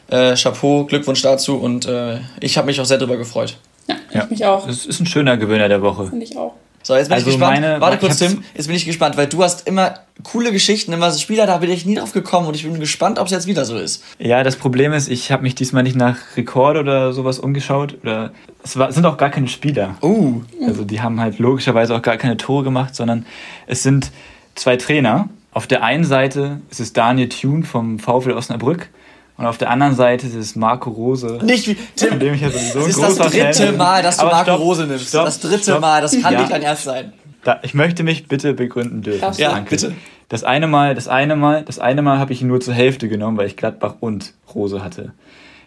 Äh, 0.07 0.35
Chapeau, 0.35 0.85
Glückwunsch 0.85 1.21
dazu 1.23 1.57
und 1.57 1.87
äh, 1.87 2.19
ich 2.39 2.57
habe 2.57 2.67
mich 2.67 2.79
auch 2.79 2.85
sehr 2.85 2.99
darüber 2.99 3.17
gefreut. 3.17 3.57
Ja, 3.87 3.95
ich 4.09 4.15
ja. 4.15 4.27
mich 4.29 4.45
auch. 4.45 4.67
Das 4.67 4.85
ist 4.85 4.99
ein 4.99 5.07
schöner 5.07 5.37
Gewinner 5.37 5.67
der 5.67 5.81
Woche. 5.81 6.07
Finde 6.07 6.25
ich 6.25 6.37
auch. 6.37 6.53
So, 6.85 6.95
jetzt 6.95 7.07
bin 7.07 7.15
also 7.15 7.25
ich 7.25 7.37
gespannt. 7.37 7.61
Meine, 7.61 7.81
Warte 7.81 7.97
kurz, 7.97 8.17
Tim. 8.17 8.43
Jetzt 8.53 8.67
bin 8.67 8.75
ich 8.75 8.85
gespannt, 8.85 9.17
weil 9.17 9.25
du 9.25 9.41
hast 9.41 9.67
immer 9.67 9.95
coole 10.21 10.51
Geschichten, 10.51 10.93
immer 10.93 11.09
so 11.09 11.19
Spieler, 11.19 11.47
da 11.47 11.57
bin 11.57 11.71
ich 11.71 11.83
nie 11.83 11.95
drauf 11.95 12.11
gekommen 12.11 12.45
und 12.45 12.55
ich 12.55 12.61
bin 12.61 12.79
gespannt, 12.79 13.17
ob 13.17 13.25
es 13.25 13.31
jetzt 13.31 13.47
wieder 13.47 13.65
so 13.65 13.75
ist. 13.75 14.03
Ja, 14.19 14.43
das 14.43 14.55
Problem 14.55 14.93
ist, 14.93 15.07
ich 15.07 15.31
habe 15.31 15.41
mich 15.41 15.55
diesmal 15.55 15.81
nicht 15.81 15.95
nach 15.95 16.15
Rekord 16.37 16.77
oder 16.77 17.11
sowas 17.11 17.39
umgeschaut. 17.39 17.97
Oder 18.03 18.33
es 18.63 18.77
war, 18.77 18.91
sind 18.91 19.03
auch 19.07 19.17
gar 19.17 19.31
keine 19.31 19.47
Spieler. 19.47 19.95
Uh. 20.03 20.43
Also 20.63 20.83
die 20.83 21.01
haben 21.01 21.19
halt 21.19 21.39
logischerweise 21.39 21.95
auch 21.95 22.03
gar 22.03 22.17
keine 22.17 22.37
Tore 22.37 22.63
gemacht, 22.63 22.93
sondern 22.93 23.25
es 23.65 23.81
sind 23.81 24.11
zwei 24.53 24.77
Trainer. 24.77 25.29
Auf 25.53 25.65
der 25.65 25.81
einen 25.81 26.03
Seite 26.03 26.61
ist 26.69 26.79
es 26.79 26.93
Daniel 26.93 27.29
Thune 27.29 27.63
vom 27.63 27.97
VfL 27.97 28.33
Osnabrück 28.33 28.89
und 29.37 29.45
auf 29.45 29.57
der 29.57 29.69
anderen 29.69 29.95
Seite 29.95 30.27
ist 30.27 30.35
es 30.35 30.55
Marco 30.55 30.89
Rose. 30.89 31.39
Nicht 31.43 31.67
wie 31.67 31.77
Tim. 31.95 32.19
Dem 32.19 32.35
ich 32.35 32.41
ja 32.41 32.49
sowieso 32.49 33.01
das 33.01 33.11
ist 33.11 33.19
das 33.19 33.31
dritte 33.31 33.67
Fan 33.67 33.77
Mal, 33.77 34.01
dass 34.01 34.17
du 34.17 34.25
Marco 34.25 34.43
stopp, 34.43 34.59
Rose 34.59 34.87
nimmst. 34.87 35.09
Stopp, 35.09 35.25
das 35.25 35.39
dritte 35.39 35.63
stopp. 35.63 35.81
Mal, 35.81 36.01
das 36.01 36.19
kann 36.21 36.33
ja. 36.33 36.39
nicht 36.39 36.51
dein 36.51 36.61
Ernst 36.61 36.83
sein. 36.83 37.13
Da, 37.43 37.59
ich 37.61 37.73
möchte 37.73 38.03
mich 38.03 38.27
bitte 38.27 38.53
begründen 38.53 39.01
dürfen. 39.01 39.33
Ja, 39.37 39.51
Danke. 39.51 39.71
bitte. 39.71 39.93
Das 40.29 40.43
eine 40.43 40.67
Mal, 40.67 40.95
das 40.95 41.07
eine 41.07 41.35
Mal, 41.35 41.63
das 41.63 41.79
eine 41.79 42.01
Mal 42.01 42.17
habe 42.17 42.33
ich 42.33 42.41
ihn 42.41 42.47
nur 42.47 42.61
zur 42.61 42.73
Hälfte 42.73 43.07
genommen, 43.07 43.37
weil 43.37 43.47
ich 43.47 43.57
Gladbach 43.57 43.95
und 43.99 44.33
Rose 44.53 44.83
hatte. 44.83 45.13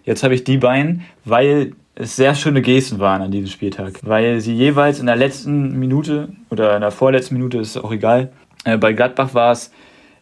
Jetzt 0.04 0.24
habe 0.24 0.34
ich 0.34 0.42
die 0.42 0.56
beiden, 0.56 1.04
weil 1.24 1.72
es 1.94 2.16
sehr 2.16 2.34
schöne 2.34 2.62
Gesten 2.62 2.98
waren 2.98 3.22
an 3.22 3.30
diesem 3.30 3.48
Spieltag, 3.48 4.00
weil 4.02 4.40
sie 4.40 4.54
jeweils 4.54 5.00
in 5.00 5.06
der 5.06 5.16
letzten 5.16 5.78
Minute 5.78 6.30
oder 6.50 6.74
in 6.74 6.80
der 6.80 6.90
vorletzten 6.90 7.34
Minute 7.34 7.58
ist 7.58 7.76
auch 7.76 7.92
egal. 7.92 8.30
Äh, 8.64 8.78
bei 8.78 8.92
Gladbach 8.92 9.34
war 9.34 9.52
es 9.52 9.70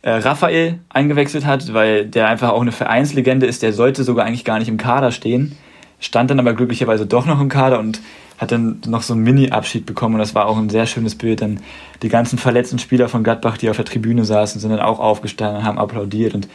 äh, 0.06 0.18
Raphael 0.18 0.78
eingewechselt 0.88 1.44
hat, 1.46 1.74
weil 1.74 2.06
der 2.06 2.28
einfach 2.28 2.50
auch 2.50 2.60
eine 2.60 2.70
Vereinslegende 2.70 3.44
ist. 3.44 3.64
Der 3.64 3.72
sollte 3.72 4.04
sogar 4.04 4.24
eigentlich 4.24 4.44
gar 4.44 4.60
nicht 4.60 4.68
im 4.68 4.76
Kader 4.76 5.10
stehen, 5.10 5.56
stand 5.98 6.30
dann 6.30 6.38
aber 6.38 6.54
glücklicherweise 6.54 7.06
doch 7.06 7.26
noch 7.26 7.40
im 7.40 7.48
Kader 7.48 7.80
und 7.80 8.00
hat 8.38 8.52
dann 8.52 8.80
noch 8.86 9.02
so 9.02 9.14
einen 9.14 9.24
Mini-Abschied 9.24 9.84
bekommen 9.84 10.14
und 10.14 10.20
das 10.20 10.32
war 10.32 10.46
auch 10.46 10.58
ein 10.58 10.70
sehr 10.70 10.86
schönes 10.86 11.16
Bild. 11.16 11.42
Dann 11.42 11.58
die 12.02 12.08
ganzen 12.08 12.38
verletzten 12.38 12.78
Spieler 12.78 13.08
von 13.08 13.24
Gladbach, 13.24 13.58
die 13.58 13.68
auf 13.68 13.74
der 13.74 13.84
Tribüne 13.84 14.24
saßen, 14.24 14.60
sind 14.60 14.70
dann 14.70 14.78
auch 14.78 15.00
aufgestanden 15.00 15.62
und 15.62 15.64
haben 15.64 15.78
applaudiert 15.78 16.34
und 16.34 16.46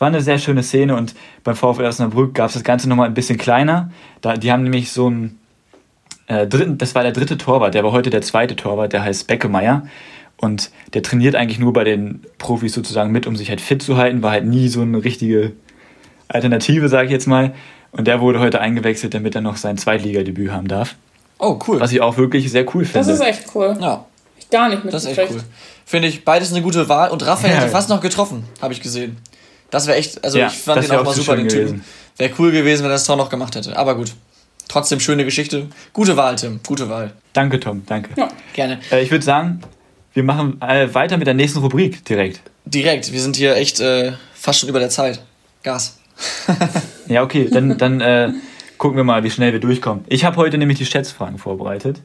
war 0.00 0.08
eine 0.08 0.20
sehr 0.20 0.38
schöne 0.38 0.64
Szene 0.64 0.96
und 0.96 1.14
beim 1.44 1.54
VfL 1.54 1.84
Osnabrück 1.84 2.34
gab 2.34 2.48
es 2.48 2.54
das 2.54 2.64
Ganze 2.64 2.88
nochmal 2.88 3.06
ein 3.06 3.14
bisschen 3.14 3.38
kleiner. 3.38 3.92
Da, 4.20 4.36
die 4.36 4.50
haben 4.50 4.64
nämlich 4.64 4.90
so 4.90 5.06
einen 5.06 5.38
äh, 6.26 6.48
dritten, 6.48 6.76
das 6.78 6.96
war 6.96 7.04
der 7.04 7.12
dritte 7.12 7.38
Torwart, 7.38 7.74
der 7.74 7.84
war 7.84 7.92
heute 7.92 8.10
der 8.10 8.22
zweite 8.22 8.56
Torwart, 8.56 8.92
der 8.92 9.04
heißt 9.04 9.28
Beckemeier. 9.28 9.86
Und 10.44 10.70
der 10.92 11.02
trainiert 11.02 11.34
eigentlich 11.36 11.58
nur 11.58 11.72
bei 11.72 11.84
den 11.84 12.22
Profis 12.36 12.74
sozusagen 12.74 13.10
mit, 13.10 13.26
um 13.26 13.34
sich 13.34 13.48
halt 13.48 13.62
fit 13.62 13.82
zu 13.82 13.96
halten, 13.96 14.22
war 14.22 14.32
halt 14.32 14.44
nie 14.44 14.68
so 14.68 14.82
eine 14.82 15.02
richtige 15.02 15.52
Alternative, 16.28 16.88
sage 16.90 17.06
ich 17.06 17.12
jetzt 17.12 17.26
mal. 17.26 17.54
Und 17.92 18.06
der 18.06 18.20
wurde 18.20 18.40
heute 18.40 18.60
eingewechselt, 18.60 19.14
damit 19.14 19.34
er 19.34 19.40
noch 19.40 19.56
sein 19.56 19.78
Zweitligadebüt 19.78 20.50
haben 20.50 20.68
darf. 20.68 20.96
Oh, 21.38 21.58
cool. 21.66 21.80
Was 21.80 21.92
ich 21.92 22.02
auch 22.02 22.18
wirklich 22.18 22.50
sehr 22.50 22.66
cool 22.74 22.84
finde. 22.84 22.98
Das 22.98 23.08
ist 23.08 23.20
echt 23.20 23.54
cool. 23.54 23.74
Ja. 23.80 24.04
Ich 24.36 24.50
gar 24.50 24.68
nicht 24.68 24.84
mit 24.84 24.92
Das 24.92 25.04
ist 25.04 25.16
echt 25.16 25.30
cool. 25.30 25.42
Finde 25.86 26.08
ich 26.08 26.24
beides 26.24 26.52
eine 26.52 26.60
gute 26.60 26.88
Wahl. 26.88 27.10
Und 27.10 27.24
Raphael 27.24 27.54
ja. 27.54 27.60
hätte 27.60 27.70
fast 27.70 27.88
noch 27.88 28.00
getroffen, 28.00 28.44
habe 28.60 28.74
ich 28.74 28.82
gesehen. 28.82 29.16
Das 29.70 29.86
wäre 29.86 29.96
echt, 29.96 30.22
also 30.22 30.38
ja, 30.38 30.48
ich 30.48 30.58
fand 30.58 30.84
den 30.84 30.90
auch 30.92 31.04
mal 31.04 31.14
super, 31.14 31.36
den 31.36 31.48
Typen. 31.48 31.84
Wäre 32.18 32.32
cool 32.38 32.52
gewesen, 32.52 32.82
wenn 32.84 32.90
er 32.90 32.94
das 32.94 33.04
Tor 33.04 33.16
noch 33.16 33.30
gemacht 33.30 33.56
hätte. 33.56 33.76
Aber 33.76 33.96
gut. 33.96 34.12
Trotzdem 34.68 35.00
schöne 35.00 35.24
Geschichte. 35.24 35.68
Gute 35.92 36.16
Wahl, 36.16 36.36
Tim. 36.36 36.60
Gute 36.66 36.88
Wahl. 36.88 37.12
Danke, 37.32 37.60
Tom. 37.60 37.82
Danke. 37.86 38.10
Ja, 38.16 38.28
gerne. 38.54 38.80
Äh, 38.90 39.02
ich 39.02 39.10
würde 39.10 39.24
sagen, 39.24 39.60
wir 40.14 40.22
machen 40.22 40.62
äh, 40.62 40.92
weiter 40.94 41.18
mit 41.18 41.26
der 41.26 41.34
nächsten 41.34 41.58
Rubrik 41.58 42.04
direkt. 42.04 42.40
Direkt. 42.64 43.12
Wir 43.12 43.20
sind 43.20 43.36
hier 43.36 43.56
echt 43.56 43.80
äh, 43.80 44.12
fast 44.32 44.60
schon 44.60 44.68
über 44.68 44.78
der 44.78 44.88
Zeit. 44.88 45.20
Gas. 45.62 45.98
ja, 47.08 47.22
okay. 47.22 47.48
Dann, 47.50 47.76
dann 47.76 48.00
äh, 48.00 48.30
gucken 48.78 48.96
wir 48.96 49.04
mal, 49.04 49.24
wie 49.24 49.30
schnell 49.30 49.52
wir 49.52 49.60
durchkommen. 49.60 50.04
Ich 50.08 50.24
habe 50.24 50.36
heute 50.36 50.56
nämlich 50.56 50.78
die 50.78 50.86
Schätzfragen 50.86 51.38
vorbereitet. 51.38 52.00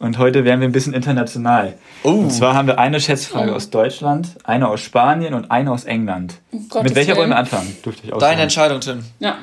Und 0.00 0.18
heute 0.18 0.44
werden 0.44 0.58
wir 0.58 0.68
ein 0.68 0.72
bisschen 0.72 0.94
international. 0.94 1.74
Oh. 2.02 2.10
Und 2.10 2.30
zwar 2.32 2.54
haben 2.54 2.66
wir 2.66 2.80
eine 2.80 3.00
Schätzfrage 3.00 3.52
oh. 3.52 3.54
aus 3.54 3.70
Deutschland, 3.70 4.30
eine 4.42 4.66
aus 4.66 4.80
Spanien 4.80 5.32
und 5.32 5.52
eine 5.52 5.70
aus 5.70 5.84
England. 5.84 6.34
Oh 6.50 6.82
mit 6.82 6.96
welcher 6.96 7.16
wollen 7.16 7.30
wir 7.30 7.36
anfangen? 7.36 7.76
Dürfte 7.84 8.02
ich 8.04 8.12
auch 8.12 8.18
Deine. 8.18 8.42
Entscheidung, 8.42 8.80
Tim. 8.80 9.04
Ja. 9.20 9.38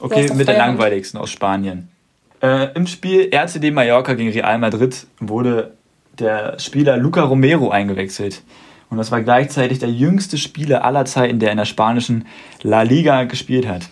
Okay, 0.00 0.28
mit 0.34 0.48
der 0.48 0.58
langweiligsten 0.58 1.20
aus 1.20 1.30
Spanien. 1.30 1.88
Äh, 2.42 2.74
Im 2.74 2.88
Spiel 2.88 3.30
RCD 3.32 3.70
Mallorca 3.70 4.14
gegen 4.14 4.30
Real 4.30 4.58
Madrid 4.58 5.06
wurde 5.20 5.75
der 6.18 6.58
Spieler 6.58 6.96
Luca 6.96 7.22
Romero 7.22 7.70
eingewechselt. 7.70 8.42
Und 8.88 8.98
das 8.98 9.10
war 9.10 9.20
gleichzeitig 9.22 9.78
der 9.78 9.90
jüngste 9.90 10.38
Spieler 10.38 10.84
aller 10.84 11.04
Zeiten, 11.04 11.38
der 11.38 11.50
in 11.50 11.56
der 11.56 11.64
spanischen 11.64 12.26
La 12.62 12.82
Liga 12.82 13.24
gespielt 13.24 13.66
hat. 13.66 13.88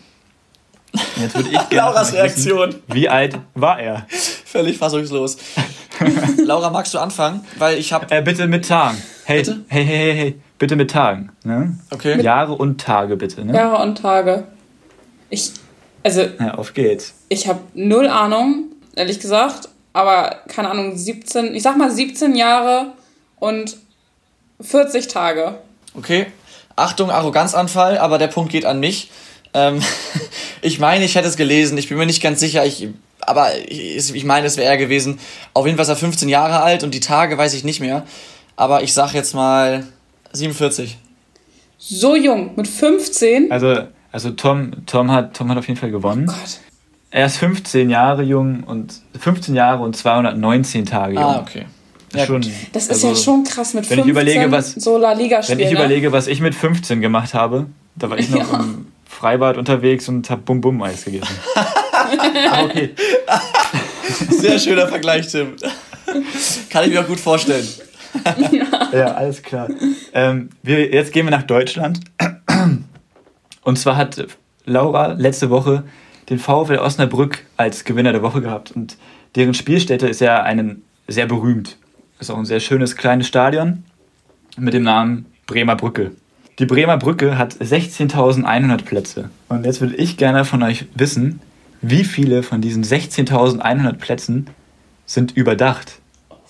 Und 0.92 1.22
jetzt 1.22 1.34
würde 1.34 1.48
ich 1.50 1.58
gerne 1.68 1.90
Lauras 1.90 2.12
Reaktion. 2.12 2.68
Wissen, 2.68 2.82
wie 2.92 3.08
alt 3.08 3.38
war 3.54 3.80
er? 3.80 4.06
Völlig 4.08 4.78
fassungslos. 4.78 5.36
Laura, 6.44 6.70
magst 6.70 6.94
du 6.94 6.98
anfangen? 6.98 7.44
Weil 7.58 7.78
ich 7.78 7.92
habe. 7.92 8.06
Äh, 8.10 8.22
bitte 8.22 8.46
mit 8.46 8.68
Tagen. 8.68 9.00
Hey, 9.24 9.38
bitte? 9.38 9.64
hey, 9.68 9.84
hey, 9.84 9.96
hey, 9.96 10.14
hey. 10.14 10.40
Bitte 10.58 10.76
mit 10.76 10.90
Tagen. 10.90 11.32
Ne? 11.42 11.76
Okay. 11.90 12.20
Jahre 12.20 12.52
und 12.52 12.80
Tage, 12.80 13.16
bitte. 13.16 13.44
Ne? 13.44 13.54
Jahre 13.54 13.82
und 13.82 13.98
Tage. 13.98 14.46
Ich. 15.30 15.52
Also. 16.04 16.22
Ja, 16.38 16.54
auf 16.54 16.74
geht's. 16.74 17.14
Ich 17.28 17.48
habe 17.48 17.60
null 17.74 18.06
Ahnung, 18.06 18.66
ehrlich 18.94 19.18
gesagt 19.18 19.68
aber 19.94 20.40
keine 20.48 20.68
Ahnung, 20.70 20.96
17, 20.96 21.54
ich 21.54 21.62
sag 21.62 21.78
mal 21.78 21.90
17 21.90 22.34
Jahre 22.34 22.92
und 23.38 23.78
40 24.60 25.08
Tage. 25.08 25.58
Okay. 25.96 26.26
Achtung, 26.76 27.10
Arroganzanfall, 27.10 27.96
aber 27.98 28.18
der 28.18 28.26
Punkt 28.26 28.50
geht 28.50 28.66
an 28.66 28.80
mich. 28.80 29.10
Ähm, 29.54 29.80
ich 30.62 30.80
meine, 30.80 31.04
ich 31.04 31.14
hätte 31.14 31.28
es 31.28 31.36
gelesen, 31.36 31.78
ich 31.78 31.88
bin 31.88 31.96
mir 31.96 32.06
nicht 32.06 32.22
ganz 32.22 32.40
sicher, 32.40 32.66
ich, 32.66 32.88
aber 33.20 33.56
ich, 33.68 34.12
ich 34.12 34.24
meine, 34.24 34.48
es 34.48 34.56
wäre 34.56 34.68
er 34.68 34.76
gewesen. 34.76 35.20
Auf 35.54 35.64
jeden 35.64 35.78
Fall 35.78 35.84
ist 35.84 35.90
er 35.90 35.96
15 35.96 36.28
Jahre 36.28 36.60
alt 36.62 36.82
und 36.82 36.92
die 36.92 37.00
Tage 37.00 37.38
weiß 37.38 37.54
ich 37.54 37.62
nicht 37.62 37.80
mehr. 37.80 38.04
Aber 38.56 38.82
ich 38.82 38.92
sag 38.92 39.14
jetzt 39.14 39.34
mal 39.34 39.86
47. 40.32 40.98
So 41.78 42.16
jung, 42.16 42.56
mit 42.56 42.66
15? 42.66 43.52
Also, 43.52 43.84
also 44.10 44.30
Tom, 44.32 44.86
Tom, 44.86 45.12
hat, 45.12 45.36
Tom 45.36 45.50
hat 45.50 45.58
auf 45.58 45.68
jeden 45.68 45.78
Fall 45.78 45.92
gewonnen. 45.92 46.26
Oh 46.28 46.32
Gott. 46.32 46.58
Er 47.14 47.26
ist 47.26 47.36
15 47.36 47.90
Jahre 47.90 48.24
jung 48.24 48.64
und 48.64 48.92
15 49.16 49.54
Jahre 49.54 49.84
und 49.84 49.94
219 49.94 50.84
Tage 50.84 51.14
jung. 51.14 51.22
Ah, 51.22 51.38
okay. 51.38 51.66
Ja, 52.12 52.26
schon, 52.26 52.44
das 52.72 52.88
ist 52.88 52.90
also, 52.90 53.10
ja 53.10 53.14
schon 53.14 53.44
krass 53.44 53.72
mit 53.72 53.86
15 53.86 53.98
wenn 53.98 54.04
ich 54.04 54.10
überlege, 54.10 54.50
was, 54.50 54.72
so 54.72 54.98
La 54.98 55.12
Liga 55.12 55.40
Wenn 55.46 55.60
ich 55.60 55.66
ne? 55.66 55.74
überlege, 55.74 56.10
was 56.10 56.26
ich 56.26 56.40
mit 56.40 56.56
15 56.56 57.00
gemacht 57.00 57.32
habe, 57.32 57.66
da 57.94 58.10
war 58.10 58.18
ich 58.18 58.30
noch 58.30 58.52
ja. 58.52 58.58
im 58.58 58.88
Freibad 59.04 59.58
unterwegs 59.58 60.08
und 60.08 60.28
habe 60.28 60.42
Bum 60.42 60.60
Bum 60.60 60.82
Eis 60.82 61.04
gegessen. 61.04 61.36
ah, 61.54 62.64
okay. 62.64 62.90
Sehr 64.30 64.58
schöner 64.58 64.88
Vergleich, 64.88 65.28
Tim. 65.28 65.54
Kann 66.68 66.86
ich 66.86 66.90
mir 66.90 67.02
auch 67.02 67.06
gut 67.06 67.20
vorstellen. 67.20 67.68
ja, 68.92 69.14
alles 69.14 69.40
klar. 69.40 69.68
Ähm, 70.12 70.50
wir, 70.64 70.92
jetzt 70.92 71.12
gehen 71.12 71.26
wir 71.26 71.30
nach 71.30 71.44
Deutschland. 71.44 72.00
Und 73.62 73.78
zwar 73.78 73.96
hat 73.96 74.26
Laura 74.64 75.12
letzte 75.12 75.48
Woche 75.50 75.84
den 76.30 76.38
VfL 76.38 76.78
Osnabrück 76.78 77.44
als 77.56 77.84
Gewinner 77.84 78.12
der 78.12 78.22
Woche 78.22 78.40
gehabt. 78.40 78.72
Und 78.72 78.96
deren 79.34 79.54
Spielstätte 79.54 80.06
ist 80.06 80.20
ja 80.20 80.42
einen 80.42 80.82
sehr 81.08 81.26
berühmt. 81.26 81.76
Ist 82.18 82.30
auch 82.30 82.38
ein 82.38 82.46
sehr 82.46 82.60
schönes 82.60 82.96
kleines 82.96 83.26
Stadion 83.26 83.84
mit 84.56 84.74
dem 84.74 84.84
Namen 84.84 85.26
Bremer 85.46 85.76
Brücke. 85.76 86.12
Die 86.58 86.66
Bremer 86.66 86.96
Brücke 86.96 87.36
hat 87.36 87.54
16.100 87.54 88.84
Plätze. 88.84 89.30
Und 89.48 89.66
jetzt 89.66 89.80
würde 89.80 89.96
ich 89.96 90.16
gerne 90.16 90.44
von 90.44 90.62
euch 90.62 90.86
wissen, 90.94 91.40
wie 91.82 92.04
viele 92.04 92.42
von 92.42 92.60
diesen 92.60 92.84
16.100 92.84 93.94
Plätzen 93.94 94.46
sind 95.04 95.36
überdacht? 95.36 95.98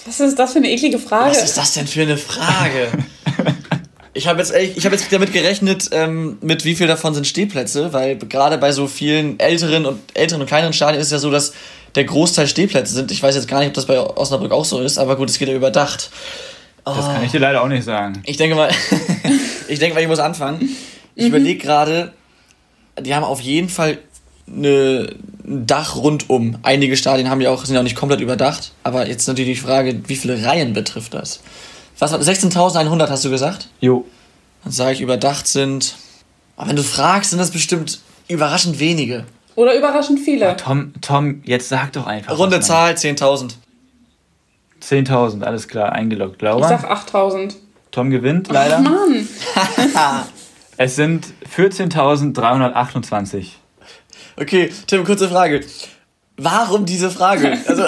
Was 0.07 0.21
ist 0.21 0.39
das 0.39 0.53
für 0.53 0.59
eine 0.59 0.71
eklige 0.71 0.99
Frage? 0.99 1.31
Was 1.31 1.45
ist 1.45 1.57
das 1.57 1.75
denn 1.75 1.87
für 1.87 2.03
eine 2.03 2.17
Frage? 2.17 2.89
Ich 4.17 4.29
habe 4.29 4.39
jetzt, 4.39 4.55
ich 4.55 4.85
hab 4.85 4.93
jetzt 4.93 5.13
damit 5.13 5.33
gerechnet, 5.33 5.91
ähm, 5.93 6.39
mit 6.41 6.65
wie 6.65 6.77
viel 6.77 6.87
davon 6.87 7.15
sind 7.15 7.27
Stehplätze, 7.27 7.93
weil 7.93 8.17
gerade 8.17 8.59
bei 8.59 8.71
so 8.71 8.87
vielen 8.87 9.41
älteren 9.41 9.87
und 9.87 10.01
älteren 10.15 10.41
und 10.41 10.47
kleineren 10.47 10.73
Stadien 10.73 11.01
ist 11.01 11.09
es 11.09 11.13
ja 11.13 11.19
so, 11.19 11.33
dass 11.33 11.53
der 11.97 12.05
Großteil 12.05 12.47
Stehplätze 12.47 12.95
sind. 12.95 13.11
Ich 13.11 13.23
weiß 13.23 13.35
jetzt 13.35 13.49
gar 13.49 13.59
nicht, 13.59 13.69
ob 13.69 13.75
das 13.75 13.87
bei 13.87 13.99
Osnabrück 13.99 14.53
auch 14.53 14.65
so 14.65 14.81
ist, 14.81 14.99
aber 14.99 15.17
gut, 15.17 15.31
es 15.31 15.39
geht 15.39 15.49
ja 15.49 15.55
überdacht. 15.55 16.11
Oh. 16.85 16.93
Das 16.97 17.07
kann 17.07 17.25
ich 17.25 17.33
dir 17.33 17.41
leider 17.41 17.63
auch 17.63 17.69
nicht 17.69 17.85
sagen. 17.85 18.23
Ich 18.25 18.37
denke 18.37 18.57
mal, 18.57 18.71
ich 19.69 19.79
denke 19.79 19.95
mal, 19.95 20.01
ich 20.01 20.09
muss 20.09 20.19
anfangen. 20.19 20.69
Ich 21.15 21.25
mhm. 21.25 21.29
überlege 21.29 21.59
gerade, 21.59 22.13
die 23.01 23.15
haben 23.15 23.25
auf 23.25 23.41
jeden 23.41 23.69
Fall 23.69 23.99
eine, 24.47 25.09
ein 25.45 25.67
Dach 25.67 25.97
rundum. 25.97 26.59
Einige 26.63 26.97
Stadien 26.97 27.31
haben 27.31 27.41
ja 27.41 27.51
auch, 27.51 27.65
sind 27.65 27.75
ja 27.75 27.81
auch 27.81 27.85
nicht 27.85 27.97
komplett 27.97 28.21
überdacht, 28.21 28.73
aber 28.83 29.09
jetzt 29.09 29.27
natürlich 29.27 29.59
die 29.59 29.65
Frage, 29.65 30.01
wie 30.07 30.17
viele 30.17 30.45
Reihen 30.45 30.73
betrifft 30.73 31.15
das? 31.15 31.41
Was 32.05 32.13
war 32.13 32.21
16.100 32.21 33.09
hast 33.09 33.25
du 33.25 33.31
gesagt? 33.31 33.69
Jo. 33.81 34.05
Dann 34.63 34.73
sage 34.75 34.93
ich, 34.93 35.01
überdacht 35.01 35.47
sind. 35.47 35.95
Aber 36.55 36.69
wenn 36.69 36.77
du 36.77 36.83
fragst, 36.83 37.31
sind 37.31 37.39
das 37.39 37.51
bestimmt 37.51 38.01
überraschend 38.29 38.79
wenige. 38.79 39.25
Oder 39.55 39.75
überraschend 39.75 40.21
viele. 40.21 40.55
Tom, 40.59 40.93
Tom, 41.01 41.41
jetzt 41.47 41.71
sag 41.71 41.95
doch 41.95 42.07
einfach. 42.07 42.37
Runde 42.37 42.61
Zahl 42.61 42.93
10.000. 42.93 43.55
10.000, 44.83 45.45
alles 45.45 45.67
klar, 45.67 45.93
eingeloggt. 45.93 46.37
Ich 46.37 46.43
Laura? 46.43 46.69
sag 46.69 46.85
8000. 46.85 47.57
Tom 47.91 48.11
gewinnt 48.11 48.49
leider. 48.49 48.81
Mann. 48.81 49.27
Es 50.77 50.97
sind 50.97 51.29
14.328. 51.57 53.47
Okay, 54.37 54.71
Tim, 54.87 55.05
kurze 55.05 55.31
Frage. 55.31 55.61
Warum 56.37 56.85
diese 56.85 57.11
Frage? 57.11 57.57
Also, 57.67 57.85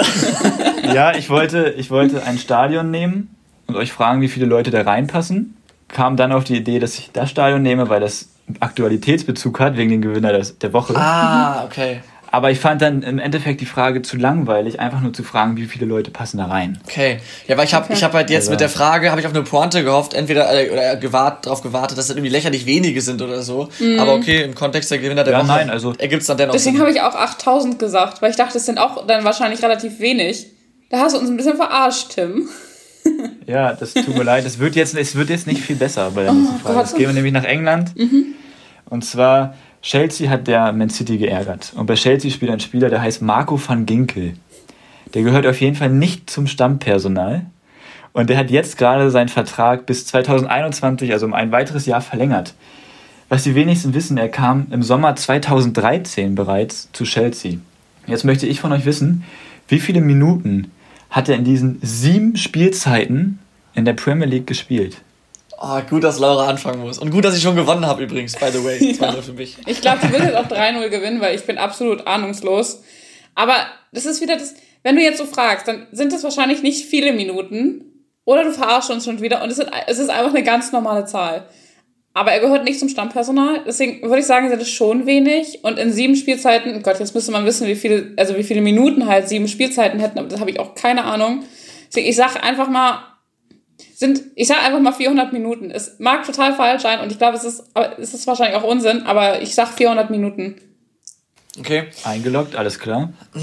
Ja, 0.95 1.15
ich 1.15 1.29
wollte, 1.29 1.75
ich 1.77 1.91
wollte 1.91 2.23
ein 2.23 2.39
Stadion 2.39 2.91
nehmen 2.91 3.36
und 3.67 3.77
euch 3.77 3.93
fragen, 3.93 4.21
wie 4.21 4.29
viele 4.29 4.47
Leute 4.47 4.71
da 4.71 4.83
reinpassen. 4.83 5.57
Kam 5.89 6.17
dann 6.17 6.33
auf 6.33 6.45
die 6.45 6.57
Idee, 6.57 6.79
dass 6.79 6.99
ich 6.99 7.11
das 7.13 7.31
Stadion 7.31 7.63
nehme, 7.63 7.89
weil 7.89 8.01
das 8.01 8.29
Aktualitätsbezug 8.61 9.59
hat 9.61 9.77
wegen 9.77 9.91
dem 9.91 10.03
Gewinner 10.03 10.33
des, 10.33 10.59
der 10.59 10.73
Woche. 10.73 10.95
ah, 10.97 11.65
okay. 11.65 12.01
Aber 12.33 12.51
ich 12.51 12.59
fand 12.59 12.83
dann 12.83 13.03
im 13.03 13.19
Endeffekt 13.19 13.61
die 13.63 13.67
Frage 13.67 14.03
zu 14.03 14.17
langweilig, 14.19 14.79
einfach 14.79 15.01
nur 15.01 15.13
zu 15.13 15.23
fragen, 15.23 15.57
wie 15.57 15.65
viele 15.65 15.87
Leute 15.87 16.11
passen 16.11 16.37
da 16.39 16.47
rein. 16.47 16.79
Okay. 16.85 17.19
Ja, 17.47 17.57
weil 17.57 17.65
ich 17.65 17.73
habe 17.73 17.91
ich 17.93 18.03
hab 18.05 18.13
halt 18.13 18.29
jetzt 18.31 18.43
Also- 18.43 18.51
mit 18.51 18.61
der 18.61 18.69
Frage, 18.69 19.11
habe 19.11 19.21
ich 19.21 19.27
auf 19.27 19.33
eine 19.33 19.43
Pointe 19.45 19.83
gehofft, 19.85 20.13
entweder 20.13 20.53
äh, 20.53 20.71
oder 20.71 20.97
gewart, 20.97 21.47
darauf 21.47 21.63
gewartet, 21.63 21.97
dass 21.97 22.09
das 22.09 22.17
irgendwie 22.17 22.31
lächerlich 22.33 22.67
wenige 22.67 23.01
sind 23.01 23.23
oder 23.23 23.41
so. 23.43 23.69
Aber 23.99 24.15
okay, 24.15 24.43
im 24.43 24.55
Kontext 24.55 24.91
der 24.91 24.99
Gewinner 24.99 25.25
der 25.25 25.33
Ja, 25.35 25.39
Woche 25.39 25.47
nein, 25.47 25.71
also- 25.71 25.95
ergibt 25.97 26.23
es 26.23 26.27
dann 26.29 26.37
dennoch 26.37 26.53
Deswegen 26.53 26.79
habe 26.81 26.91
ich 26.91 27.01
auch 27.01 27.15
8000 27.15 27.79
gesagt, 27.79 28.21
weil 28.21 28.31
ich 28.31 28.37
dachte, 28.37 28.59
es 28.59 28.67
sind 28.67 28.79
auch 28.79 29.07
dann 29.07 29.25
wahrscheinlich 29.25 29.63
relativ 29.63 30.01
wenig. 30.01 30.47
Da 30.91 30.99
hast 30.99 31.15
du 31.15 31.21
uns 31.21 31.31
ein 31.31 31.37
bisschen 31.37 31.57
verarscht, 31.57 32.11
Tim. 32.17 32.49
Ja, 33.47 33.75
das 33.75 33.95
tut 33.95 34.17
mir 34.17 34.25
leid. 34.25 34.45
Es 34.45 34.59
wird, 34.59 34.75
jetzt, 34.75 34.97
es 34.97 35.15
wird 35.15 35.31
jetzt 35.31 35.47
nicht 35.47 35.61
viel 35.61 35.77
besser 35.77 36.11
bei 36.11 36.25
der 36.25 36.33
nächsten 36.33 36.59
Frage. 36.59 36.81
Jetzt 36.81 36.97
gehen 36.97 37.07
wir 37.07 37.15
nämlich 37.15 37.33
nach 37.33 37.45
England. 37.45 37.93
Und 38.87 39.05
zwar, 39.05 39.55
Chelsea 39.83 40.29
hat 40.29 40.49
der 40.49 40.73
Man 40.73 40.91
City 40.91 41.17
geärgert. 41.17 41.73
Und 41.77 41.87
bei 41.87 41.95
Chelsea 41.95 42.31
spielt 42.31 42.51
ein 42.51 42.59
Spieler, 42.59 42.89
der 42.89 43.01
heißt 43.01 43.23
Marco 43.23 43.61
van 43.65 43.87
Ginkel. 43.87 44.35
Der 45.15 45.23
gehört 45.23 45.47
auf 45.47 45.61
jeden 45.61 45.77
Fall 45.77 45.91
nicht 45.91 46.29
zum 46.29 46.49
Stammpersonal. 46.49 47.47
Und 48.13 48.31
der 48.31 48.39
hat 48.39 48.51
jetzt 48.51 48.79
gerade 48.79 49.11
seinen 49.11 49.29
Vertrag 49.29 49.87
bis 49.87 50.07
2021, 50.07 51.13
also 51.13 51.27
um 51.27 51.35
ein 51.35 51.53
weiteres 51.53 51.87
Jahr 51.87 52.01
verlängert. 52.01 52.55
Was 53.29 53.45
die 53.45 53.55
wenigsten 53.55 53.95
wissen, 53.95 54.19
er 54.19 54.29
kam 54.29 54.67
im 54.71 54.83
Sommer 54.83 55.15
2013 55.15 56.35
bereits 56.35 56.91
zu 56.93 57.05
Chelsea. 57.05 57.59
Jetzt 58.07 58.25
möchte 58.25 58.47
ich 58.47 58.61
von 58.61 58.73
euch 58.73 58.87
wissen, 58.87 59.25
wie 59.69 59.81
viele 59.81 60.01
Minuten 60.01 60.71
hat 61.17 61.31
er 61.31 61.37
in 61.37 61.45
diesen 61.45 61.79
sieben 61.83 62.37
Spielzeiten 62.37 63.39
in 63.75 63.87
der 63.87 63.95
Premier 63.95 64.27
League 64.27 64.47
gespielt? 64.47 64.99
Oh, 65.59 65.81
gut, 65.89 66.05
dass 66.05 66.19
Laura 66.19 66.47
anfangen 66.47 66.81
muss. 66.81 66.99
Und 66.99 67.11
gut, 67.11 67.25
dass 67.25 67.35
ich 67.35 67.43
schon 67.43 67.57
gewonnen 67.57 67.87
habe 67.87 68.03
übrigens, 68.03 68.35
by 68.35 68.51
the 68.53 68.63
way. 68.63 68.77
2-0 68.93 69.23
für 69.23 69.33
mich. 69.33 69.57
Ich 69.65 69.81
glaube, 69.81 70.01
du 70.03 70.13
wirst 70.13 70.25
jetzt 70.25 70.37
auch 70.37 70.47
3-0 70.47 70.91
gewinnen, 70.91 71.23
weil 71.23 71.35
ich 71.35 71.47
bin 71.47 71.57
absolut 71.57 72.07
ahnungslos. 72.07 72.83
Aber 73.35 73.55
das 73.93 74.05
ist 74.05 74.21
wieder 74.21 74.37
das, 74.37 74.57
wenn 74.83 74.97
du 74.97 75.03
jetzt 75.03 75.17
so 75.17 75.25
fragst, 75.25 75.67
dann 75.67 75.87
sind 75.91 76.13
das 76.13 76.23
wahrscheinlich 76.23 76.63
nicht 76.63 76.85
viele 76.85 77.15
Minuten. 77.15 78.05
Oder 78.27 78.45
du 78.45 78.53
verarschst 78.53 78.91
uns 78.91 79.07
schon 79.07 79.23
wieder 79.23 79.43
und 79.43 79.49
es, 79.49 79.57
sind, 79.57 79.71
es 79.87 79.99
ist 79.99 80.11
einfach 80.11 80.35
eine 80.35 80.43
ganz 80.43 80.71
normale 80.71 81.07
Zahl. 81.07 81.47
Aber 82.17 82.33
er 82.33 82.41
gehört 82.41 82.65
nicht 82.65 82.79
zum 82.79 82.89
Stammpersonal, 82.89 83.61
deswegen 83.67 84.01
würde 84.01 84.21
ich 84.21 84.25
sagen, 84.25 84.49
sind 84.49 84.63
es 84.63 84.71
schon 84.71 85.05
wenig. 85.05 85.59
Und 85.65 85.79
in 85.79 85.93
sieben 85.93 86.17
Spielzeiten, 86.17 86.75
oh 86.75 86.81
Gott, 86.81 86.99
jetzt 86.99 87.15
müsste 87.15 87.31
man 87.31 87.45
wissen, 87.45 87.67
wie 87.67 87.75
viele, 87.75 88.15
also 88.17 88.39
wie 88.39 88.43
viele 88.43 88.63
Minuten 88.63 89.07
halt 89.07 89.29
sieben 89.29 89.47
Spielzeiten 89.49 90.01
hätten, 90.01 90.19
aber 90.19 90.27
das 90.27 90.41
habe 90.41 90.51
ich 90.51 90.59
auch 90.59 90.75
keine 90.75 91.05
Ahnung. 91.05 91.45
Deswegen, 91.89 92.09
ich 92.09 92.17
sage 92.17 92.43
einfach 92.43 92.71
mal, 92.71 93.01
sind, 93.95 94.23
ich 94.35 94.49
sage 94.49 94.61
einfach 94.63 94.81
mal 94.81 94.93
400 94.93 95.35
Minuten. 95.35 95.71
Es 95.71 95.97
mag 95.99 96.25
total 96.25 96.55
falsch 96.55 96.81
sein 96.85 97.01
und 97.01 97.13
ich 97.13 97.19
glaube, 97.19 97.37
es 97.37 97.45
ist, 97.45 97.65
aber 97.75 97.99
es 97.99 98.15
ist 98.15 98.27
wahrscheinlich 98.27 98.57
auch 98.57 98.65
Unsinn, 98.65 99.03
aber 99.03 99.43
ich 99.43 99.55
sag 99.55 99.69
400 99.69 100.09
Minuten. 100.09 100.57
Okay. 101.59 101.85
Eingeloggt, 102.05 102.57
alles 102.57 102.79
klar. 102.79 103.13
Ich 103.35 103.43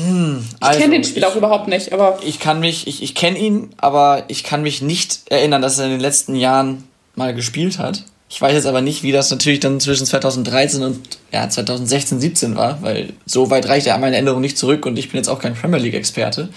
Also, 0.59 0.80
kenne 0.80 0.93
den 0.95 1.03
Spieler 1.03 1.28
auch 1.28 1.36
überhaupt 1.36 1.67
nicht, 1.67 1.93
aber 1.93 2.17
Ich 2.26 2.39
kann 2.39 2.59
mich, 2.59 2.88
ich, 2.88 3.03
ich 3.03 3.13
kenne 3.13 3.38
ihn, 3.38 3.69
aber 3.78 4.24
ich 4.30 4.43
kann 4.43 4.63
mich 4.63 4.82
nicht 4.82 5.30
erinnern, 5.30 5.61
dass 5.61 5.78
er 5.78 5.86
in 5.86 5.91
den 5.91 5.99
letzten 5.99 6.36
Jahren 6.36 6.86
mal 7.13 7.36
gespielt 7.36 7.78
hat. 7.78 8.05
Ich 8.34 8.41
weiß 8.41 8.53
jetzt 8.53 8.65
aber 8.65 8.81
nicht, 8.81 9.03
wie 9.03 9.11
das 9.11 9.29
natürlich 9.29 9.59
dann 9.59 9.79
zwischen 9.79 10.07
2013 10.07 10.81
und 10.81 11.19
ja, 11.31 11.47
2016, 11.47 12.19
17 12.19 12.55
war, 12.55 12.81
weil 12.81 13.13
so 13.27 13.51
weit 13.51 13.67
reicht 13.67 13.86
ja 13.86 13.95
meine 13.99 14.15
Erinnerung 14.15 14.41
nicht 14.41 14.57
zurück 14.57 14.88
und 14.88 14.97
ich 14.97 15.11
bin 15.11 15.17
jetzt 15.17 15.27
auch 15.27 15.38
kein 15.38 15.53
Premier 15.53 15.77
League-Experte. 15.77 16.49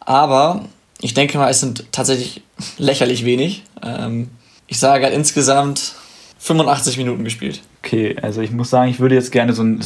Aber 0.00 0.66
ich 1.00 1.14
denke 1.14 1.38
mal, 1.38 1.48
es 1.48 1.60
sind 1.60 1.90
tatsächlich 1.90 2.42
lächerlich 2.76 3.24
wenig. 3.24 3.62
Ähm, 3.82 4.28
ich 4.66 4.78
sage, 4.78 5.04
er 5.04 5.06
hat 5.06 5.16
insgesamt 5.16 5.94
85 6.38 6.98
Minuten 6.98 7.24
gespielt. 7.24 7.62
Okay, 7.82 8.14
also 8.20 8.42
ich 8.42 8.50
muss 8.50 8.68
sagen, 8.68 8.90
ich 8.90 9.00
würde 9.00 9.14
jetzt 9.14 9.32
gerne 9.32 9.54
so 9.54 9.62
ein, 9.62 9.82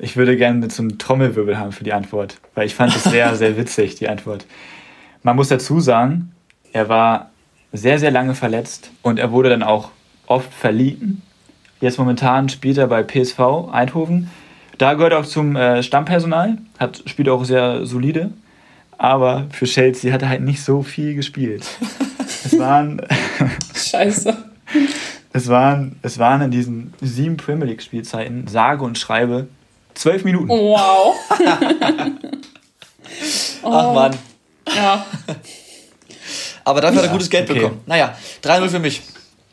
ich 0.00 0.16
würde 0.16 0.36
gerne 0.36 0.68
so 0.68 0.82
einen 0.82 0.98
Trommelwirbel 0.98 1.60
haben 1.60 1.70
für 1.70 1.84
die 1.84 1.92
Antwort, 1.92 2.38
weil 2.56 2.66
ich 2.66 2.74
fand 2.74 2.96
es 2.96 3.04
sehr, 3.04 3.36
sehr 3.36 3.56
witzig, 3.56 3.94
die 3.94 4.08
Antwort. 4.08 4.46
Man 5.22 5.36
muss 5.36 5.46
dazu 5.46 5.78
sagen, 5.78 6.32
er 6.72 6.88
war 6.88 7.30
sehr, 7.72 8.00
sehr 8.00 8.10
lange 8.10 8.34
verletzt 8.34 8.90
und 9.02 9.20
er 9.20 9.30
wurde 9.30 9.48
dann 9.48 9.62
auch 9.62 9.90
oft 10.32 10.52
verliehen. 10.52 11.22
Jetzt 11.80 11.98
momentan 11.98 12.48
spielt 12.48 12.78
er 12.78 12.86
bei 12.86 13.02
PSV 13.02 13.70
Eindhoven. 13.70 14.30
Da 14.78 14.94
gehört 14.94 15.12
er 15.12 15.20
auch 15.20 15.26
zum 15.26 15.56
äh, 15.56 15.82
Stammpersonal, 15.82 16.58
hat, 16.78 17.02
spielt 17.06 17.28
auch 17.28 17.44
sehr 17.44 17.84
solide. 17.86 18.30
Aber 18.98 19.46
für 19.50 19.66
Chelsea 19.66 20.12
hat 20.12 20.22
er 20.22 20.28
halt 20.28 20.42
nicht 20.42 20.62
so 20.62 20.82
viel 20.82 21.14
gespielt. 21.14 21.66
Es 22.44 22.58
waren, 22.58 23.00
scheiße. 23.74 24.36
es 25.32 25.48
waren, 25.48 25.96
es 26.02 26.18
waren 26.18 26.42
in 26.42 26.50
diesen 26.50 26.92
sieben 27.00 27.36
Premier 27.36 27.66
League 27.66 27.82
Spielzeiten, 27.82 28.48
sage 28.48 28.82
und 28.82 28.98
schreibe, 28.98 29.46
zwölf 29.94 30.24
Minuten. 30.24 30.48
Wow. 30.48 31.14
Ach 33.62 33.94
man. 33.94 34.16
Ja. 34.66 35.06
Aber 36.64 36.80
dafür 36.80 36.98
hat 36.98 37.06
er 37.06 37.12
gutes 37.12 37.30
Geld 37.30 37.48
okay. 37.48 37.60
bekommen. 37.60 37.80
Naja, 37.86 38.16
3-0 38.42 38.68
für 38.68 38.80
mich. 38.80 39.02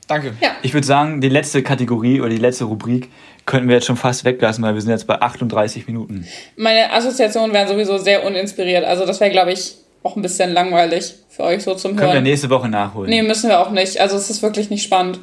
Danke. 0.09 0.33
Ja. 0.41 0.49
Ich 0.63 0.73
würde 0.73 0.87
sagen, 0.87 1.21
die 1.21 1.29
letzte 1.29 1.61
Kategorie 1.61 2.19
oder 2.19 2.29
die 2.31 2.37
letzte 2.37 2.63
Rubrik 2.65 3.09
könnten 3.45 3.67
wir 3.69 3.75
jetzt 3.75 3.85
schon 3.85 3.95
fast 3.95 4.25
weglassen, 4.25 4.63
weil 4.63 4.73
wir 4.73 4.81
sind 4.81 4.89
jetzt 4.89 5.05
bei 5.05 5.21
38 5.21 5.85
Minuten. 5.87 6.25
Meine 6.57 6.91
Assoziationen 6.91 7.53
wären 7.53 7.67
sowieso 7.67 7.99
sehr 7.99 8.25
uninspiriert. 8.25 8.83
Also 8.83 9.05
das 9.05 9.19
wäre, 9.19 9.29
glaube 9.29 9.53
ich, 9.53 9.75
auch 10.01 10.15
ein 10.15 10.23
bisschen 10.23 10.51
langweilig 10.51 11.13
für 11.29 11.43
euch 11.43 11.63
so 11.63 11.75
zum 11.75 11.95
Können 11.95 12.09
wir 12.09 12.13
Hören. 12.15 12.23
nächste 12.23 12.49
Woche 12.49 12.67
nachholen. 12.69 13.09
Nee, 13.09 13.21
müssen 13.21 13.49
wir 13.49 13.59
auch 13.59 13.69
nicht. 13.69 13.99
Also 14.01 14.17
es 14.17 14.31
ist 14.31 14.41
wirklich 14.41 14.71
nicht 14.71 14.83
spannend. 14.83 15.19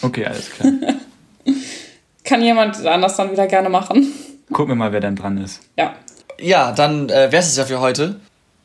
Okay, 0.00 0.24
alles 0.26 0.48
klar. 0.50 0.72
Kann 2.24 2.40
jemand 2.42 2.86
anders 2.86 3.16
dann 3.16 3.32
wieder 3.32 3.48
gerne 3.48 3.68
machen. 3.68 4.12
Gucken 4.52 4.68
wir 4.72 4.76
mal, 4.76 4.92
wer 4.92 5.00
dann 5.00 5.16
dran 5.16 5.38
ist. 5.38 5.60
Ja. 5.76 5.94
Ja, 6.38 6.70
dann 6.70 7.08
äh, 7.08 7.32
wäre 7.32 7.38
es 7.38 7.56
ja 7.56 7.64
für 7.64 7.80
heute. 7.80 8.16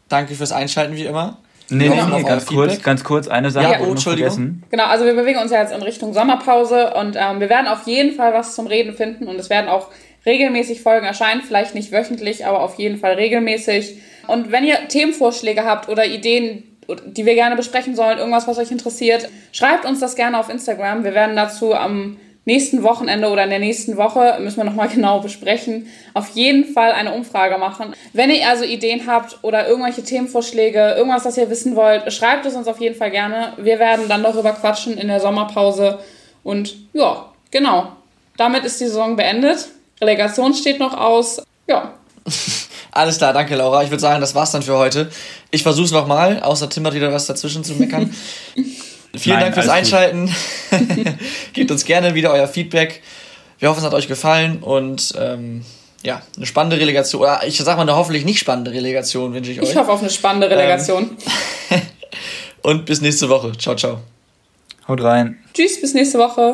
Danke 0.09 0.35
fürs 0.35 0.51
Einschalten 0.51 0.95
wie 0.95 1.05
immer. 1.05 1.37
Nee, 1.69 1.85
Wir 1.85 1.95
nee, 2.05 2.17
nee, 2.17 2.23
ganz 2.23 2.45
kurz, 2.45 2.71
Feedback. 2.71 2.83
ganz 2.85 3.03
kurz, 3.03 3.27
eine 3.27 3.49
Sache 3.51 3.71
Ja, 3.71 3.79
oh, 3.81 3.91
Entschuldigung. 3.91 4.29
vergessen. 4.31 4.63
Genau, 4.69 4.85
also 4.85 5.05
wir 5.05 5.13
bewegen 5.15 5.39
uns 5.39 5.51
ja 5.51 5.61
jetzt 5.61 5.73
in 5.73 5.81
Richtung 5.81 6.13
Sommerpause 6.13 6.93
und 6.93 7.15
ähm, 7.19 7.39
wir 7.39 7.49
werden 7.49 7.67
auf 7.67 7.87
jeden 7.87 8.15
Fall 8.15 8.33
was 8.33 8.53
zum 8.55 8.67
Reden 8.67 8.93
finden 8.93 9.27
und 9.27 9.39
es 9.39 9.49
werden 9.49 9.67
auch 9.67 9.89
regelmäßig 10.25 10.81
Folgen 10.81 11.05
erscheinen, 11.05 11.41
vielleicht 11.41 11.75
nicht 11.75 11.91
wöchentlich, 11.91 12.45
aber 12.45 12.61
auf 12.61 12.75
jeden 12.75 12.97
Fall 12.97 13.13
regelmäßig. 13.13 13.97
Und 14.27 14.51
wenn 14.51 14.63
ihr 14.63 14.87
Themenvorschläge 14.87 15.65
habt 15.65 15.87
oder 15.89 16.05
Ideen, 16.05 16.63
die 17.05 17.25
wir 17.25 17.33
gerne 17.35 17.55
besprechen 17.55 17.95
sollen, 17.95 18.17
irgendwas, 18.19 18.47
was 18.47 18.57
euch 18.57 18.71
interessiert, 18.71 19.29
schreibt 19.51 19.85
uns 19.85 19.99
das 19.99 20.15
gerne 20.15 20.39
auf 20.39 20.49
Instagram. 20.49 21.03
Wir 21.03 21.13
werden 21.13 21.35
dazu 21.35 21.73
am 21.73 22.17
nächsten 22.45 22.83
Wochenende 22.83 23.29
oder 23.29 23.43
in 23.43 23.49
der 23.49 23.59
nächsten 23.59 23.97
Woche, 23.97 24.37
müssen 24.39 24.57
wir 24.57 24.63
nochmal 24.63 24.87
genau 24.93 25.19
besprechen, 25.19 25.87
auf 26.13 26.29
jeden 26.29 26.65
Fall 26.65 26.91
eine 26.91 27.13
Umfrage 27.13 27.57
machen. 27.57 27.93
Wenn 28.13 28.29
ihr 28.29 28.47
also 28.47 28.63
Ideen 28.63 29.07
habt 29.07 29.39
oder 29.41 29.67
irgendwelche 29.67 30.03
Themenvorschläge, 30.03 30.95
irgendwas, 30.97 31.23
das 31.23 31.37
ihr 31.37 31.49
wissen 31.49 31.75
wollt, 31.75 32.11
schreibt 32.13 32.45
es 32.45 32.55
uns 32.55 32.67
auf 32.67 32.79
jeden 32.79 32.95
Fall 32.95 33.11
gerne. 33.11 33.53
Wir 33.57 33.79
werden 33.79 34.07
dann 34.07 34.23
darüber 34.23 34.53
quatschen 34.53 34.97
in 34.97 35.07
der 35.07 35.19
Sommerpause. 35.19 35.99
Und 36.43 36.75
ja, 36.93 37.25
genau. 37.51 37.87
Damit 38.37 38.65
ist 38.65 38.79
die 38.79 38.85
Saison 38.85 39.15
beendet. 39.15 39.69
Relegation 40.01 40.53
steht 40.53 40.79
noch 40.79 40.95
aus. 40.95 41.41
Ja, 41.67 41.93
Alles 42.91 43.17
klar, 43.17 43.33
danke 43.33 43.55
Laura. 43.55 43.83
Ich 43.83 43.89
würde 43.89 44.01
sagen, 44.01 44.21
das 44.21 44.35
war's 44.35 44.51
dann 44.51 44.61
für 44.61 44.77
heute. 44.77 45.09
Ich 45.51 45.63
versuch's 45.63 45.91
nochmal, 45.91 46.41
außer 46.41 46.69
Tim 46.69 46.85
hat 46.85 46.93
wieder 46.93 47.11
was 47.11 47.25
dazwischen 47.27 47.63
zu 47.63 47.73
meckern. 47.73 48.13
Vielen 49.17 49.35
Nein, 49.35 49.45
Dank 49.45 49.55
fürs. 49.55 49.69
Einschalten. 49.69 50.33
Gebt 51.53 51.71
uns 51.71 51.85
gerne 51.85 52.15
wieder 52.15 52.31
euer 52.31 52.47
Feedback. 52.47 53.01
Wir 53.59 53.69
hoffen, 53.69 53.79
es 53.79 53.85
hat 53.85 53.93
euch 53.93 54.07
gefallen 54.07 54.59
und 54.61 55.13
ähm, 55.19 55.63
ja, 56.03 56.21
eine 56.35 56.45
spannende 56.45 56.79
Relegation. 56.79 57.21
Oder 57.21 57.41
ich 57.45 57.57
sag 57.57 57.77
mal, 57.77 57.81
eine 57.81 57.95
hoffentlich 57.95 58.25
nicht 58.25 58.39
spannende 58.39 58.71
Relegation 58.71 59.33
wünsche 59.33 59.51
ich 59.51 59.61
euch. 59.61 59.71
ich 59.71 59.75
hoffe 59.75 59.91
auf 59.91 60.01
eine 60.01 60.09
spannende 60.09 60.49
Relegation. 60.49 61.17
und 62.61 62.85
bis 62.85 63.01
nächste 63.01 63.27
Woche. 63.29 63.53
Ciao, 63.57 63.75
ciao. 63.75 63.99
Haut 64.87 65.01
rein. 65.01 65.39
Tschüss, 65.53 65.81
bis 65.81 65.93
nächste 65.93 66.19
Woche. 66.19 66.53